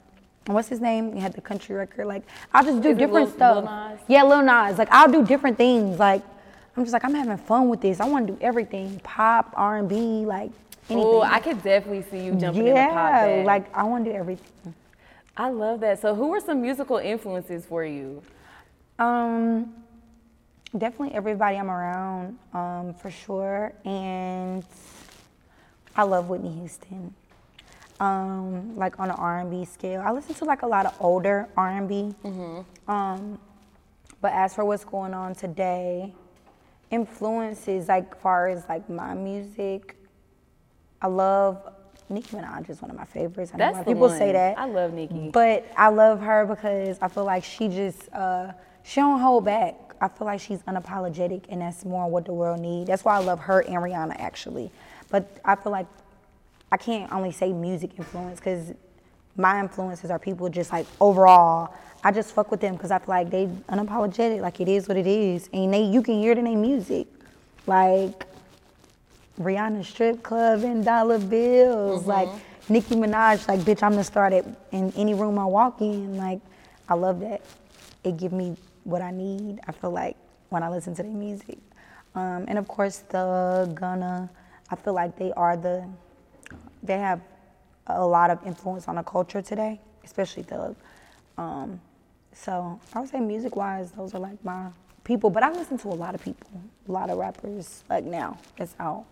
what's 0.47 0.69
his 0.69 0.81
name? 0.81 1.13
He 1.15 1.21
had 1.21 1.33
the 1.33 1.41
country 1.41 1.75
record. 1.75 2.07
Like, 2.07 2.23
I'll 2.53 2.65
just 2.65 2.83
do 2.83 2.91
Is 2.91 2.99
different 2.99 3.27
Lil- 3.27 3.35
stuff. 3.35 3.65
Lil? 3.65 3.99
Yeah, 4.09 4.23
Lil 4.23 4.43
Nas. 4.43 4.79
Like 4.79 4.89
I'll 4.93 5.11
do 5.11 5.25
different 5.25 5.57
things. 5.57 5.99
Like 5.99 6.23
I'm 6.77 6.85
just 6.85 6.93
like 6.93 7.05
I'm 7.05 7.15
having 7.15 7.37
fun 7.37 7.69
with 7.69 7.81
this. 7.81 8.01
I 8.01 8.07
want 8.07 8.27
to 8.27 8.33
do 8.35 8.39
everything: 8.41 9.01
pop, 9.03 9.53
R&B, 9.57 10.25
like 10.27 10.51
anything. 10.89 11.05
Oh, 11.07 11.23
I 11.23 11.41
could 11.41 11.63
definitely 11.63 12.03
see 12.03 12.25
you 12.25 12.35
jumping 12.35 12.67
in 12.67 12.75
the 12.75 12.81
pop 12.81 12.95
yeah, 12.95 13.27
bag. 13.27 13.47
like 13.47 13.77
I 13.77 13.85
want 13.85 14.05
to 14.05 14.11
do 14.13 14.17
everything. 14.17 14.75
I 15.37 15.49
love 15.49 15.81
that. 15.81 16.01
So, 16.01 16.15
who 16.15 16.29
were 16.29 16.41
some 16.41 16.61
musical 16.61 16.99
influences 16.99 17.65
for 17.65 17.85
you? 17.85 18.23
Um, 18.99 19.73
definitely 20.77 21.15
everybody 21.15 21.57
I'm 21.57 21.71
around, 21.71 22.39
um, 22.53 22.95
for 22.95 23.11
sure. 23.11 23.73
And 23.85 24.65
I 25.97 26.03
love 26.03 26.29
Whitney 26.29 26.53
Houston. 26.53 27.15
Um, 27.99 28.77
like 28.77 28.99
on 28.99 29.11
an 29.11 29.17
R&B 29.17 29.67
scale, 29.67 30.03
I 30.03 30.11
listen 30.11 30.35
to 30.37 30.45
like 30.47 30.63
a 30.63 30.67
lot 30.67 30.87
of 30.87 30.95
older 31.01 31.49
R&B. 31.57 32.15
Um, 32.89 33.39
but 34.23 34.33
as 34.33 34.55
for 34.55 34.65
what's 34.65 34.85
going 34.85 35.15
on 35.15 35.35
today, 35.35 36.15
influences 36.91 37.89
like 37.89 38.21
far 38.21 38.49
as 38.49 38.69
like 38.69 38.89
my 38.89 39.15
music, 39.15 39.97
I 41.01 41.07
love 41.07 41.73
Nicki 42.09 42.37
Minaj 42.37 42.69
is 42.69 42.83
one 42.83 42.91
of 42.91 42.97
my 42.97 43.05
favorites. 43.05 43.53
I 43.55 43.59
That's 43.59 43.79
the 43.79 43.85
people 43.85 44.09
one. 44.09 44.19
say 44.19 44.33
that. 44.33 44.59
I 44.59 44.67
love 44.67 44.93
Nicki. 44.93 45.31
But 45.31 45.71
I 45.77 45.89
love 45.89 46.21
her 46.21 46.45
because 46.45 46.99
I 47.01 47.09
feel 47.09 47.25
like 47.25 47.45
she 47.45 47.69
just 47.69 48.13
uh, 48.13 48.53
she 48.83 49.01
don't 49.01 49.21
hold 49.21 49.45
back. 49.45 49.77
I 50.01 50.09
feel 50.09 50.27
like 50.27 50.41
she's 50.41 50.61
unapologetic, 50.63 51.45
and 51.51 51.61
that's 51.61 51.85
more 51.85 52.09
what 52.09 52.25
the 52.25 52.33
world 52.33 52.61
needs. 52.61 52.89
That's 52.89 53.05
why 53.05 53.17
I 53.17 53.21
love 53.21 53.39
her 53.41 53.61
and 53.61 53.77
Rihanna 53.77 54.17
actually. 54.19 54.71
But 55.11 55.39
I 55.45 55.55
feel 55.57 55.73
like 55.73 55.87
I 56.73 56.77
can't 56.77 57.13
only 57.13 57.33
say 57.33 57.53
music 57.53 57.93
influence 57.99 58.41
because 58.41 58.73
my 59.37 59.61
influences 59.61 60.11
are 60.11 60.19
people 60.19 60.49
just 60.49 60.73
like 60.73 60.87
overall. 61.01 61.75
I 62.03 62.13
just 62.13 62.35
fuck 62.35 62.51
with 62.51 62.61
them 62.61 62.75
because 62.75 62.91
I 62.91 62.99
feel 62.99 63.09
like 63.09 63.31
they 63.31 63.47
unapologetic, 63.69 64.41
like 64.41 64.61
it 64.61 64.69
is 64.69 64.89
what 64.89 64.97
it 64.97 65.07
is, 65.07 65.51
and 65.53 65.73
they 65.73 65.83
you 65.83 66.03
can 66.03 66.15
hear 66.19 66.33
it 66.33 66.39
in 66.39 66.45
their 66.45 66.57
music, 66.57 67.07
like 67.67 68.25
Rihanna 69.39 69.85
strip 69.85 70.23
club 70.23 70.65
and 70.65 70.85
dollar 70.85 71.19
bills, 71.19 72.07
like 72.07 72.29
Nicki 72.69 72.95
Minaj, 72.95 73.47
like 73.49 73.61
bitch, 73.61 73.83
I'm 73.83 73.93
gonna 73.93 74.05
start 74.05 74.33
it 74.33 74.47
in 74.73 74.93
any 74.97 75.13
room 75.15 75.39
I 75.39 75.45
walk 75.45 75.81
in. 75.83 76.17
Like 76.17 76.41
I 76.89 76.95
love 76.95 77.21
that. 77.21 77.43
It 78.05 78.17
give 78.17 78.33
me 78.33 78.57
what 78.85 79.03
I 79.03 79.11
need. 79.11 79.61
I 79.69 79.73
feel 79.73 79.91
like 79.91 80.17
when 80.49 80.63
I 80.63 80.71
listen 80.71 80.95
to 80.95 81.03
their 81.03 81.13
music, 81.13 81.59
um, 82.15 82.47
and 82.49 82.57
of 82.59 82.67
course 82.67 82.99
the 83.11 83.71
Gunna. 83.75 84.31
I 84.73 84.77
feel 84.77 84.95
like 84.95 85.17
they 85.19 85.33
are 85.33 85.57
the 85.57 85.85
they 86.83 86.97
have 86.99 87.21
a 87.89 88.07
lot 88.07 88.31
of 88.31 88.39
influence 88.47 88.89
on 88.89 88.95
the 88.95 89.03
culture 89.03 89.43
today, 89.43 89.81
especially 90.05 90.45
Thug. 90.45 90.77
Um, 91.37 91.81
so 92.33 92.79
I 92.95 93.01
would 93.01 93.09
say 93.11 93.21
music 93.21 93.57
wise, 93.57 93.91
those 93.93 94.15
are 94.15 94.21
like 94.21 94.43
my 94.45 94.69
people. 95.05 95.31
But 95.31 95.43
I 95.43 95.51
listen 95.51 95.79
to 95.79 95.89
a 95.89 95.91
lot 95.95 96.15
of 96.15 96.23
people, 96.23 96.49
a 96.89 96.93
lot 96.93 97.11
of 97.11 97.19
rappers 97.19 97.85
like 97.91 98.05
now 98.05 98.39
that's 98.57 98.75
out. 98.81 99.05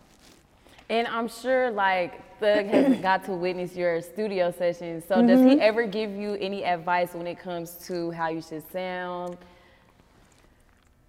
And 0.90 1.06
I'm 1.06 1.28
sure 1.28 1.70
like 1.70 2.38
Thug 2.40 2.66
has 2.74 2.98
got 3.00 3.24
to 3.24 3.32
witness 3.32 3.76
your 3.76 4.00
studio 4.00 4.50
sessions. 4.50 5.04
So 5.06 5.20
does 5.26 5.40
he 5.40 5.56
Mhm. 5.56 5.60
ever 5.60 5.86
give 5.86 6.10
you 6.12 6.34
any 6.40 6.64
advice 6.64 7.12
when 7.14 7.26
it 7.26 7.38
comes 7.38 7.72
to 7.88 8.10
how 8.12 8.28
you 8.28 8.40
should 8.40 8.70
sound? 8.72 9.36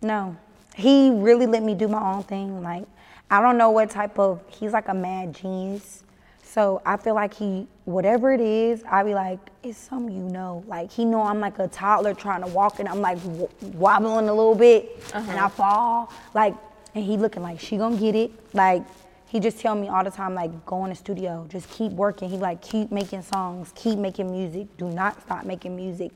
No, 0.01 0.35
he 0.75 1.09
really 1.11 1.45
let 1.45 1.63
me 1.63 1.75
do 1.75 1.87
my 1.87 2.13
own 2.13 2.23
thing. 2.23 2.61
Like 2.63 2.85
I 3.31 3.41
don't 3.41 3.57
know 3.57 3.69
what 3.69 3.89
type 3.89 4.17
of 4.17 4.41
he's 4.49 4.73
like 4.73 4.87
a 4.87 4.93
mad 4.93 5.33
genius. 5.35 6.03
So 6.51 6.81
I 6.83 6.97
feel 6.97 7.13
like 7.13 7.35
he 7.35 7.67
whatever 7.85 8.33
it 8.33 8.41
is, 8.41 8.83
I 8.89 9.03
be 9.03 9.13
like 9.13 9.39
it's 9.61 9.77
something 9.77 10.15
you 10.15 10.23
know. 10.23 10.63
Like 10.67 10.91
he 10.91 11.05
know 11.05 11.21
I'm 11.21 11.39
like 11.39 11.59
a 11.59 11.67
toddler 11.67 12.15
trying 12.15 12.41
to 12.41 12.47
walk 12.47 12.79
and 12.79 12.89
I'm 12.89 13.01
like 13.01 13.21
w- 13.23 13.49
wobbling 13.73 14.29
a 14.29 14.33
little 14.33 14.55
bit 14.55 15.03
and 15.13 15.29
I 15.29 15.45
uh-huh. 15.45 15.49
fall. 15.49 16.13
Like 16.33 16.55
and 16.95 17.05
he 17.05 17.17
looking 17.17 17.43
like 17.43 17.59
she 17.59 17.77
gonna 17.77 17.97
get 17.97 18.15
it. 18.15 18.31
Like 18.53 18.81
he 19.27 19.39
just 19.39 19.59
tell 19.59 19.75
me 19.75 19.89
all 19.89 20.03
the 20.03 20.09
time 20.09 20.33
like 20.33 20.65
go 20.65 20.83
in 20.85 20.89
the 20.89 20.95
studio, 20.95 21.45
just 21.49 21.69
keep 21.69 21.91
working. 21.91 22.29
He 22.29 22.37
like 22.37 22.63
keep 22.63 22.91
making 22.91 23.21
songs, 23.21 23.71
keep 23.75 23.99
making 23.99 24.31
music. 24.31 24.75
Do 24.77 24.89
not 24.89 25.21
stop 25.21 25.45
making 25.45 25.75
music. 25.75 26.11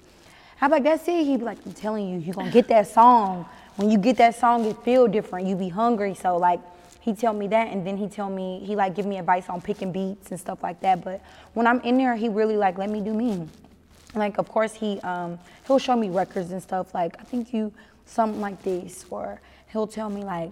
I'm 0.60 0.72
like, 0.72 0.84
that's 0.84 1.08
it. 1.08 1.26
He 1.26 1.38
be 1.38 1.44
like, 1.44 1.60
I'm 1.64 1.74
telling 1.74 2.10
you, 2.10 2.18
you 2.18 2.34
gonna 2.34 2.50
get 2.50 2.68
that 2.70 2.88
song. 2.88 3.46
When 3.76 3.92
you 3.92 4.00
get 4.00 4.18
that 4.18 4.34
song, 4.34 4.66
it 4.66 4.78
feel 4.84 5.08
different. 5.08 5.46
You 5.46 5.56
be 5.56 5.70
hungry. 5.70 6.16
So 6.16 6.38
like, 6.38 6.60
he 7.04 7.14
tell 7.14 7.34
me 7.34 7.48
that, 7.48 7.68
and 7.68 7.86
then 7.86 7.98
he 7.98 8.08
tell 8.08 8.30
me 8.30 8.64
he 8.66 8.78
like 8.78 8.96
give 8.96 9.06
me 9.06 9.18
advice 9.18 9.50
on 9.50 9.60
picking 9.60 9.92
beats 9.92 10.32
and 10.32 10.40
stuff 10.40 10.64
like 10.64 10.80
that. 10.80 11.04
But 11.04 11.22
when 11.54 11.68
I'm 11.68 11.82
in 11.82 11.98
there, 11.98 12.16
he 12.16 12.30
really 12.30 12.56
like 12.56 12.78
let 12.78 12.90
me 12.90 13.02
do 13.02 13.14
me. 13.14 13.46
Like, 14.16 14.38
of 14.38 14.48
course, 14.48 14.74
he 14.74 15.02
um 15.02 15.38
he'll 15.68 15.80
show 15.80 15.98
me 15.98 16.10
records 16.10 16.52
and 16.52 16.64
stuff. 16.64 16.94
Like, 16.94 17.20
I 17.20 17.24
think 17.24 17.54
you 17.54 17.74
something 18.06 18.40
like 18.40 18.64
this, 18.64 19.06
or 19.10 19.42
he'll 19.72 19.88
tell 19.88 20.10
me 20.10 20.24
like, 20.24 20.52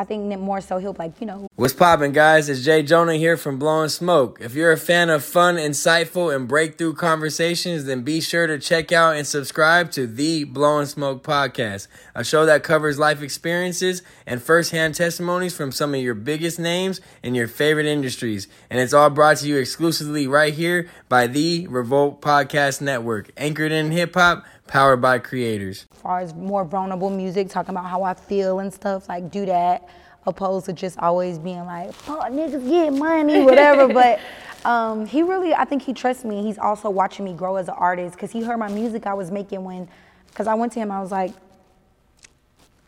I 0.00 0.04
think 0.04 0.38
more 0.38 0.62
so 0.62 0.78
he'll 0.78 0.96
like, 0.98 1.20
you 1.20 1.26
know, 1.26 1.46
What's 1.56 1.74
poppin', 1.74 2.12
guys? 2.12 2.48
It's 2.48 2.64
Jay 2.64 2.82
Jonah 2.82 3.16
here 3.16 3.36
from 3.36 3.58
Blowing 3.58 3.90
Smoke. 3.90 4.38
If 4.40 4.54
you're 4.54 4.72
a 4.72 4.78
fan 4.78 5.10
of 5.10 5.22
fun, 5.22 5.56
insightful, 5.56 6.34
and 6.34 6.48
breakthrough 6.48 6.94
conversations, 6.94 7.84
then 7.84 8.00
be 8.00 8.22
sure 8.22 8.46
to 8.46 8.58
check 8.58 8.92
out 8.92 9.16
and 9.16 9.26
subscribe 9.26 9.90
to 9.90 10.06
the 10.06 10.44
Blowing 10.44 10.86
Smoke 10.86 11.22
podcast, 11.22 11.86
a 12.14 12.24
show 12.24 12.46
that 12.46 12.62
covers 12.62 12.98
life 12.98 13.20
experiences 13.20 14.02
and 14.26 14.42
firsthand 14.42 14.94
testimonies 14.94 15.54
from 15.54 15.70
some 15.70 15.94
of 15.94 16.00
your 16.00 16.14
biggest 16.14 16.58
names 16.58 17.02
in 17.22 17.34
your 17.34 17.46
favorite 17.46 17.84
industries. 17.84 18.48
And 18.70 18.80
it's 18.80 18.94
all 18.94 19.10
brought 19.10 19.36
to 19.38 19.46
you 19.46 19.58
exclusively 19.58 20.26
right 20.26 20.54
here 20.54 20.88
by 21.10 21.26
the 21.26 21.66
Revolt 21.66 22.22
Podcast 22.22 22.80
Network, 22.80 23.32
anchored 23.36 23.70
in 23.70 23.90
hip 23.90 24.14
hop, 24.14 24.46
powered 24.70 25.00
by 25.00 25.18
creators. 25.18 25.86
as 25.92 25.98
far 25.98 26.20
as 26.20 26.32
more 26.32 26.64
vulnerable 26.64 27.10
music, 27.10 27.48
talking 27.48 27.70
about 27.70 27.86
how 27.86 28.04
I 28.04 28.14
feel 28.14 28.60
and 28.60 28.72
stuff, 28.72 29.08
like 29.08 29.28
do 29.30 29.44
that, 29.46 29.88
opposed 30.26 30.66
to 30.66 30.72
just 30.72 30.96
always 31.00 31.40
being 31.40 31.66
like, 31.66 31.92
fuck 31.92 32.30
niggas 32.30 32.68
get 32.68 32.92
money, 32.92 33.42
whatever. 33.42 33.88
but 33.92 34.20
um, 34.64 35.06
he 35.06 35.22
really, 35.22 35.52
I 35.52 35.64
think 35.64 35.82
he 35.82 35.92
trusts 35.92 36.24
me. 36.24 36.44
He's 36.44 36.56
also 36.56 36.88
watching 36.88 37.24
me 37.24 37.32
grow 37.32 37.56
as 37.56 37.66
an 37.68 37.74
artist 37.76 38.14
because 38.14 38.30
he 38.30 38.42
heard 38.44 38.58
my 38.58 38.68
music 38.68 39.06
I 39.06 39.14
was 39.14 39.32
making 39.32 39.64
when, 39.64 39.88
because 40.28 40.46
I 40.46 40.54
went 40.54 40.72
to 40.74 40.78
him, 40.80 40.92
I 40.92 41.00
was 41.00 41.10
like, 41.10 41.32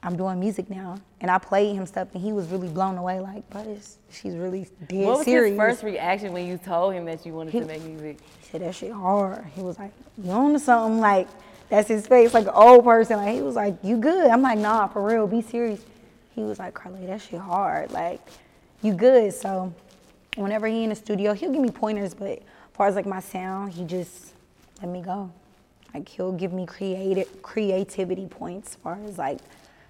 I'm 0.05 0.17
doing 0.17 0.39
music 0.39 0.71
now. 0.71 1.01
And 1.21 1.31
I 1.33 1.39
played 1.39 1.75
him 1.75 1.87
stuff 1.87 2.09
and 2.15 2.23
he 2.23 2.33
was 2.33 2.47
really 2.49 2.69
blown 2.69 2.97
away, 2.97 3.19
like, 3.19 3.49
but 3.51 3.67
it's, 3.67 3.99
she's 4.11 4.35
really 4.37 4.69
dead 4.87 4.89
serious. 4.91 5.07
what 5.07 5.17
was 5.19 5.25
serious. 5.25 5.51
his 5.51 5.59
first 5.59 5.83
reaction 5.83 6.33
when 6.33 6.47
you 6.47 6.59
told 6.59 6.95
him 6.95 7.07
that 7.07 7.27
you 7.27 7.33
wanted 7.33 7.53
He- 7.53 7.61
to 7.61 7.67
make 7.67 7.83
music? 7.83 8.19
He 8.41 8.49
said 8.51 8.61
that 8.61 8.75
shit 8.75 8.93
hard. 8.93 9.45
He 9.57 9.63
was 9.63 9.79
like, 9.81 9.93
you 10.23 10.31
on 10.31 10.53
to 10.53 10.61
something? 10.61 11.01
Like, 11.01 11.27
that's 11.73 11.89
his 11.89 12.07
face, 12.07 12.35
like 12.35 12.45
an 12.45 12.53
old 12.55 12.85
person. 12.85 13.17
Like, 13.17 13.35
he 13.35 13.41
was 13.41 13.55
like, 13.55 13.79
you 13.83 13.97
good? 13.97 14.27
I'm 14.27 14.43
like, 14.43 14.59
nah, 14.59 14.89
for 14.89 15.03
real, 15.03 15.27
be 15.27 15.41
serious. 15.41 15.81
He 16.35 16.43
was 16.43 16.59
like, 16.59 16.75
Karlae, 16.75 17.07
that 17.07 17.23
shit 17.23 17.41
hard. 17.41 17.91
Like, 17.93 18.21
you 18.83 18.93
good? 18.93 19.33
So, 19.33 19.73
whenever 20.37 20.67
he 20.67 20.85
in 20.85 20.91
the 20.91 20.95
studio, 20.95 21.33
he'll 21.33 21.51
give 21.51 21.63
me 21.63 21.71
pointers, 21.71 22.13
but 22.13 22.29
as 22.29 22.41
far 22.75 22.89
as 22.89 22.95
like 22.95 23.07
my 23.07 23.21
sound, 23.21 23.73
he 23.73 23.85
just 23.85 24.35
let 24.83 24.91
me 24.91 25.01
go. 25.01 25.33
Like, 25.95 26.07
he'll 26.11 26.33
give 26.33 26.53
me 26.53 26.67
creative 26.67 27.41
creativity 27.41 28.27
points 28.27 28.73
as 28.73 28.75
far 28.75 28.99
as 29.07 29.17
like, 29.17 29.39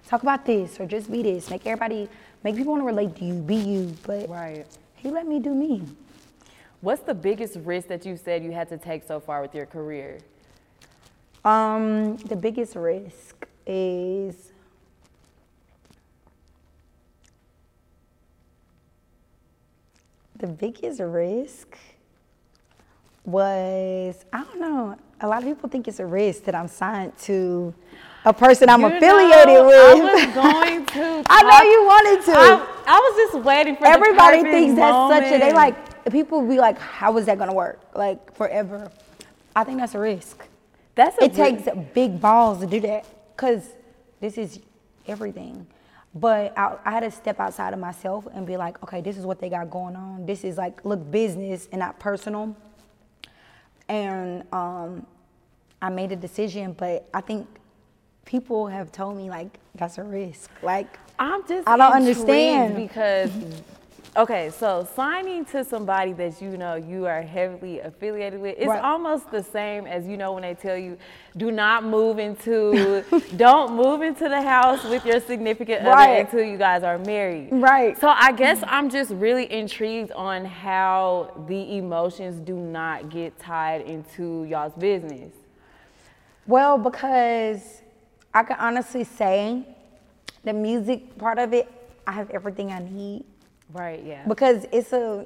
talk 0.07 0.23
about 0.23 0.45
this 0.45 0.79
or 0.79 0.85
just 0.85 1.11
be 1.11 1.21
this. 1.21 1.49
Make 1.49 1.67
everybody, 1.67 2.07
make 2.45 2.55
people 2.55 2.71
want 2.71 2.83
to 2.83 2.87
relate 2.87 3.13
to 3.17 3.25
you, 3.25 3.33
be 3.33 3.55
you. 3.55 3.93
But 4.07 4.29
right. 4.29 4.65
he 4.95 5.11
let 5.11 5.27
me 5.27 5.41
do 5.41 5.53
me. 5.53 5.83
What's 6.79 7.01
the 7.01 7.13
biggest 7.13 7.57
risk 7.65 7.89
that 7.89 8.05
you 8.05 8.15
said 8.15 8.41
you 8.41 8.51
had 8.51 8.69
to 8.69 8.77
take 8.77 9.05
so 9.05 9.19
far 9.19 9.41
with 9.41 9.53
your 9.53 9.65
career? 9.65 10.19
Um, 11.45 12.15
the 12.17 12.35
biggest 12.35 12.75
risk 12.75 13.47
is 13.67 14.51
the 20.37 20.47
biggest 20.47 20.99
risk 21.01 21.77
was 23.25 24.25
I 24.31 24.43
don't 24.43 24.59
know. 24.59 24.97
A 25.21 25.27
lot 25.27 25.39
of 25.39 25.47
people 25.47 25.69
think 25.69 25.87
it's 25.87 25.99
a 25.99 26.05
risk 26.05 26.43
that 26.43 26.55
I'm 26.55 26.67
signed 26.67 27.17
to 27.19 27.73
a 28.25 28.33
person 28.33 28.69
I'm 28.69 28.81
You 28.81 28.87
affiliated 28.87 29.47
know, 29.47 29.65
with. 29.67 29.75
I 29.75 29.93
was 29.95 30.33
going 30.33 30.85
to. 30.95 31.23
I 31.29 31.41
know 31.43 31.71
you 31.71 31.85
wanted 31.85 32.25
to. 32.25 32.31
I, 32.37 32.83
I 32.87 32.99
was 32.99 33.31
just 33.31 33.45
waiting 33.45 33.75
for 33.75 33.85
Everybody 33.85 34.43
thinks 34.43 34.75
that's 34.75 35.13
such 35.13 35.31
a 35.33 35.39
they 35.39 35.53
like 35.53 36.11
people 36.11 36.45
be 36.47 36.57
like, 36.57 36.77
how 36.79 37.17
is 37.17 37.25
that 37.25 37.37
gonna 37.37 37.53
work? 37.53 37.79
Like 37.95 38.33
forever. 38.35 38.89
I 39.55 39.63
think 39.63 39.79
that's 39.79 39.95
a 39.95 39.99
risk. 39.99 40.47
That's 40.95 41.17
a 41.17 41.25
it 41.25 41.33
takes 41.33 41.67
big 41.93 42.19
balls 42.21 42.59
to 42.59 42.67
do 42.67 42.79
that 42.81 43.05
because 43.35 43.73
this 44.19 44.37
is 44.37 44.59
everything. 45.07 45.67
But 46.15 46.55
I, 46.57 46.77
I 46.85 46.91
had 46.91 46.99
to 46.99 47.11
step 47.11 47.39
outside 47.39 47.73
of 47.73 47.79
myself 47.79 48.27
and 48.33 48.45
be 48.45 48.55
like, 48.57 48.81
okay, 48.83 49.01
this 49.01 49.17
is 49.17 49.25
what 49.25 49.39
they 49.39 49.49
got 49.49 49.69
going 49.71 49.95
on. 49.95 50.25
This 50.25 50.43
is 50.43 50.57
like 50.57 50.85
look 50.85 51.09
business 51.09 51.67
and 51.71 51.79
not 51.79 51.99
personal. 51.99 52.55
And 53.89 54.43
um, 54.53 55.05
I 55.81 55.89
made 55.89 56.11
a 56.11 56.15
decision, 56.15 56.73
but 56.73 57.09
I 57.13 57.21
think 57.21 57.47
people 58.25 58.67
have 58.67 58.91
told 58.91 59.17
me 59.17 59.29
like 59.29 59.59
that's 59.75 59.97
a 59.97 60.03
risk. 60.03 60.51
Like 60.61 60.99
I'm 61.17 61.45
just 61.47 61.67
I 61.67 61.77
don't 61.77 61.93
understand. 61.93 62.75
because 62.75 63.31
okay, 64.15 64.49
so 64.51 64.87
signing 64.95 65.45
to 65.45 65.63
somebody 65.63 66.13
that 66.13 66.41
you 66.41 66.57
know 66.57 66.75
you 66.75 67.05
are 67.05 67.21
heavily 67.21 67.79
affiliated 67.79 68.39
with, 68.39 68.55
it's 68.57 68.67
Right. 68.67 68.83
almost 68.83 69.31
the 69.31 69.41
same 69.43 69.87
as 69.87 70.07
you 70.07 70.17
know 70.17 70.33
when 70.33 70.43
they 70.43 70.53
tell 70.53 70.77
you 70.77 70.97
do 71.35 71.49
not 71.51 71.83
move 71.83 72.19
into 72.19 73.03
don't 73.37 73.75
move 73.75 74.01
into 74.01 74.29
the 74.29 74.41
house 74.41 74.83
with 74.83 75.05
your 75.05 75.19
significant 75.19 75.81
other 75.81 75.91
Right. 75.91 76.25
until 76.25 76.43
you 76.43 76.57
guys 76.57 76.83
are 76.83 76.97
married. 76.99 77.49
Right. 77.51 77.99
So 77.99 78.07
I 78.09 78.31
guess 78.31 78.63
I'm 78.67 78.89
just 78.89 79.11
really 79.11 79.51
intrigued 79.51 80.11
on 80.11 80.45
how 80.45 81.31
the 81.47 81.77
emotions 81.77 82.39
do 82.39 82.53
not 82.55 83.09
get 83.09 83.39
tied 83.39 83.81
into 83.81 84.43
y'all's 84.45 84.73
business. 84.73 85.33
Well, 86.45 86.77
because 86.77 87.81
I 88.33 88.43
can 88.43 88.57
honestly 88.59 89.03
say 89.03 89.63
the 90.43 90.53
music 90.53 91.17
part 91.17 91.39
of 91.39 91.53
it, 91.53 91.71
I 92.05 92.11
have 92.11 92.29
everything 92.31 92.71
I 92.71 92.79
need. 92.79 93.23
Right, 93.73 94.03
yeah. 94.05 94.23
Because 94.27 94.65
it's 94.71 94.93
a 94.93 95.25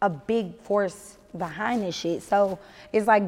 a 0.00 0.10
big 0.10 0.58
force 0.62 1.16
behind 1.38 1.82
this 1.82 1.94
shit. 1.96 2.22
So 2.22 2.58
it's 2.92 3.06
like 3.06 3.22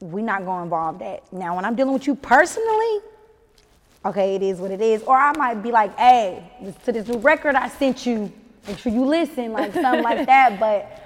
we're 0.00 0.24
not 0.24 0.44
gonna 0.44 0.62
involve 0.62 0.98
that. 1.00 1.30
Now 1.32 1.56
when 1.56 1.64
I'm 1.64 1.74
dealing 1.74 1.92
with 1.92 2.06
you 2.06 2.14
personally, 2.14 3.00
okay, 4.04 4.36
it 4.36 4.42
is 4.42 4.60
what 4.60 4.70
it 4.70 4.80
is. 4.80 5.02
Or 5.02 5.16
I 5.16 5.36
might 5.36 5.62
be 5.62 5.72
like, 5.72 5.96
hey, 5.98 6.42
to 6.84 6.92
this 6.92 7.06
new 7.08 7.18
record 7.18 7.54
I 7.56 7.68
sent 7.68 8.06
you, 8.06 8.32
make 8.66 8.78
sure 8.78 8.92
you 8.92 9.04
listen, 9.04 9.52
like 9.52 9.72
something 9.74 10.02
like 10.02 10.24
that. 10.26 10.58
But 10.60 10.96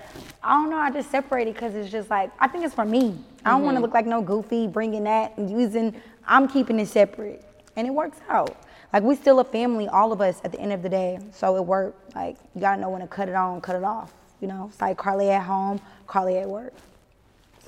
I 0.42 0.50
don't 0.50 0.68
know, 0.70 0.76
I 0.76 0.90
just 0.90 1.10
separate 1.10 1.48
it 1.48 1.54
because 1.54 1.74
it's 1.74 1.90
just 1.90 2.10
like, 2.10 2.30
I 2.38 2.46
think 2.46 2.64
it's 2.64 2.74
for 2.74 2.84
me. 2.84 3.18
I 3.46 3.50
don't 3.50 3.62
want 3.64 3.76
to 3.76 3.80
Mhm. 3.80 3.82
look 3.82 3.94
like 3.94 4.06
no 4.06 4.20
goofy 4.20 4.68
bringing 4.68 5.04
that 5.04 5.36
and 5.38 5.50
using, 5.50 5.94
I'm 6.26 6.46
keeping 6.48 6.78
it 6.78 6.86
separate. 6.88 7.42
And 7.76 7.86
it 7.86 7.90
works 7.90 8.18
out. 8.28 8.54
Like 8.94 9.02
we 9.02 9.16
still 9.16 9.40
a 9.40 9.44
family, 9.44 9.88
all 9.88 10.12
of 10.12 10.20
us 10.20 10.40
at 10.44 10.52
the 10.52 10.60
end 10.60 10.72
of 10.72 10.80
the 10.80 10.88
day. 10.88 11.18
So 11.32 11.56
it 11.56 11.66
worked. 11.66 12.14
Like 12.14 12.36
you 12.54 12.60
gotta 12.60 12.80
know 12.80 12.90
when 12.90 13.00
to 13.00 13.08
cut 13.08 13.28
it 13.28 13.34
on, 13.34 13.60
cut 13.60 13.74
it 13.74 13.82
off. 13.82 14.14
You 14.40 14.46
know, 14.46 14.68
it's 14.70 14.80
like 14.80 14.96
Karlae 14.96 15.30
at 15.30 15.42
home, 15.42 15.80
Karlae 16.06 16.40
at 16.40 16.48
work. 16.48 16.72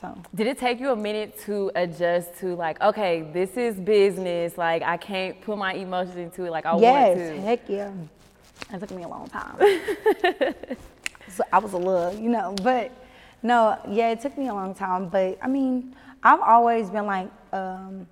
So 0.00 0.16
Did 0.36 0.46
it 0.46 0.56
take 0.56 0.78
you 0.78 0.92
a 0.92 0.96
minute 0.96 1.36
to 1.46 1.72
adjust 1.74 2.38
to 2.38 2.54
like, 2.54 2.80
okay, 2.80 3.28
this 3.32 3.56
is 3.56 3.74
business. 3.80 4.56
Like 4.56 4.82
I 4.84 4.96
can't 4.96 5.40
put 5.40 5.58
my 5.58 5.72
emotions 5.72 6.16
into 6.16 6.44
it 6.44 6.52
like 6.52 6.64
I 6.64 6.78
yes, 6.78 7.16
want 7.16 7.18
to. 7.18 7.34
Yes, 7.34 7.44
heck 7.44 7.68
yeah. 7.68 7.92
It 8.72 8.78
took 8.78 8.90
me 8.92 9.02
a 9.02 9.08
long 9.08 9.28
time. 9.28 9.56
so 11.28 11.42
I 11.52 11.58
was 11.58 11.72
a 11.72 11.76
little, 11.76 12.14
you 12.14 12.28
know, 12.28 12.54
but 12.62 12.92
no, 13.42 13.80
yeah, 13.88 14.10
it 14.10 14.20
took 14.20 14.38
me 14.38 14.46
a 14.46 14.54
long 14.54 14.74
time. 14.76 15.08
But 15.08 15.38
I 15.42 15.48
mean, 15.48 15.96
I've 16.22 16.40
always 16.40 16.88
been 16.88 17.06
like 17.06 17.30
um, 17.52 18.06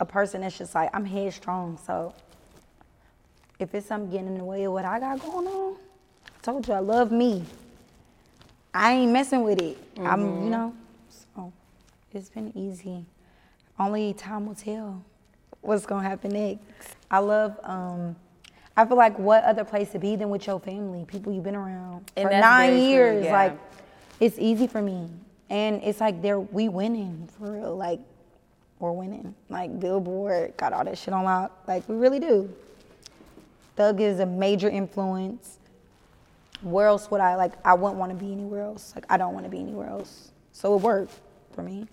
a 0.00 0.04
person 0.04 0.40
that's 0.40 0.58
just 0.58 0.74
like 0.74 0.90
I'm 0.92 1.04
headstrong. 1.04 1.78
So 1.86 2.12
if 3.58 3.74
it's 3.74 3.86
something 3.86 4.10
getting 4.10 4.28
in 4.28 4.38
the 4.38 4.44
way 4.44 4.64
of 4.64 4.72
what 4.72 4.84
I 4.84 4.98
got 4.98 5.20
going 5.20 5.46
on, 5.46 5.76
I 6.26 6.30
told 6.42 6.66
you 6.66 6.74
I 6.74 6.78
love 6.80 7.12
me. 7.12 7.44
I 8.72 8.92
ain't 8.94 9.12
messing 9.12 9.42
with 9.42 9.60
it. 9.60 9.76
I'm, 9.98 10.20
Mhm. 10.20 10.44
you 10.44 10.50
know, 10.50 10.74
so 11.08 11.52
it's 12.12 12.30
been 12.30 12.52
easy. 12.56 13.04
Only 13.78 14.12
time 14.14 14.46
will 14.46 14.54
tell 14.54 15.02
what's 15.60 15.86
gonna 15.86 16.08
happen 16.08 16.32
next. 16.32 16.96
I 17.10 17.18
love. 17.18 17.58
um 17.62 18.16
I 18.76 18.86
feel 18.86 18.96
like 18.96 19.18
what 19.18 19.44
other 19.44 19.64
place 19.64 19.90
to 19.92 19.98
be 19.98 20.16
than 20.16 20.30
with 20.30 20.46
your 20.46 20.58
family, 20.58 21.04
people 21.04 21.32
you've 21.32 21.44
been 21.44 21.56
around 21.56 22.10
And 22.16 22.28
for 22.28 22.40
nine 22.40 22.70
very 22.70 22.80
true, 22.80 22.88
years. 22.88 23.24
yeah. 23.24 23.32
Like, 23.32 23.58
it's 24.20 24.38
easy 24.38 24.66
for 24.68 24.80
me, 24.80 25.10
and 25.50 25.82
it's 25.82 26.00
like 26.00 26.22
they're 26.22 26.40
we 26.40 26.68
winning 26.70 27.28
for 27.36 27.52
real. 27.52 27.76
Like, 27.76 27.98
we're 28.80 28.92
winning. 28.92 29.34
Like 29.48 29.78
Billboard 29.78 30.56
got 30.56 30.72
all 30.72 30.84
that 30.84 30.98
shit 30.98 31.14
on 31.14 31.24
lock. 31.24 31.56
Like 31.68 31.88
we 31.88 31.94
really 31.96 32.18
do. 32.18 32.52
Thug 33.76 34.00
is 34.00 34.18
a 34.20 34.26
major 34.26 34.68
influence. 34.68 35.58
Where 36.62 36.86
else 36.86 37.10
would 37.10 37.20
I 37.20 37.36
like? 37.36 37.52
I 37.64 37.74
wouldn't 37.74 37.98
want 37.98 38.10
to 38.10 38.16
be 38.22 38.32
anywhere 38.32 38.62
else. 38.62 38.92
Like 38.94 39.04
I 39.08 39.16
don't 39.16 39.32
want 39.34 39.44
to 39.46 39.50
be 39.50 39.60
anywhere 39.60 39.88
else. 39.88 40.32
So 40.52 40.74
it 40.74 40.82
worked 40.82 41.12
for 41.52 41.62
me. 41.62 41.86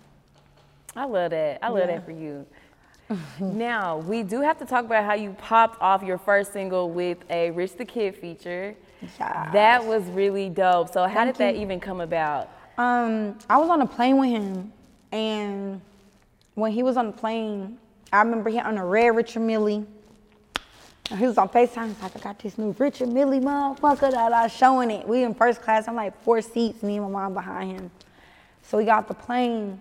I 0.96 1.04
love 1.04 1.30
that. 1.30 1.58
I 1.62 1.68
love 1.68 1.78
Yeah. 1.80 1.86
that 1.86 2.04
for 2.04 2.10
you. 2.12 2.44
now, 3.40 3.98
we 3.98 4.22
do 4.22 4.40
have 4.42 4.58
to 4.58 4.66
talk 4.66 4.84
about 4.84 5.04
how 5.04 5.14
you 5.14 5.30
popped 5.38 5.80
off 5.80 6.02
your 6.02 6.18
first 6.18 6.52
single 6.52 6.90
with 6.90 7.18
a 7.30 7.50
Rich 7.52 7.76
the 7.76 7.84
Kid 7.84 8.14
feature. 8.16 8.74
That 9.18 9.82
was 9.84 10.04
really 10.10 10.50
dope. 10.50 10.92
So, 10.92 11.06
how 11.06 11.14
Thank 11.24 11.36
did 11.36 11.40
that 11.40 11.54
you. 11.56 11.62
even 11.62 11.80
come 11.80 12.00
about? 12.02 12.50
Um, 12.76 13.38
I 13.48 13.56
was 13.58 13.70
on 13.70 13.80
a 13.80 13.86
plane 13.86 14.18
with 14.18 14.28
him, 14.30 14.72
and 15.12 15.80
when 16.58 16.72
he 16.72 16.82
was 16.82 16.96
on 16.96 17.06
the 17.06 17.12
plane, 17.12 17.78
I 18.12 18.20
remember 18.20 18.50
he 18.50 18.58
on 18.58 18.78
a 18.78 18.84
red 18.84 19.14
Richard 19.14 19.40
Mille. 19.40 19.86
He 21.16 21.26
was 21.26 21.38
on 21.38 21.48
FaceTime. 21.48 21.88
He's 21.88 22.02
like, 22.02 22.16
I 22.16 22.20
got 22.20 22.38
this 22.38 22.58
new 22.58 22.74
Richard 22.78 23.08
Mille 23.08 23.40
motherfucker 23.40 24.10
that 24.10 24.32
I 24.32 24.42
was 24.42 24.52
showing 24.52 24.90
it. 24.90 25.06
We 25.06 25.22
in 25.22 25.34
first 25.34 25.62
class. 25.62 25.88
I'm 25.88 25.94
like 25.94 26.20
four 26.22 26.42
seats, 26.42 26.82
me 26.82 26.96
and 26.96 27.04
my 27.04 27.10
mom 27.10 27.34
behind 27.34 27.72
him. 27.72 27.90
So 28.62 28.76
we 28.76 28.84
got 28.84 29.08
the 29.08 29.14
plane, 29.14 29.80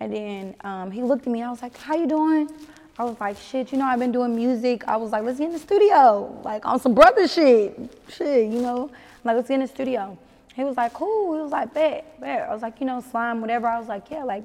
and 0.00 0.12
then 0.12 0.54
um, 0.62 0.90
he 0.90 1.02
looked 1.02 1.26
at 1.26 1.32
me. 1.32 1.42
I 1.42 1.50
was 1.50 1.62
like, 1.62 1.76
How 1.76 1.94
you 1.94 2.06
doing? 2.06 2.50
I 2.98 3.04
was 3.04 3.18
like, 3.20 3.38
Shit, 3.38 3.72
you 3.72 3.78
know, 3.78 3.86
I've 3.86 3.98
been 3.98 4.12
doing 4.12 4.34
music. 4.34 4.86
I 4.88 4.96
was 4.96 5.12
like, 5.12 5.22
Let's 5.22 5.38
get 5.38 5.46
in 5.46 5.52
the 5.52 5.58
studio, 5.58 6.40
like 6.44 6.66
on 6.66 6.80
some 6.80 6.94
brother 6.94 7.28
shit, 7.28 7.78
shit, 8.08 8.50
you 8.52 8.60
know, 8.60 8.90
like 9.24 9.36
let's 9.36 9.48
get 9.48 9.54
in 9.54 9.60
the 9.60 9.68
studio. 9.68 10.18
He 10.54 10.64
was 10.64 10.76
like, 10.76 10.92
Cool. 10.92 11.36
He 11.36 11.40
was 11.42 11.52
like, 11.52 11.72
Bet, 11.72 12.20
bet. 12.20 12.48
I 12.48 12.52
was 12.52 12.62
like, 12.62 12.80
You 12.80 12.86
know, 12.86 13.00
slime, 13.00 13.40
whatever. 13.40 13.68
I 13.68 13.78
was 13.78 13.88
like, 13.88 14.10
Yeah, 14.10 14.24
like 14.24 14.44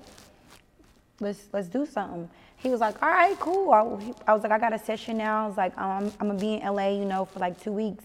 let's 1.22 1.48
let's 1.54 1.68
do 1.68 1.86
something. 1.86 2.30
He 2.58 2.70
was 2.70 2.80
like, 2.80 3.02
all 3.02 3.10
right, 3.10 3.40
cool. 3.40 3.72
I, 3.72 4.32
I 4.32 4.34
was 4.34 4.44
like, 4.44 4.52
I 4.52 4.60
got 4.60 4.74
a 4.74 4.80
session 4.80 5.18
now. 5.18 5.46
I 5.46 5.48
was 5.48 5.58
like, 5.58 5.78
um, 5.78 6.12
I'm 6.20 6.28
gonna 6.28 6.40
be 6.40 6.56
in 6.56 6.62
LA, 6.62 6.90
you 6.90 7.06
know, 7.06 7.26
for 7.26 7.40
like 7.40 7.60
two 7.62 7.72
weeks 7.72 8.04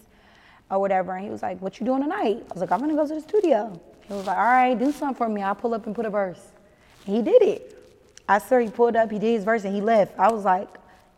or 0.71 0.79
whatever. 0.79 1.15
And 1.15 1.25
he 1.25 1.29
was 1.29 1.41
like, 1.41 1.61
what 1.61 1.79
you 1.79 1.85
doing 1.85 2.01
tonight? 2.01 2.43
I 2.49 2.53
was 2.53 2.61
like, 2.61 2.71
I'm 2.71 2.79
gonna 2.79 2.95
go 2.95 3.07
to 3.07 3.13
the 3.15 3.21
studio. 3.21 3.79
He 4.07 4.13
was 4.13 4.25
like, 4.25 4.37
all 4.37 4.43
right, 4.43 4.77
do 4.77 4.91
something 4.91 5.15
for 5.15 5.27
me. 5.27 5.43
I'll 5.43 5.55
pull 5.55 5.73
up 5.73 5.85
and 5.85 5.95
put 5.95 6.05
a 6.05 6.09
verse. 6.09 6.41
And 7.05 7.15
he 7.15 7.21
did 7.21 7.41
it. 7.41 7.73
I 8.29 8.39
swear 8.39 8.61
he 8.61 8.69
pulled 8.69 8.95
up, 8.95 9.11
he 9.11 9.19
did 9.19 9.33
his 9.33 9.43
verse, 9.43 9.63
and 9.63 9.73
he 9.73 9.81
left. 9.81 10.17
I 10.19 10.31
was 10.31 10.43
like, 10.43 10.67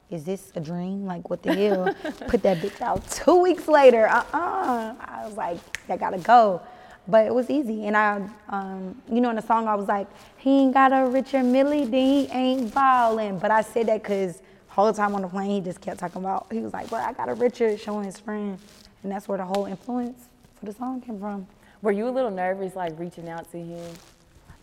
is 0.10 0.24
this 0.24 0.52
a 0.56 0.60
dream? 0.60 1.06
Like, 1.06 1.30
what 1.30 1.44
the 1.44 1.54
hell? 1.54 1.94
put 2.28 2.42
that 2.44 2.58
bitch 2.58 2.82
out 2.82 3.10
two 3.10 3.42
weeks 3.42 3.68
later. 3.68 4.08
Uh-uh. 4.08 4.96
I 5.00 5.26
was 5.26 5.36
like, 5.36 5.58
I 5.88 5.98
gotta 5.98 6.18
go. 6.18 6.62
But 7.08 7.26
it 7.26 7.34
was 7.34 7.50
easy. 7.50 7.88
And 7.88 7.98
I, 7.98 8.22
um, 8.50 9.02
you 9.12 9.20
know, 9.20 9.30
in 9.32 9.36
the 9.36 9.42
song, 9.42 9.68
I 9.68 9.76
was 9.76 9.88
like, 9.88 10.08
he 10.38 10.60
ain't 10.60 10.74
got 10.74 10.94
a 10.94 11.10
Richard 11.10 11.44
Mille, 11.44 11.86
then 11.86 11.92
he 11.92 12.28
ain't 12.28 12.74
ballin'. 12.74 13.40
But 13.40 13.52
I 13.52 13.62
said 13.62 13.88
that 13.88 14.04
because 14.04 14.42
whole 14.68 14.94
time 14.94 15.16
on 15.16 15.22
the 15.22 15.28
plane, 15.28 15.50
he 15.50 15.62
just 15.62 15.82
kept 15.82 16.00
talking 16.00 16.22
about, 16.22 16.48
he 16.52 16.60
was 16.60 16.74
like, 16.74 16.92
well, 16.92 17.04
I 17.04 17.14
got 17.14 17.30
a 17.30 17.34
Richard 17.34 17.80
showing 17.80 18.06
his 18.06 18.20
friend. 18.20 18.58
And 19.04 19.12
that's 19.12 19.28
where 19.28 19.38
the 19.38 19.46
whole 19.46 19.66
influence 19.66 20.26
for 20.60 20.66
the 20.66 20.74
song 20.74 21.02
came 21.02 21.20
from. 21.20 21.48
Were 21.82 21.92
you 21.92 22.08
a 22.08 22.12
little 22.12 22.32
nervous, 22.32 22.76
like 22.76 22.98
reaching 23.00 23.30
out 23.30 23.50
to 23.52 23.58
him? 23.58 23.94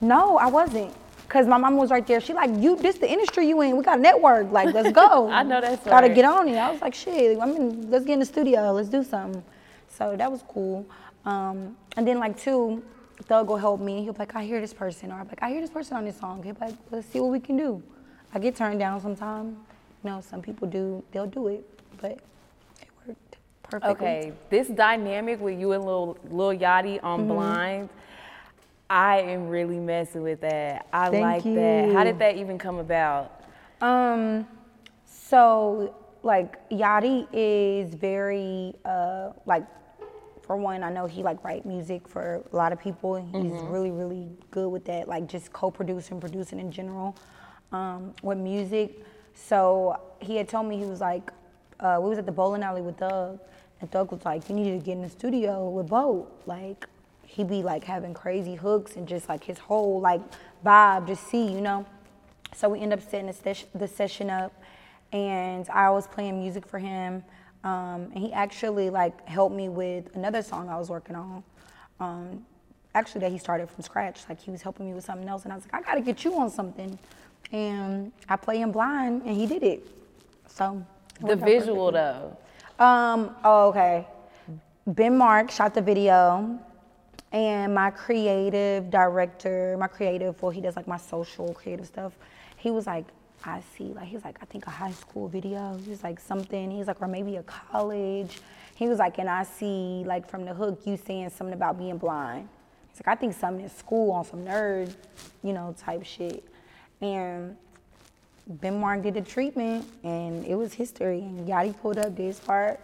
No, 0.01 0.37
I 0.37 0.47
wasn't. 0.47 0.95
Cause 1.29 1.47
my 1.47 1.57
mom 1.59 1.77
was 1.77 1.91
right 1.91 2.07
there. 2.07 2.21
She 2.21 2.35
like, 2.35 2.51
you, 2.57 2.77
this 2.77 2.99
the 2.99 3.11
industry 3.11 3.49
you 3.49 3.61
in. 3.63 3.77
We 3.77 3.83
got 3.83 3.99
a 3.99 4.03
network. 4.03 4.53
Like, 4.53 4.73
let's 4.73 4.93
go. 4.93 5.29
I 5.31 5.43
know 5.43 5.61
that's 5.61 5.85
Gotta 5.85 6.07
right. 6.07 6.15
get 6.15 6.25
on 6.25 6.49
it. 6.49 6.57
I 6.57 6.71
was 6.71 6.81
like, 6.81 6.95
shit. 6.95 7.41
I 7.41 7.47
mean, 7.47 7.91
let's 7.91 8.05
get 8.05 8.13
in 8.15 8.21
the 8.21 8.27
studio. 8.27 8.71
Let's 8.73 8.89
do 8.89 9.03
something. 9.03 9.43
So 9.89 10.15
that 10.15 10.31
was 10.31 10.43
cool. 10.47 10.87
Um, 11.27 11.77
and 11.97 12.07
then 12.09 12.19
like 12.19 12.39
two, 12.39 12.83
Thug 13.25 13.49
will 13.49 13.57
help 13.57 13.81
me. 13.81 14.03
He'll 14.05 14.13
be 14.13 14.21
like, 14.21 14.37
I 14.37 14.45
hear 14.45 14.61
this 14.61 14.73
person, 14.73 15.11
or 15.11 15.17
I'm 15.17 15.29
like, 15.29 15.43
I 15.43 15.51
hear 15.51 15.61
this 15.61 15.71
person 15.71 15.97
on 15.97 16.05
this 16.05 16.19
song. 16.19 16.43
He'll 16.43 16.55
be 16.55 16.61
like, 16.67 16.75
let's 16.91 17.07
see 17.09 17.21
what 17.21 17.31
we 17.31 17.41
can 17.41 17.57
do. 17.57 17.83
I 18.33 18.39
get 18.39 18.55
turned 18.57 18.79
down 18.79 19.01
sometimes. 19.01 19.57
You 20.05 20.11
know, 20.11 20.21
some 20.21 20.41
people 20.41 20.69
do. 20.69 21.03
They'll 21.13 21.27
do 21.27 21.49
it, 21.49 21.69
but 22.01 22.13
it 22.13 22.89
worked 23.07 23.37
perfectly. 23.63 23.91
Okay, 24.07 24.33
this 24.51 24.69
dynamic 24.69 25.41
with 25.41 25.59
you 25.59 25.73
and 25.73 25.85
Lil, 25.85 26.17
Lil 26.31 26.57
Yachty 26.59 27.03
on 27.03 27.21
Mhm. 27.25 27.29
Blind, 27.29 27.89
I 28.89 29.21
am 29.23 29.49
really 29.49 29.79
messing 29.81 30.23
with 30.23 30.43
that. 30.43 30.87
I 30.93 31.11
Thank 31.11 31.23
like 31.23 31.43
that. 31.55 31.93
How 31.93 32.01
you. 32.01 32.05
did 32.05 32.19
that 32.21 32.37
even 32.37 32.57
come 32.59 32.79
about? 32.79 33.33
Um, 33.81 34.47
so 35.07 35.95
like 36.23 36.69
Yachty 36.71 37.27
is 37.33 37.95
very 37.95 38.75
uh 38.85 39.31
like 39.45 39.65
for 40.47 40.57
one, 40.57 40.83
I 40.83 40.91
know 40.91 41.07
he 41.07 41.23
like 41.23 41.43
write 41.45 41.67
music 41.67 42.07
for 42.09 42.43
a 42.53 42.57
lot 42.57 42.73
of 42.73 42.79
people. 42.81 43.17
He's 43.17 43.53
Mhm. 43.53 43.71
really, 43.73 43.91
really 43.91 44.29
good 44.51 44.69
with 44.71 44.85
that, 44.87 45.09
like 45.09 45.27
just 45.27 45.53
co-producing, 45.53 46.21
producing 46.21 46.61
in 46.61 46.71
general, 46.71 47.17
um, 47.73 48.15
with 48.23 48.39
music. 48.39 49.03
So 49.35 49.99
he 50.21 50.37
had 50.37 50.49
told 50.49 50.67
me 50.67 50.77
he 50.79 50.85
was 50.87 51.01
like, 51.01 51.33
uh, 51.81 51.99
we 52.01 52.09
was 52.09 52.19
at 52.19 52.27
the 52.27 52.33
bowling 52.33 52.63
alley 52.63 52.81
with 52.81 52.97
Thug, 52.99 53.39
and 53.81 53.91
Thug 53.91 54.11
was 54.13 54.25
like, 54.25 54.49
you 54.49 54.55
need 54.55 54.79
to 54.79 54.85
get 54.85 54.93
in 54.93 55.03
the 55.03 55.09
studio 55.11 55.69
with 55.69 55.89
Bo. 55.89 56.27
Like, 56.47 56.87
he 57.27 57.45
be 57.45 57.63
like 57.63 57.85
having 57.85 58.15
crazy 58.15 58.55
hooks 58.55 58.97
and 58.97 59.07
just 59.07 59.29
like 59.29 59.45
his 59.45 59.59
whole 59.59 60.01
like 60.01 60.23
vibe, 60.65 61.07
just 61.09 61.25
see, 61.27 61.45
you 61.53 61.61
know. 61.61 61.85
So 62.55 62.69
we 62.71 62.81
end 62.81 62.93
up 62.93 63.03
setting 63.03 63.27
the, 63.27 63.33
ses- 63.35 63.67
the 63.75 63.89
session 63.89 64.31
up, 64.31 64.53
and 65.13 65.69
I 65.71 65.91
was 65.91 66.07
playing 66.07 66.39
music 66.39 66.67
for 66.67 66.79
him. 66.79 67.25
Um, 67.67 68.13
and 68.15 68.19
he 68.19 68.33
actually 68.33 68.91
like 68.91 69.27
helped 69.29 69.57
me 69.57 69.69
with 69.69 70.15
another 70.15 70.41
song 70.41 70.69
I 70.69 70.79
was 70.79 70.89
working 70.89 71.17
on. 71.17 71.43
Um, 71.99 72.47
actually, 72.95 73.23
that 73.23 73.33
he 73.33 73.39
started 73.39 73.69
from 73.69 73.83
scratch. 73.83 74.21
Like 74.29 74.41
he 74.41 74.53
was 74.53 74.63
helping 74.63 74.87
me 74.87 74.95
with 74.95 75.05
something 75.05 75.29
else, 75.29 75.43
and 75.43 75.53
I 75.53 75.57
was 75.57 75.65
like, 75.65 75.75
I 75.75 75.85
gotta 75.85 76.01
get 76.01 76.25
you 76.25 76.39
on 76.39 76.49
something. 76.49 76.97
And 77.51 78.13
I 78.29 78.37
play 78.37 78.61
him 78.61 78.71
blind, 78.71 79.23
and 79.23 79.37
he 79.37 79.47
did 79.47 79.65
it. 79.65 79.85
So 80.47 80.81
it 81.21 81.27
The 81.27 81.35
visual 81.35 81.91
perfectly. 81.91 82.37
though. 82.79 82.85
Um, 82.85 83.37
oh, 83.43 83.69
okay. 83.71 84.07
Ben 84.87 85.19
Mark 85.19 85.51
shot 85.51 85.75
the 85.75 85.83
video, 85.83 86.61
and 87.33 87.75
my 87.75 87.91
creative 87.91 88.91
director, 88.91 89.77
my 89.77 89.89
creative, 89.89 90.41
well, 90.41 90.53
he 90.53 90.61
does 90.61 90.77
like 90.77 90.87
my 90.87 90.99
social 90.99 91.53
creative 91.53 91.87
stuff. 91.87 92.13
He 92.59 92.71
was 92.71 92.87
like, 92.87 93.07
I 93.47 93.63
see, 93.77 93.85
like, 93.85 94.09
he's 94.09 94.25
like, 94.25 94.39
I 94.43 94.45
think 94.45 94.67
a 94.67 94.71
high 94.71 94.91
school 94.91 95.29
video. 95.29 95.79
He's 95.87 96.03
like, 96.03 96.19
something. 96.19 96.71
He's 96.71 96.89
like, 96.89 97.01
or 97.01 97.07
maybe 97.07 97.37
a 97.37 97.45
college. 97.45 98.41
He 98.75 98.89
was 98.89 98.99
like, 98.99 99.19
and 99.19 99.29
I 99.29 99.45
see, 99.45 100.03
like, 100.05 100.29
from 100.29 100.45
the 100.45 100.53
hook, 100.53 100.81
you 100.85 100.97
saying 100.97 101.31
something 101.31 101.55
about 101.55 101.79
being 101.79 101.97
blind. 101.97 102.49
He's 102.91 103.01
like, 103.07 103.17
I 103.17 103.19
think 103.19 103.35
something 103.35 103.63
in 103.63 103.71
school 103.71 104.11
on 104.11 104.25
some 104.25 104.45
nerd, 104.45 104.93
you 105.45 105.53
know, 105.53 105.75
type 105.79 106.05
shit. 106.05 106.45
And 107.01 107.57
Ben 108.49 108.81
Mark 108.81 109.03
did 109.03 109.15
the 109.15 109.23
treatment, 109.23 109.87
and 110.03 110.45
it 110.45 110.57
was 110.57 110.73
history. 110.73 111.21
And 111.21 111.49
Yachty 111.49 111.79
pulled 111.81 111.99
up, 111.99 112.17
did 112.17 112.25
his 112.25 112.41
part, 112.41 112.81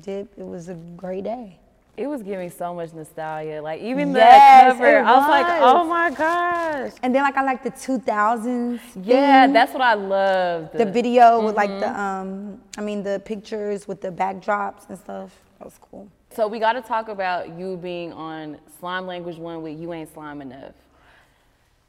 did. 0.00 0.28
It 0.36 0.46
was 0.46 0.68
a 0.68 0.74
great 0.74 1.24
day. 1.24 1.58
It 1.96 2.08
was 2.08 2.22
giving 2.22 2.50
so 2.50 2.74
much 2.74 2.92
nostalgia. 2.92 3.60
Like 3.62 3.80
even 3.80 4.12
the 4.12 4.20
cover, 4.20 4.98
I 4.98 5.12
was 5.16 5.28
like, 5.28 5.46
oh 5.62 5.84
my 5.84 6.10
gosh. 6.10 6.92
And 7.02 7.14
then 7.14 7.22
like 7.22 7.36
I 7.36 7.42
like 7.44 7.62
the 7.62 7.70
2000s. 7.70 8.80
Yeah, 9.02 9.46
theme. 9.46 9.52
that's 9.52 9.72
what 9.72 9.82
I 9.82 9.94
loved. 9.94 10.72
the 10.72 10.86
video 10.86 11.44
with 11.44 11.54
like 11.54 11.70
the 11.70 12.00
um, 12.00 12.60
I 12.76 12.80
mean 12.80 13.02
the 13.02 13.22
pictures 13.24 13.86
with 13.86 14.00
the 14.00 14.10
backdrops 14.10 14.88
and 14.88 14.98
stuff. 14.98 15.32
That 15.58 15.66
was 15.66 15.78
cool. 15.80 16.08
So 16.34 16.48
we 16.48 16.58
got 16.58 16.72
to 16.72 16.82
talk 16.82 17.08
about 17.08 17.56
you 17.56 17.76
being 17.76 18.12
on 18.12 18.58
Slime 18.80 19.06
Language 19.06 19.36
One 19.36 19.62
with 19.62 19.78
You 19.78 19.92
Ain't 19.92 20.12
Slime 20.12 20.42
Enough. 20.42 20.74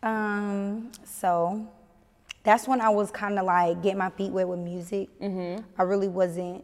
Um, 0.03 0.91
so 1.03 1.67
that's 2.43 2.67
when 2.67 2.79
I 2.79 2.89
was 2.89 3.09
kind 3.09 3.39
of 3.39 3.45
like 3.45 3.81
getting 3.81 3.97
my 3.97 4.11
feet 4.11 4.31
wet 4.31 4.47
with 4.47 4.59
music. 4.59 5.09
Mm-hmm. 5.19 5.63
I 5.79 5.83
really 5.83 6.07
wasn't. 6.07 6.63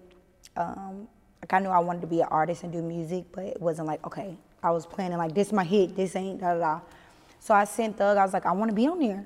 Um, 0.56 1.08
like 1.42 1.54
I 1.54 1.60
knew 1.60 1.70
I 1.70 1.80
wanted 1.80 2.02
to 2.02 2.08
be 2.08 2.22
an 2.22 2.28
artist 2.30 2.64
and 2.64 2.72
do 2.72 2.82
music, 2.82 3.26
but 3.32 3.46
it 3.46 3.62
wasn't 3.62 3.88
like 3.88 4.06
okay. 4.06 4.38
I 4.64 4.70
was 4.70 4.86
planning 4.86 5.18
like 5.18 5.34
this 5.34 5.48
is 5.48 5.54
my 5.54 5.64
hit, 5.64 5.96
this 5.96 6.16
ain't 6.16 6.40
da 6.40 6.54
da 6.54 6.60
da. 6.60 6.80
So 7.40 7.56
I 7.56 7.64
sent 7.64 7.98
Thug. 7.98 8.18
I 8.18 8.24
was 8.24 8.34
like, 8.34 8.46
I 8.46 8.52
want 8.52 8.70
to 8.70 8.76
be 8.76 8.88
on 8.88 9.00
there. 9.00 9.26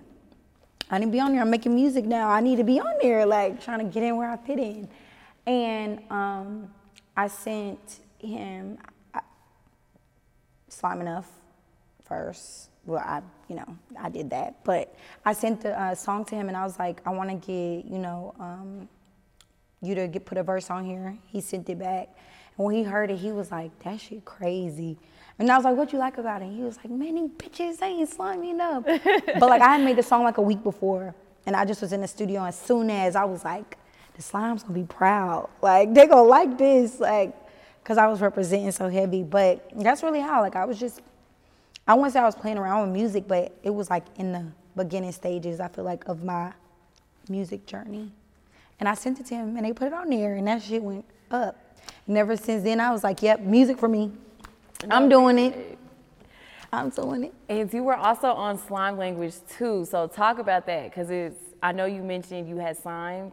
I 0.90 1.00
need 1.00 1.08
to 1.08 1.12
be 1.12 1.20
on 1.20 1.34
there. 1.34 1.42
I'm 1.42 1.50
making 1.50 1.76
music 1.76 2.06
now. 2.06 2.30
I 2.30 2.40
need 2.40 2.58
to 2.58 2.64
be 2.64 2.80
on 2.80 2.94
there, 3.02 3.26
like 3.26 3.62
trying 3.62 3.80
to 3.80 3.86
get 3.86 4.04
in 4.04 4.16
where 4.16 4.30
I 4.30 4.38
fit 4.38 4.60
in. 4.60 4.88
And 5.46 6.00
um, 6.10 6.70
I 7.18 7.28
sent 7.28 8.00
him 8.20 8.78
I, 9.14 9.22
Slime 10.70 11.02
Enough 11.02 11.30
first. 12.06 12.70
Well, 12.86 13.04
I, 13.04 13.22
you 13.50 13.56
know, 13.56 13.78
I 14.00 14.10
did 14.10 14.30
that. 14.30 14.64
But 14.64 14.96
I 15.26 15.34
sent 15.34 15.62
the 15.62 15.80
uh, 15.80 15.96
song 15.96 16.24
to 16.26 16.36
him 16.36 16.48
and 16.48 16.56
I 16.56 16.64
was 16.64 16.80
like, 16.80 17.02
I 17.06 17.10
want 17.10 17.30
to 17.30 17.36
get, 17.36 17.86
you 17.92 17.98
know, 17.98 18.34
um, 18.40 18.88
you 19.86 19.96
to 19.96 20.08
get 20.08 20.26
put 20.26 20.38
a 20.38 20.44
verse 20.44 20.70
on 20.70 20.86
here. 20.86 21.18
He 21.28 21.42
sent 21.42 21.70
it 21.70 21.80
back. 21.80 22.10
And 22.58 22.66
when 22.66 22.76
he 22.76 22.84
heard 22.84 23.12
it, 23.12 23.18
he 23.18 23.32
was 23.32 23.52
like, 23.52 23.78
that 23.84 24.00
shit 24.00 24.26
crazy. 24.26 24.98
And 25.38 25.52
I 25.52 25.58
was 25.58 25.66
like, 25.66 25.76
what 25.76 25.92
you 25.92 26.00
like 26.00 26.18
about 26.18 26.42
it? 26.42 26.52
He 26.52 26.62
was 26.62 26.78
like, 26.78 26.90
man, 26.90 27.16
these 27.16 27.30
bitches 27.32 27.82
ain't 27.82 28.10
slimy 28.10 28.52
enough. 28.52 28.84
but 28.86 29.42
like 29.42 29.62
I 29.62 29.78
had 29.78 29.84
made 29.84 29.98
the 29.98 30.04
song 30.04 30.24
like 30.24 30.38
a 30.38 30.42
week 30.42 30.64
before. 30.64 31.14
And 31.46 31.56
I 31.56 31.66
just 31.66 31.82
was 31.82 31.94
in 31.94 32.02
the 32.02 32.08
studio 32.08 32.44
as 32.44 32.58
soon 32.58 32.90
as 32.90 33.16
I 33.16 33.26
was 33.26 33.44
like, 33.44 33.78
the 34.16 34.22
slime's 34.22 34.64
gonna 34.64 34.74
be 34.74 34.84
proud. 34.84 35.50
Like 35.62 35.94
they 35.94 36.08
gonna 36.08 36.24
like 36.24 36.58
this. 36.58 37.00
Like, 37.00 37.36
cause 37.84 37.98
I 37.98 38.08
was 38.08 38.22
representing 38.22 38.72
so 38.72 38.90
heavy. 38.90 39.24
But 39.24 39.70
that's 39.76 40.02
really 40.02 40.22
how, 40.22 40.42
like 40.42 40.56
I 40.56 40.66
was 40.66 40.80
just 40.80 41.02
I 41.88 41.94
wouldn't 41.94 42.14
say 42.14 42.20
I 42.20 42.26
was 42.26 42.36
playing 42.36 42.58
around 42.58 42.82
with 42.82 42.92
music, 42.92 43.28
but 43.28 43.56
it 43.62 43.70
was 43.70 43.90
like 43.90 44.06
in 44.16 44.32
the 44.32 44.46
beginning 44.76 45.12
stages, 45.12 45.60
I 45.60 45.68
feel 45.68 45.84
like, 45.84 46.08
of 46.08 46.24
my 46.24 46.52
music 47.30 47.66
journey. 47.68 48.12
And 48.80 48.90
I 48.90 48.94
sent 48.94 49.20
it 49.20 49.26
to 49.28 49.36
him 49.36 49.56
and 49.58 49.66
they 49.66 49.74
put 49.74 49.88
it 49.88 49.94
on 49.94 50.10
there 50.10 50.36
and 50.36 50.48
that 50.48 50.62
shit 50.62 50.84
went 50.84 51.06
up. 51.32 51.58
And 52.08 52.18
ever 52.18 52.36
since 52.38 52.64
then 52.64 52.80
I 52.80 52.92
was 52.92 53.04
like, 53.04 53.22
yep, 53.22 53.40
music 53.42 53.78
for 53.80 53.88
me. 53.88 54.12
I'm 54.90 55.08
doing 55.10 55.40
it. 55.40 55.78
I'm 56.74 56.90
doing 56.90 57.26
it. 57.26 57.34
And 57.48 57.74
you 57.74 57.84
were 57.84 57.96
also 57.96 58.28
on 58.28 58.58
Slime 58.58 58.98
Language 58.98 59.36
2. 59.58 59.86
So 59.86 60.08
talk 60.08 60.40
about 60.40 60.66
that 60.66 60.90
because 60.90 61.10
it's. 61.10 61.40
I 61.64 61.72
know 61.72 61.86
you 61.86 62.04
mentioned 62.04 62.48
you 62.50 62.58
had 62.58 62.78
signed 62.78 63.32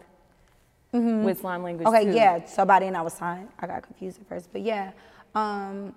Mhm. 0.94 1.24
with 1.24 1.40
Slime 1.40 1.62
Language 1.62 1.86
Okay, 1.88 2.04
too. 2.04 2.12
yeah. 2.12 2.44
So 2.46 2.64
by 2.64 2.78
then 2.80 2.94
I 2.94 3.02
was 3.02 3.12
signed. 3.14 3.48
I 3.58 3.66
got 3.66 3.82
confused 3.82 4.20
at 4.20 4.28
first, 4.28 4.48
but 4.52 4.62
yeah. 4.62 4.92
Um, 5.34 5.94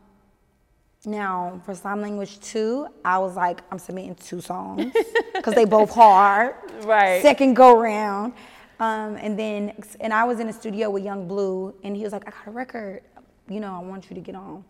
now 1.06 1.62
for 1.66 1.76
Slime 1.76 2.02
Language 2.02 2.40
two, 2.40 2.88
I 3.06 3.20
was 3.20 3.36
like, 3.36 3.62
I'm 3.72 3.78
submitting 3.80 4.16
two 4.16 4.42
songs 4.42 4.92
because 5.34 5.54
they 5.54 5.66
both 5.66 5.92
hard. 5.94 6.56
Right. 6.84 7.22
Second 7.22 7.54
go 7.56 7.78
round, 7.80 8.34
um, 8.80 9.16
and 9.16 9.38
then 9.40 9.74
and 10.00 10.14
I 10.14 10.24
was 10.26 10.40
in 10.40 10.50
a 10.50 10.54
studio 10.54 10.90
with 10.90 11.04
Yung 11.04 11.28
Bleu, 11.28 11.74
and 11.84 11.96
he 11.96 12.04
was 12.04 12.12
like, 12.12 12.28
I 12.28 12.32
got 12.32 12.48
a 12.48 12.52
record. 12.52 13.02
You 13.48 13.60
know, 13.60 13.74
I 13.74 13.80
want 13.80 14.10
you 14.10 14.16
to 14.16 14.22
get 14.22 14.36
on, 14.36 14.64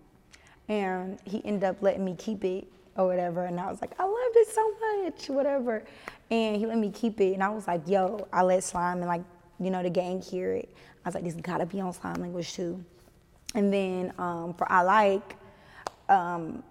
and 0.68 1.18
he 1.26 1.44
ended 1.46 1.64
up 1.64 1.82
letting 1.82 2.06
me 2.06 2.16
keep 2.18 2.44
it 2.44 2.68
or 2.98 3.08
whatever. 3.08 3.46
And 3.46 3.60
I 3.60 3.68
was 3.70 3.82
like, 3.82 3.92
I 4.00 4.04
loved 4.04 4.36
it 4.36 4.48
so 4.50 4.74
much, 4.80 5.30
whatever. 5.30 5.84
And 6.30 6.58
he 6.58 6.66
let 6.66 6.78
me 6.78 6.92
keep 6.92 7.20
it, 7.20 7.34
and 7.34 7.44
I 7.44 7.50
was 7.50 7.68
like, 7.68 7.88
Yo, 7.88 8.28
I 8.32 8.44
let 8.44 8.64
Slime 8.64 9.00
and 9.00 9.08
like 9.08 9.24
you 9.60 9.72
know 9.72 9.82
the 9.82 9.90
gang 9.90 10.22
hear 10.22 10.54
it. 10.54 10.70
I 11.04 11.10
was 11.10 11.16
like, 11.16 11.24
this 11.24 11.36
gotta 11.36 11.66
be 11.66 11.82
on 11.82 11.94
Slime 11.94 12.16
Language 12.16 12.54
2. 12.54 12.84
And 13.56 13.72
then 13.72 14.14
um, 14.18 14.54
for 14.54 14.72
I 14.72 14.82
like, 14.82 15.36
um, 16.10 16.64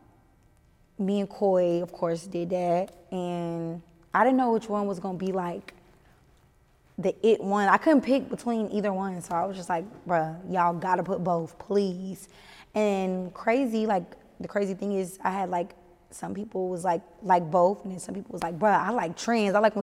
me 0.98 1.20
and 1.20 1.28
Coi, 1.28 1.80
of 1.82 1.92
course, 1.92 2.26
did 2.26 2.50
that, 2.50 2.94
and 3.10 3.82
I 4.12 4.22
didn't 4.22 4.36
know 4.36 4.52
which 4.52 4.68
one 4.68 4.86
was 4.86 5.00
gonna 5.00 5.18
be 5.18 5.32
like 5.32 5.73
the 6.98 7.14
it 7.26 7.42
one. 7.42 7.68
I 7.68 7.76
couldn't 7.76 8.02
pick 8.02 8.28
between 8.28 8.70
either 8.70 8.92
one, 8.92 9.20
so 9.20 9.34
I 9.34 9.44
was 9.44 9.56
just 9.56 9.68
like, 9.68 9.84
bruh, 10.06 10.36
y'all 10.52 10.74
gotta 10.74 11.02
put 11.02 11.22
both, 11.24 11.58
please. 11.58 12.28
And 12.74 13.32
crazy, 13.34 13.86
like 13.86 14.04
the 14.40 14.48
crazy 14.48 14.74
thing 14.74 14.92
is, 14.92 15.18
I 15.22 15.30
had 15.30 15.50
like 15.50 15.74
some 16.10 16.34
people 16.34 16.68
was 16.68 16.84
like 16.84 17.02
like 17.22 17.50
both, 17.50 17.82
and 17.84 17.92
then 17.92 18.00
some 18.00 18.14
people 18.14 18.32
was 18.32 18.42
like, 18.42 18.58
bruh, 18.58 18.78
I 18.78 18.90
like 18.90 19.16
trends. 19.16 19.54
I 19.54 19.58
like 19.58 19.74
when 19.74 19.82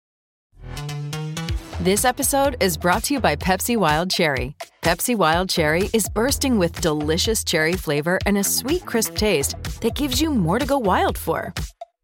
This 1.82 2.06
episode 2.06 2.58
is 2.60 2.78
brought 2.78 3.04
to 3.06 3.14
you 3.16 3.20
by 3.20 3.36
Pepsi 3.36 3.78
Wild 3.78 4.12
Cherry. 4.12 4.56
Pepsi 4.82 5.16
Wild 5.16 5.50
Cherry 5.50 5.90
is 5.94 6.08
bursting 6.10 6.58
with 6.58 6.80
delicious 6.82 7.44
cherry 7.44 7.74
flavor 7.74 8.20
and 8.26 8.38
a 8.38 8.44
sweet, 8.44 8.86
crisp 8.86 9.16
taste 9.16 9.56
that 9.82 9.96
gives 9.96 10.22
you 10.22 10.30
more 10.30 10.60
to 10.60 10.66
go 10.66 10.78
wild 10.78 11.18
for. 11.18 11.54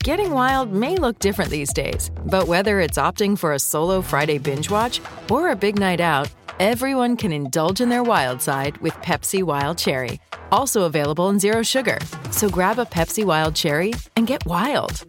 Getting 0.06 0.30
wild 0.30 0.72
may 0.72 0.98
look 0.98 1.18
different 1.18 1.50
these 1.50 1.74
days, 1.74 2.12
but 2.28 2.48
whether 2.48 2.80
it's 2.80 3.00
opting 3.00 3.36
for 3.36 3.54
a 3.54 3.60
solo 3.60 4.04
Friday 4.04 4.38
binge 4.38 4.70
watch 4.70 5.02
or 5.32 5.50
a 5.50 5.56
big 5.56 5.80
night 5.80 6.00
out, 6.00 6.30
everyone 6.60 7.18
can 7.18 7.32
indulge 7.32 7.82
in 7.82 7.90
their 7.90 8.04
wild 8.04 8.40
side 8.40 8.78
with 8.84 8.94
Pepsi 8.98 9.42
Wild 9.42 9.80
Cherry. 9.80 10.20
Also 10.52 10.84
available 10.84 11.30
in 11.30 11.40
Zero 11.40 11.64
Sugar. 11.64 11.98
So 12.30 12.48
grab 12.48 12.78
a 12.78 12.86
Pepsi 12.86 13.26
Wild 13.26 13.56
Cherry 13.56 13.94
and 14.16 14.28
get 14.28 14.46
wild. 14.46 15.08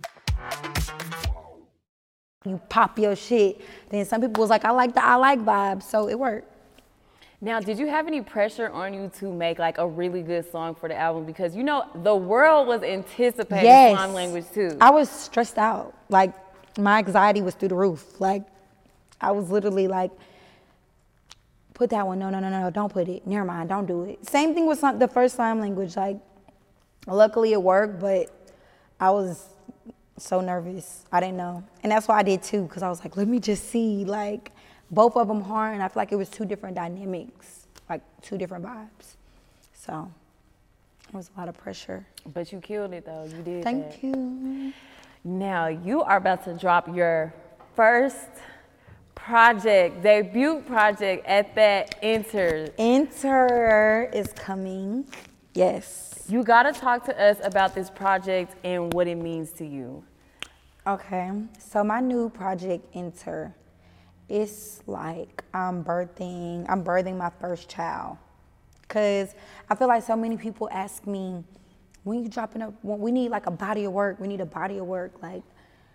you 2.47 2.59
pop 2.71 2.99
your 2.99 3.17
shit. 3.17 3.61
Then 3.91 4.07
some 4.07 4.23
people 4.23 4.41
was 4.41 4.49
like, 4.49 4.65
I 4.65 4.71
like 4.71 4.95
the 4.95 5.05
I 5.05 5.17
like 5.17 5.41
vibe, 5.41 5.83
so 5.83 6.09
it 6.09 6.19
worked. 6.19 6.56
Now, 7.41 7.61
did 7.61 7.79
you 7.79 7.87
have 7.87 8.07
any 8.07 8.23
pressure 8.23 8.71
on 8.71 8.95
you 8.95 9.11
to 9.19 9.33
make 9.33 9.59
like 9.59 9.79
a 9.79 9.87
really 9.87 10.23
good 10.23 10.51
song 10.51 10.75
for 10.75 10.89
the 10.89 10.97
album? 10.97 11.25
Because 11.27 11.55
you 11.55 11.63
know 11.63 11.85
the 12.03 12.15
world 12.15 12.67
was 12.67 12.83
anticipating 12.83 13.65
Yes. 13.67 13.97
Slime 13.97 14.15
Language 14.15 14.47
2. 14.55 14.79
I 14.81 14.91
was 14.91 15.11
stressed 15.11 15.59
out. 15.59 15.95
Like 16.09 16.33
my 16.79 16.99
anxiety 16.99 17.43
was 17.43 17.55
through 17.55 17.69
the 17.69 17.75
roof. 17.75 18.21
Like 18.21 18.43
I 19.21 19.33
was 19.33 19.51
literally 19.51 19.87
like, 19.87 20.11
put 21.75 21.91
that 21.91 22.07
one. 22.07 22.19
No, 22.19 22.31
no, 22.31 22.41
no, 22.41 22.49
no. 22.49 22.71
Don't 22.71 22.93
put 22.93 23.07
it. 23.09 23.27
Never 23.27 23.45
mind. 23.45 23.69
Don't 23.69 23.87
do 23.87 24.05
it. 24.05 24.27
Same 24.27 24.55
thing 24.55 24.67
with 24.67 24.79
some, 24.79 24.99
the 24.99 25.09
first 25.09 25.37
slime 25.37 25.61
language. 25.61 25.95
Like, 25.95 26.17
luckily 27.07 27.53
it 27.53 27.63
worked, 27.63 28.01
but 28.01 28.31
I 28.99 29.11
was 29.11 29.47
so 30.17 30.41
nervous. 30.41 31.05
I 31.13 31.21
didn't 31.21 31.37
know, 31.37 31.63
and 31.83 31.93
that's 31.93 32.09
why 32.09 32.19
I 32.19 32.23
did 32.23 32.43
too. 32.43 32.67
Cause 32.69 32.83
I 32.83 32.89
was 32.89 33.01
like, 33.01 33.17
let 33.19 33.29
me 33.29 33.39
just 33.41 33.69
see. 33.69 34.07
Like, 34.07 34.53
both 34.91 35.17
of 35.17 35.29
them 35.29 35.41
hard, 35.41 35.75
and 35.75 35.83
I 35.83 35.89
feel 35.89 36.01
like 36.01 36.13
it 36.13 36.17
was 36.17 36.29
two 36.29 36.45
different 36.45 36.77
dynamics, 36.77 37.67
like 37.89 38.03
two 38.23 38.39
different 38.39 38.65
vibes. 38.65 39.17
So 39.75 40.11
it 41.09 41.15
was 41.15 41.31
a 41.37 41.41
lot 41.41 41.49
of 41.49 41.57
pressure. 41.57 42.07
But 42.33 42.53
you 42.53 42.61
killed 42.61 42.93
it 42.93 43.05
though. 43.05 43.25
You 43.25 43.43
did. 43.43 43.65
Thank 43.65 43.91
that. 43.91 44.03
you. 44.03 44.73
Now 45.25 45.67
you 45.67 46.03
are 46.03 46.17
about 46.19 46.45
to 46.45 46.55
drop 46.55 46.95
your 46.95 47.35
first 47.75 48.29
project, 49.15 50.03
debut 50.03 50.63
project 50.67 51.27
at 51.27 51.55
that 51.57 51.97
Enter. 52.03 52.69
Enter 52.79 54.09
is 54.13 54.33
coming. 54.35 55.05
Yes. 55.55 56.25
You 56.29 56.45
gotta 56.45 56.73
talk 56.73 57.05
to 57.07 57.21
us 57.21 57.39
about 57.43 57.75
this 57.75 57.91
project 57.91 58.55
and 58.63 58.93
what 58.93 59.09
it 59.09 59.17
means 59.17 59.51
to 59.53 59.67
you. 59.67 60.05
Okay. 60.87 61.33
So 61.59 61.83
my 61.83 62.01
new 62.01 62.31
project 62.31 62.87
Enter, 62.95 63.55
it's 64.29 64.83
like 64.87 65.45
I'm 65.55 65.85
birthing. 65.85 66.67
I'm 66.69 66.85
birthing 66.85 67.17
my 67.17 67.31
first 67.41 67.69
child. 67.69 68.19
Cause 68.89 69.35
I 69.69 69.75
feel 69.75 69.89
like 69.89 70.05
so 70.05 70.17
many 70.17 70.37
people 70.37 70.69
ask 70.71 71.07
me, 71.07 71.43
when 72.05 72.23
you 72.23 72.29
dropping 72.29 72.63
up, 72.63 72.73
we 72.83 73.11
need 73.11 73.31
like 73.31 73.47
a 73.47 73.51
body 73.51 73.85
of 73.85 73.93
work. 73.93 74.21
We 74.21 74.29
need 74.29 74.41
a 74.41 74.47
body 74.47 74.79
of 74.79 74.87
work. 74.87 75.21
Like, 75.23 75.43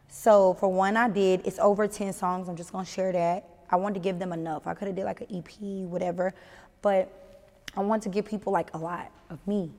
so 0.09 0.55
for 0.55 0.67
one 0.67 0.97
I 0.97 1.07
did, 1.09 1.41
it's 1.45 1.57
over 1.59 1.87
10 1.87 2.11
songs. 2.11 2.49
I'm 2.49 2.57
just 2.57 2.73
gonna 2.73 2.85
share 2.85 3.13
that. 3.13 3.47
I 3.69 3.77
wanted 3.77 3.93
to 3.95 3.99
give 4.01 4.19
them 4.19 4.33
enough. 4.33 4.67
I 4.67 4.73
could 4.73 4.87
have 4.87 4.95
did 4.95 5.05
like 5.05 5.21
an 5.21 5.27
EP, 5.33 5.87
whatever, 5.87 6.33
but 6.81 7.09
I 7.77 7.79
want 7.79 8.03
to 8.03 8.09
give 8.09 8.25
people 8.25 8.51
like 8.51 8.73
a 8.73 8.77
lot 8.77 9.09
of 9.29 9.39
me. 9.47 9.71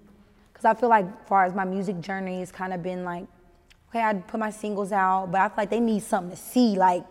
Cause 0.54 0.64
I 0.64 0.72
feel 0.72 0.88
like, 0.88 1.26
far 1.26 1.44
as 1.44 1.54
my 1.54 1.64
music 1.64 2.00
journey, 2.00 2.40
it's 2.40 2.52
kind 2.52 2.72
of 2.72 2.82
been 2.82 3.04
like, 3.04 3.26
okay, 3.90 4.00
I 4.00 4.14
put 4.14 4.40
my 4.40 4.50
singles 4.50 4.92
out, 4.92 5.30
but 5.30 5.40
I 5.40 5.48
feel 5.48 5.56
like 5.58 5.70
they 5.70 5.80
need 5.80 6.02
something 6.02 6.30
to 6.30 6.42
see. 6.42 6.76
Like, 6.76 7.04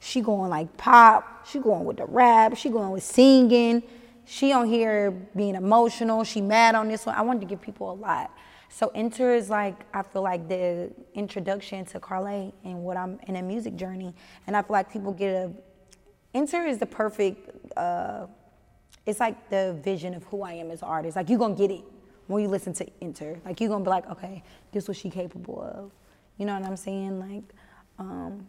she 0.00 0.20
going 0.22 0.50
like 0.50 0.76
pop, 0.76 1.46
she 1.46 1.60
going 1.60 1.84
with 1.84 1.98
the 1.98 2.06
rap, 2.06 2.56
she 2.56 2.70
going 2.70 2.90
with 2.90 3.04
singing, 3.04 3.82
she 4.24 4.52
on 4.52 4.66
here 4.66 5.10
being 5.36 5.54
emotional, 5.54 6.24
she 6.24 6.40
mad 6.40 6.74
on 6.74 6.88
this 6.88 7.06
one. 7.06 7.14
I 7.14 7.22
wanted 7.22 7.40
to 7.40 7.46
give 7.46 7.60
people 7.60 7.92
a 7.92 7.94
lot. 7.94 8.30
So 8.70 8.90
Enter 8.94 9.34
is 9.34 9.50
like, 9.50 9.74
I 9.92 10.02
feel 10.02 10.22
like 10.22 10.48
the 10.48 10.90
introduction 11.14 11.84
to 11.86 12.00
Karlae 12.00 12.52
and 12.64 12.82
what 12.82 12.96
I'm 12.96 13.18
in 13.26 13.36
a 13.36 13.42
music 13.42 13.76
journey. 13.76 14.14
And 14.46 14.56
I 14.56 14.62
feel 14.62 14.72
like 14.72 14.92
people 14.92 15.12
get 15.12 15.34
a, 15.34 15.52
Enter 16.32 16.64
is 16.64 16.78
the 16.78 16.86
perfect, 16.86 17.50
uh, 17.76 18.26
it's 19.04 19.18
like 19.18 19.50
the 19.50 19.78
vision 19.82 20.14
of 20.14 20.22
who 20.24 20.42
I 20.42 20.52
am 20.52 20.70
as 20.70 20.82
an 20.82 20.88
artist. 20.88 21.16
Like, 21.16 21.28
you're 21.28 21.38
gonna 21.38 21.56
get 21.56 21.72
it 21.72 21.82
when 22.28 22.42
you 22.42 22.48
listen 22.48 22.72
to 22.74 22.86
Enter. 23.02 23.40
Like, 23.44 23.60
you're 23.60 23.68
gonna 23.68 23.82
be 23.82 23.90
like, 23.90 24.08
okay, 24.08 24.44
this 24.70 24.84
is 24.84 24.88
what 24.88 24.96
she 24.96 25.10
capable 25.10 25.60
of. 25.62 25.90
You 26.36 26.46
know 26.46 26.56
what 26.56 26.68
I'm 26.68 26.76
saying? 26.76 27.18
Like, 27.18 27.42
um, 27.98 28.48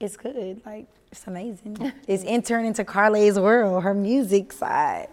it's 0.00 0.16
good. 0.16 0.60
Like, 0.64 0.86
it's 1.12 1.26
amazing. 1.26 1.92
it's 2.08 2.24
entering 2.26 2.66
into 2.66 2.84
Karlae's 2.84 3.38
world, 3.38 3.82
her 3.84 3.94
music 3.94 4.52
side. 4.52 5.08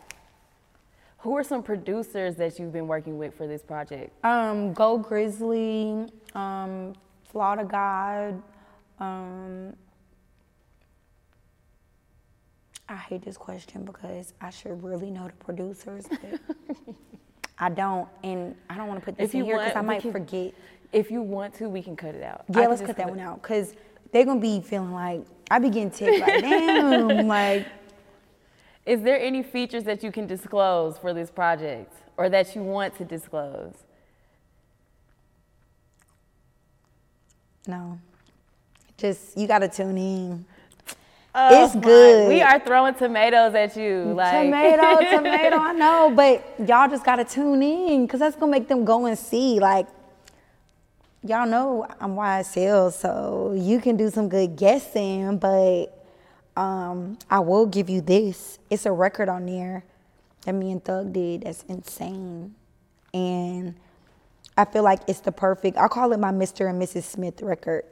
Who 1.19 1.35
are 1.35 1.43
some 1.43 1.61
producers 1.61 2.35
that 2.37 2.57
you've 2.57 2.71
been 2.71 2.87
working 2.87 3.17
with 3.17 3.35
for 3.35 3.47
this 3.47 3.61
project? 3.61 4.13
Um, 4.23 4.73
Go 4.73 4.97
Grizzly, 4.97 6.05
um, 6.33 6.93
Flawed 7.25 7.67
God, 7.69 8.41
um, 8.99 9.73
I 12.89 12.95
hate 12.95 13.21
this 13.23 13.35
question 13.35 13.83
because 13.83 14.33
I 14.39 14.49
should 14.49 14.81
really 14.81 15.11
know 15.11 15.27
the 15.27 15.33
producers, 15.33 16.05
but 16.09 16.39
I 17.59 17.69
don't, 17.69 18.07
and 18.23 18.55
I 18.69 18.77
don't 18.77 18.87
want 18.87 19.01
to 19.01 19.05
put 19.05 19.17
this 19.17 19.29
If 19.29 19.33
in 19.33 19.39
you 19.39 19.45
here 19.45 19.57
because 19.57 19.75
I 19.75 19.81
might 19.81 20.01
can- 20.01 20.11
forget. 20.13 20.53
If 20.93 21.11
you 21.11 21.21
want 21.21 21.53
to, 21.55 21.67
we 21.67 21.81
can 21.83 21.97
cut 21.97 22.15
it 22.15 22.23
out. 22.23 22.45
Yeah, 22.47 22.61
can 22.61 22.69
let's 22.69 22.81
cut 22.81 22.95
that 22.95 23.07
it- 23.07 23.11
one 23.11 23.19
out 23.19 23.41
because 23.41 23.75
they're 24.11 24.25
gonna 24.25 24.39
be 24.39 24.61
feeling 24.61 24.91
like 24.91 25.21
I 25.49 25.59
be 25.59 25.69
getting 25.69 25.91
ticked 25.91 26.19
like 26.19 26.41
damn, 26.41 27.27
like 27.27 27.65
Is 28.85 29.01
there 29.01 29.19
any 29.19 29.43
features 29.43 29.83
that 29.85 30.03
you 30.03 30.11
can 30.11 30.27
disclose 30.27 30.97
for 30.97 31.13
this 31.13 31.29
project 31.29 31.93
or 32.17 32.29
that 32.29 32.55
you 32.55 32.63
want 32.63 32.95
to 32.97 33.05
disclose? 33.05 33.73
no, 37.67 37.99
just 38.97 39.37
you 39.37 39.45
gotta 39.47 39.67
tune 39.67 39.97
in. 39.97 40.45
Oh 41.35 41.65
it's 41.65 41.75
good. 41.75 42.29
We 42.29 42.41
are 42.41 42.59
throwing 42.59 42.95
tomatoes 42.95 43.53
at 43.53 43.75
you. 43.75 44.13
Like 44.15 44.45
tomato, 44.45 45.17
tomato. 45.17 45.57
I 45.57 45.73
know, 45.73 46.11
but 46.15 46.55
y'all 46.67 46.89
just 46.89 47.03
gotta 47.03 47.25
tune 47.25 47.61
in 47.61 48.05
because 48.05 48.21
that's 48.21 48.35
gonna 48.35 48.51
make 48.51 48.67
them 48.67 48.85
go 48.85 49.05
and 49.05 49.17
see. 49.19 49.59
Like, 49.59 49.87
y'all 51.23 51.47
know 51.47 51.87
I'm 51.99 52.15
YSL, 52.15 52.91
so 52.93 53.53
you 53.57 53.79
can 53.79 53.97
do 53.97 54.09
some 54.09 54.29
good 54.29 54.55
guessing. 54.55 55.37
But 55.37 55.87
um, 56.55 57.17
I 57.29 57.39
will 57.39 57.65
give 57.65 57.89
you 57.89 58.01
this. 58.01 58.59
It's 58.69 58.85
a 58.85 58.91
record 58.91 59.29
on 59.29 59.45
there 59.45 59.83
that 60.45 60.53
me 60.53 60.71
and 60.71 60.83
Thug 60.83 61.13
did. 61.13 61.41
That's 61.43 61.63
insane, 61.63 62.55
and 63.13 63.75
I 64.57 64.65
feel 64.65 64.83
like 64.83 65.01
it's 65.07 65.19
the 65.21 65.31
perfect. 65.31 65.77
I 65.77 65.87
call 65.87 66.13
it 66.13 66.19
my 66.19 66.31
Mr. 66.31 66.69
and 66.69 66.81
Mrs. 66.81 67.03
Smith 67.03 67.41
record. 67.41 67.83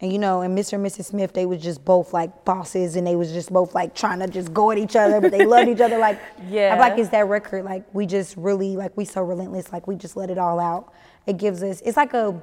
And 0.00 0.12
you 0.12 0.18
know, 0.18 0.40
and 0.40 0.58
Mr. 0.58 0.72
and 0.72 0.84
Mrs. 0.84 1.04
Smith, 1.06 1.32
they 1.32 1.46
was 1.46 1.62
just 1.62 1.84
both 1.84 2.12
like 2.12 2.44
bosses, 2.44 2.96
and 2.96 3.06
they 3.06 3.14
was 3.14 3.32
just 3.32 3.52
both 3.52 3.72
like 3.72 3.94
trying 3.94 4.18
to 4.18 4.26
just 4.26 4.52
go 4.52 4.72
at 4.72 4.78
each 4.78 4.96
other, 4.96 5.20
but 5.20 5.30
they 5.30 5.44
loved 5.46 5.68
each 5.68 5.80
other. 5.80 5.96
Like, 5.98 6.18
yeah. 6.40 6.44
I 6.44 6.50
Yeah. 6.50 6.70
feel 6.74 6.80
like 6.80 6.98
it's 6.98 7.08
that 7.10 7.28
record. 7.28 7.64
Like, 7.64 7.84
we 7.94 8.06
just 8.06 8.36
really 8.36 8.76
like 8.76 8.96
we 8.96 9.04
so 9.04 9.22
relentless. 9.22 9.72
Like, 9.72 9.86
we 9.86 9.94
just 9.94 10.16
let 10.16 10.28
it 10.28 10.38
all 10.38 10.58
out. 10.58 10.92
It 11.26 11.36
gives 11.38 11.62
us. 11.62 11.80
It's 11.84 11.96
like 11.96 12.14
a 12.14 12.40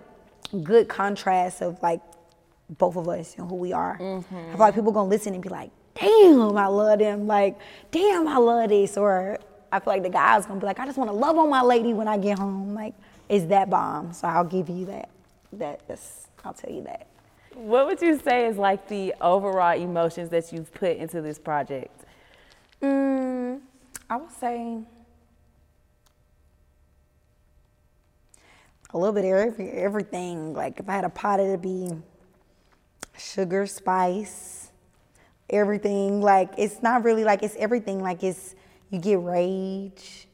good 0.63 0.87
contrast 0.87 1.61
of 1.61 1.81
like 1.81 2.01
both 2.77 2.95
of 2.95 3.07
us 3.07 3.35
and 3.37 3.49
who 3.49 3.55
we 3.55 3.73
are. 3.73 3.93
I 3.93 4.21
feel 4.51 4.59
like 4.59 4.75
people 4.75 4.91
gonna 4.91 5.09
listen 5.09 5.33
and 5.33 5.43
be 5.43 5.49
like, 5.49 5.71
"Damn, 5.95 6.55
I 6.57 6.67
love 6.67 6.99
them." 6.99 7.27
Like, 7.27 7.57
"Damn, 7.91 8.27
I 8.27 8.37
love 8.37 8.69
this." 8.69 8.97
Or 8.97 9.37
I 9.71 9.79
feel 9.79 9.93
like 9.93 10.03
the 10.03 10.09
guys 10.09 10.45
gonna 10.45 10.59
be 10.59 10.65
like, 10.65 10.79
"I 10.79 10.85
just 10.85 10.97
want 10.97 11.09
to 11.09 11.15
love 11.15 11.37
on 11.37 11.49
my 11.49 11.61
lady 11.61 11.93
when 11.93 12.07
I 12.07 12.17
get 12.17 12.39
home." 12.39 12.73
Like, 12.73 12.93
it's 13.27 13.45
that 13.45 13.69
bomb. 13.69 14.13
So 14.13 14.27
I'll 14.27 14.43
give 14.43 14.69
you 14.69 14.85
that. 14.85 15.09
That 15.53 15.87
that's. 15.87 16.27
I'll 16.45 16.53
tell 16.53 16.71
you 16.71 16.83
that. 16.83 17.07
What 17.55 17.87
would 17.87 18.01
you 18.01 18.17
say 18.17 18.45
is 18.45 18.57
like 18.57 18.87
the 18.87 19.13
overall 19.19 19.77
emotions 19.77 20.29
that 20.29 20.53
you've 20.53 20.73
put 20.73 20.95
into 20.97 21.21
this 21.21 21.37
project? 21.37 22.05
Mm, 22.81 23.59
I 24.09 24.15
would 24.15 24.31
say 24.31 24.79
a 28.91 28.97
little 28.97 29.13
bit 29.13 29.25
of 29.25 29.31
every, 29.31 29.69
everything. 29.71 30.53
Like 30.53 30.79
if 30.79 30.89
I 30.89 30.93
had 30.93 31.05
a 31.05 31.09
pot, 31.09 31.39
it'd 31.39 31.61
be 31.61 31.91
sugar, 33.17 33.65
spice, 33.65 34.71
everything. 35.49 36.21
Like 36.21 36.53
it's 36.57 36.81
not 36.81 37.03
really 37.03 37.23
like 37.23 37.43
it's 37.43 37.55
everything. 37.57 38.01
Like 38.01 38.23
it's 38.23 38.55
you 38.89 38.99
get 38.99 39.21
rage. 39.21 40.27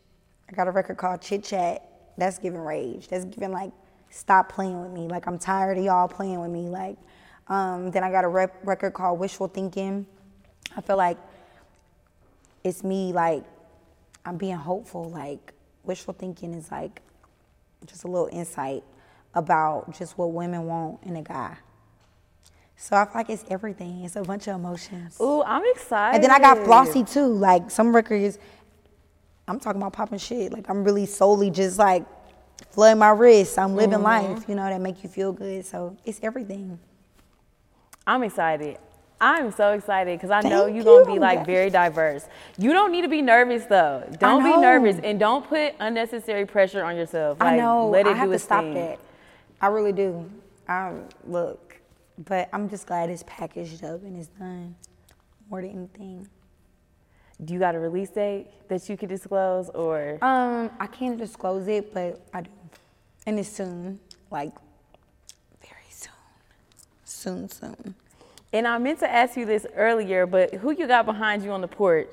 I 0.49 0.53
got 0.53 0.67
a 0.67 0.71
record 0.71 0.97
called 0.97 1.21
Chit 1.21 1.43
Chat. 1.43 1.89
That's 2.17 2.37
giving 2.37 2.61
rage. 2.61 3.07
That's 3.07 3.25
giving 3.25 3.51
like 3.51 3.71
stop 4.09 4.49
playing 4.49 4.81
with 4.81 4.91
me. 4.91 5.07
Like 5.07 5.27
I'm 5.27 5.37
tired 5.37 5.77
of 5.77 5.83
y'all 5.83 6.07
playing 6.07 6.39
with 6.39 6.51
me. 6.51 6.69
Like 6.69 6.97
um, 7.47 7.91
then 7.91 8.03
I 8.03 8.11
got 8.11 8.23
a 8.23 8.27
rep- 8.27 8.59
record 8.63 8.93
called 8.93 9.19
Wishful 9.19 9.47
Thinking. 9.47 10.05
I 10.75 10.81
feel 10.81 10.97
like 10.97 11.17
it's 12.63 12.83
me 12.83 13.13
like 13.13 13.43
I'm 14.25 14.37
being 14.37 14.55
hopeful. 14.55 15.09
Like 15.09 15.53
wishful 15.83 16.13
thinking 16.13 16.53
is 16.53 16.71
like 16.71 17.01
just 17.85 18.03
a 18.03 18.07
little 18.07 18.29
insight 18.31 18.83
about 19.33 19.97
just 19.97 20.17
what 20.17 20.31
women 20.31 20.65
want 20.65 20.99
in 21.03 21.15
a 21.15 21.21
guy. 21.21 21.57
So 22.77 22.95
I 22.95 23.05
feel 23.05 23.13
like 23.15 23.29
it's 23.29 23.45
everything. 23.49 24.03
It's 24.03 24.15
a 24.15 24.21
bunch 24.23 24.47
of 24.47 24.55
emotions. 24.55 25.17
Ooh, 25.21 25.41
I'm 25.43 25.63
excited. 25.73 26.15
And 26.15 26.23
then 26.23 26.31
I 26.31 26.39
got 26.39 26.63
flossy 26.65 27.03
too. 27.03 27.27
Like 27.27 27.71
some 27.71 27.95
records, 27.95 28.37
I'm 29.47 29.59
talking 29.59 29.81
about 29.81 29.93
popping 29.93 30.19
shit. 30.19 30.51
Like 30.51 30.69
I'm 30.69 30.83
really 30.83 31.05
solely 31.05 31.49
just 31.51 31.79
like 31.79 32.05
flooding 32.71 32.99
my 32.99 33.09
wrists. 33.11 33.57
I'm 33.57 33.75
living 33.75 33.99
Mhm. 33.99 34.03
life, 34.03 34.45
you 34.49 34.55
know, 34.55 34.63
that 34.65 34.81
make 34.81 35.03
you 35.03 35.09
feel 35.09 35.31
good. 35.31 35.65
So 35.65 35.95
it's 36.05 36.19
everything. 36.21 36.79
I'm 38.07 38.23
excited. 38.23 38.77
I'm 39.19 39.51
so 39.51 39.71
excited 39.71 40.19
because 40.19 40.29
I 40.29 40.41
know 40.47 40.65
you're 40.65 40.83
gonna 40.83 41.07
you. 41.07 41.13
be 41.15 41.19
like 41.19 41.45
very 41.45 41.69
diverse. 41.69 42.27
You 42.57 42.73
don't 42.73 42.91
need 42.91 43.03
to 43.03 43.07
be 43.07 43.21
nervous 43.21 43.65
though. 43.65 44.03
Don't 44.19 44.43
be 44.43 44.55
nervous 44.57 44.97
and 45.03 45.19
don't 45.19 45.47
put 45.47 45.73
unnecessary 45.79 46.45
pressure 46.45 46.83
on 46.83 46.95
yourself. 46.97 47.37
I 47.41 47.55
know. 47.55 47.89
Let 47.89 48.07
it 48.07 48.09
I 48.09 48.13
do 48.13 48.19
have 48.19 48.31
to 48.31 48.39
stop 48.39 48.63
thing. 48.63 48.73
that. 48.73 48.99
I 49.61 49.67
really 49.67 49.93
do. 49.93 50.29
I 50.67 50.93
look, 51.25 51.79
but 52.25 52.49
I'm 52.51 52.69
just 52.69 52.87
glad 52.87 53.09
it's 53.09 53.23
packaged 53.25 53.83
up 53.85 54.03
and 54.03 54.17
it's 54.17 54.27
done. 54.27 54.75
More 55.49 55.61
than 55.61 55.71
anything. 55.71 56.27
Do 57.43 57.53
you 57.53 57.59
got 57.59 57.75
a 57.75 57.79
release 57.79 58.09
date 58.09 58.47
that 58.67 58.87
you 58.89 58.97
could 58.97 59.09
disclose 59.09 59.69
or? 59.69 60.17
Um, 60.21 60.71
I 60.79 60.87
can't 60.87 61.17
disclose 61.17 61.67
it, 61.67 61.93
but 61.93 62.21
I 62.33 62.41
do, 62.41 62.49
and 63.27 63.39
it's 63.39 63.49
soon. 63.49 63.99
Like 64.31 64.51
very 65.61 65.89
soon. 65.89 66.11
Soon, 67.03 67.49
soon. 67.49 67.95
And 68.55 68.65
I 68.65 68.77
meant 68.77 68.99
to 68.99 69.11
ask 69.13 69.35
you 69.35 69.45
this 69.45 69.67
earlier, 69.75 70.25
but 70.25 70.53
who 70.53 70.71
you 70.71 70.87
got 70.87 71.05
behind 71.05 71.43
you 71.43 71.51
on 71.51 71.59
the 71.59 71.67
porch? 71.67 72.07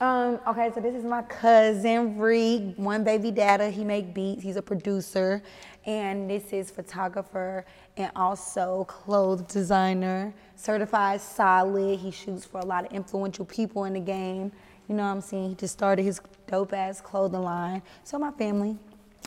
Um, 0.00 0.40
okay, 0.48 0.72
so 0.74 0.80
this 0.80 0.96
is 0.96 1.04
my 1.04 1.22
cousin 1.22 2.18
Reed, 2.18 2.76
one 2.76 3.04
baby 3.04 3.30
dada. 3.30 3.70
He 3.70 3.84
make 3.84 4.12
beats. 4.12 4.42
He's 4.42 4.56
a 4.56 4.62
producer, 4.62 5.44
and 5.86 6.28
this 6.28 6.52
is 6.52 6.72
photographer 6.72 7.64
and 7.96 8.10
also 8.16 8.82
clothes 8.88 9.42
designer, 9.42 10.34
certified 10.56 11.20
solid. 11.20 12.00
He 12.00 12.10
shoots 12.10 12.44
for 12.44 12.58
a 12.58 12.66
lot 12.66 12.86
of 12.86 12.90
influential 12.90 13.44
people 13.44 13.84
in 13.84 13.92
the 13.92 14.00
game. 14.00 14.50
You 14.88 14.96
know 14.96 15.04
what 15.04 15.10
I'm 15.10 15.20
saying? 15.20 15.50
He 15.50 15.54
just 15.54 15.74
started 15.74 16.02
his 16.02 16.20
dope 16.48 16.72
ass 16.72 17.00
clothing 17.00 17.42
line. 17.42 17.80
So 18.02 18.18
my 18.18 18.32
family, 18.32 18.76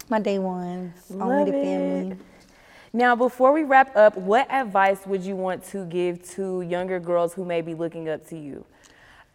my 0.09 0.19
day 0.19 0.39
ones, 0.39 1.09
only 1.09 1.45
the 1.49 1.57
family. 1.57 2.11
it. 2.11 2.17
Now, 2.93 3.15
before 3.15 3.51
we 3.51 3.63
wrap 3.63 3.95
up, 3.95 4.17
what 4.17 4.49
advice 4.51 5.05
would 5.05 5.23
you 5.23 5.35
want 5.35 5.63
to 5.65 5.85
give 5.85 6.23
to 6.31 6.61
younger 6.61 6.99
girls 6.99 7.33
who 7.33 7.43
may 7.43 7.61
be 7.61 7.73
looking 7.73 8.07
up 8.09 8.25
to 8.29 8.37
you? 8.37 8.65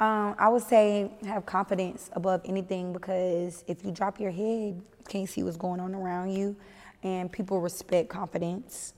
Um, 0.00 0.34
I 0.38 0.48
would 0.48 0.62
say 0.62 1.10
have 1.26 1.46
confidence 1.46 2.10
above 2.14 2.40
anything 2.44 2.92
because 2.92 3.62
if 3.68 3.84
you 3.84 3.92
drop 3.92 4.18
your 4.18 4.30
head, 4.30 4.74
you 4.74 4.82
can't 5.06 5.28
see 5.28 5.42
what's 5.42 5.56
going 5.56 5.80
on 5.80 5.94
around 5.94 6.32
you. 6.32 6.56
And 7.02 7.30
people 7.30 7.60
respect 7.60 8.08
confidence 8.08 8.94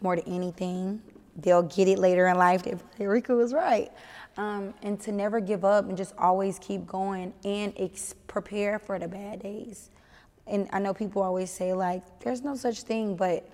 more 0.00 0.16
than 0.16 0.26
anything. 0.26 1.00
They'll 1.36 1.62
get 1.62 1.88
it 1.88 1.98
later 1.98 2.26
in 2.28 2.36
life. 2.36 2.62
They- 2.62 2.76
Erika 3.00 3.34
was 3.34 3.54
right. 3.54 3.90
Um, 4.36 4.74
and 4.82 5.00
to 5.00 5.12
never 5.12 5.40
give 5.40 5.64
up 5.64 5.88
and 5.88 5.96
just 5.96 6.14
always 6.18 6.58
keep 6.58 6.86
going 6.86 7.32
and 7.44 7.72
ex- 7.76 8.14
prepare 8.26 8.78
for 8.78 8.98
the 8.98 9.08
bad 9.08 9.42
days. 9.42 9.90
And 10.46 10.68
I 10.72 10.78
know 10.78 10.92
people 10.94 11.22
always 11.22 11.50
say, 11.50 11.72
like, 11.72 12.02
there's 12.20 12.42
no 12.42 12.54
such 12.54 12.82
thing, 12.82 13.14
but 13.16 13.48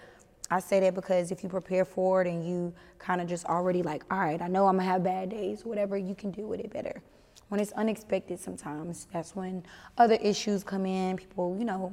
I 0.50 0.60
say 0.60 0.80
that 0.80 0.94
because 0.94 1.30
if 1.30 1.42
you 1.42 1.48
prepare 1.48 1.84
for 1.84 2.22
it 2.22 2.28
and 2.28 2.46
you 2.46 2.72
kind 2.98 3.20
of 3.20 3.28
just 3.28 3.44
already 3.44 3.82
like, 3.82 4.04
all 4.10 4.18
right, 4.18 4.40
I 4.40 4.48
know 4.48 4.66
I'm 4.66 4.76
gonna 4.76 4.88
have 4.88 5.04
bad 5.04 5.28
days, 5.30 5.64
whatever, 5.64 5.96
you 5.96 6.14
can 6.14 6.30
deal 6.30 6.46
with 6.46 6.60
it 6.60 6.72
better. 6.72 7.02
When 7.48 7.60
it's 7.60 7.72
unexpected 7.72 8.38
sometimes, 8.40 9.06
that's 9.12 9.36
when 9.36 9.62
other 9.96 10.18
issues 10.20 10.64
come 10.64 10.86
in, 10.86 11.16
people, 11.16 11.56
you 11.58 11.64
know, 11.64 11.92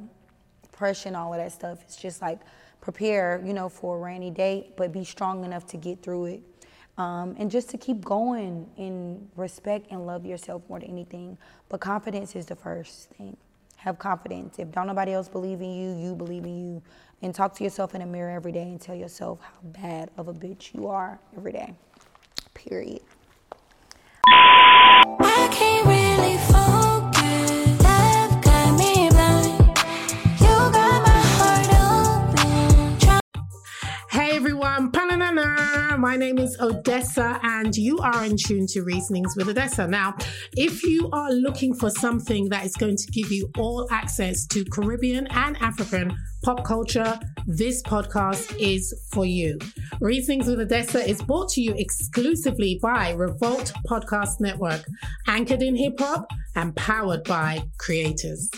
pressure 0.72 1.08
and 1.08 1.18
all 1.18 1.34
of 1.34 1.40
that 1.40 1.52
stuff. 1.52 1.82
It's 1.84 1.96
just 1.96 2.22
like 2.22 2.40
prepare, 2.82 3.42
you 3.46 3.54
know, 3.54 3.70
for 3.70 3.98
a 3.98 4.00
rainy 4.00 4.32
day, 4.32 4.72
but 4.78 4.92
be 4.92 5.04
strong 5.04 5.44
enough 5.44 5.66
to 5.68 5.78
get 5.78 6.02
through 6.04 6.26
it. 6.26 6.44
Um, 6.98 7.36
and 7.38 7.52
just 7.52 7.70
to 7.72 7.78
keep 7.78 8.06
going 8.06 8.70
and 8.78 9.28
respect 9.36 9.88
and 9.92 10.06
love 10.06 10.26
yourself 10.26 10.62
more 10.70 10.80
than 10.80 10.90
anything. 10.90 11.38
But 11.68 11.82
confidence 11.82 12.36
is 12.36 12.46
the 12.46 12.56
first 12.56 13.10
thing. 13.12 13.36
Have 13.86 14.00
confidence. 14.00 14.58
If 14.58 14.72
don't 14.72 14.88
nobody 14.88 15.14
else 15.14 15.30
believe 15.30 15.62
in 15.62 15.72
you, 15.72 15.96
you 15.96 16.16
believe 16.16 16.44
in 16.44 16.58
you. 16.58 16.82
And 17.22 17.36
talk 17.36 17.54
to 17.58 17.64
yourself 17.64 17.94
in 17.94 18.02
the 18.02 18.08
mirror 18.08 18.32
every 18.32 18.52
day 18.52 18.64
and 18.64 18.82
tell 18.82 18.96
yourself 18.96 19.40
how 19.42 19.60
bad 19.62 20.10
of 20.18 20.28
a 20.28 20.34
bitch 20.34 20.74
you 20.74 20.88
are 20.88 21.20
every 21.38 21.52
day. 21.52 21.76
Period. 22.56 23.02
Um, 34.76 34.92
hey 34.94 35.96
My 35.98 36.18
name 36.18 36.38
is 36.38 36.58
Odessa, 36.60 37.40
and 37.44 37.74
you 37.78 37.98
are 38.00 38.26
in 38.26 38.36
tune 38.36 38.68
to 38.68 38.82
Reasonings 38.82 39.34
with 39.38 39.48
Odessa. 39.48 39.88
Now, 39.88 40.18
if 40.58 40.84
you 40.84 41.10
are 41.14 41.32
looking 41.32 41.74
for 41.74 41.90
something 41.90 42.50
that 42.50 42.66
is 42.66 42.76
going 42.76 42.98
to 42.98 43.08
give 43.12 43.32
you 43.32 43.50
all 43.58 43.88
access 43.90 44.46
to 44.48 44.66
Caribbean 44.66 45.28
and 45.28 45.56
African 45.62 46.14
pop 46.44 46.66
culture, 46.66 47.18
this 47.48 47.82
podcast 47.84 48.54
is 48.60 48.94
for 49.14 49.26
you. 49.26 49.58
Reasonings 50.02 50.48
with 50.48 50.60
Odessa 50.60 51.00
is 51.08 51.22
brought 51.22 51.48
to 51.52 51.62
you 51.62 51.74
exclusively 51.78 52.78
by 52.82 53.12
Revolt 53.12 53.72
Podcast 53.88 54.42
Network, 54.42 54.84
anchored 55.28 55.62
in 55.62 55.78
hip 55.78 55.98
hop 56.00 56.28
and 56.56 56.76
powered 56.76 57.24
by 57.24 57.64
creators. 57.78 58.50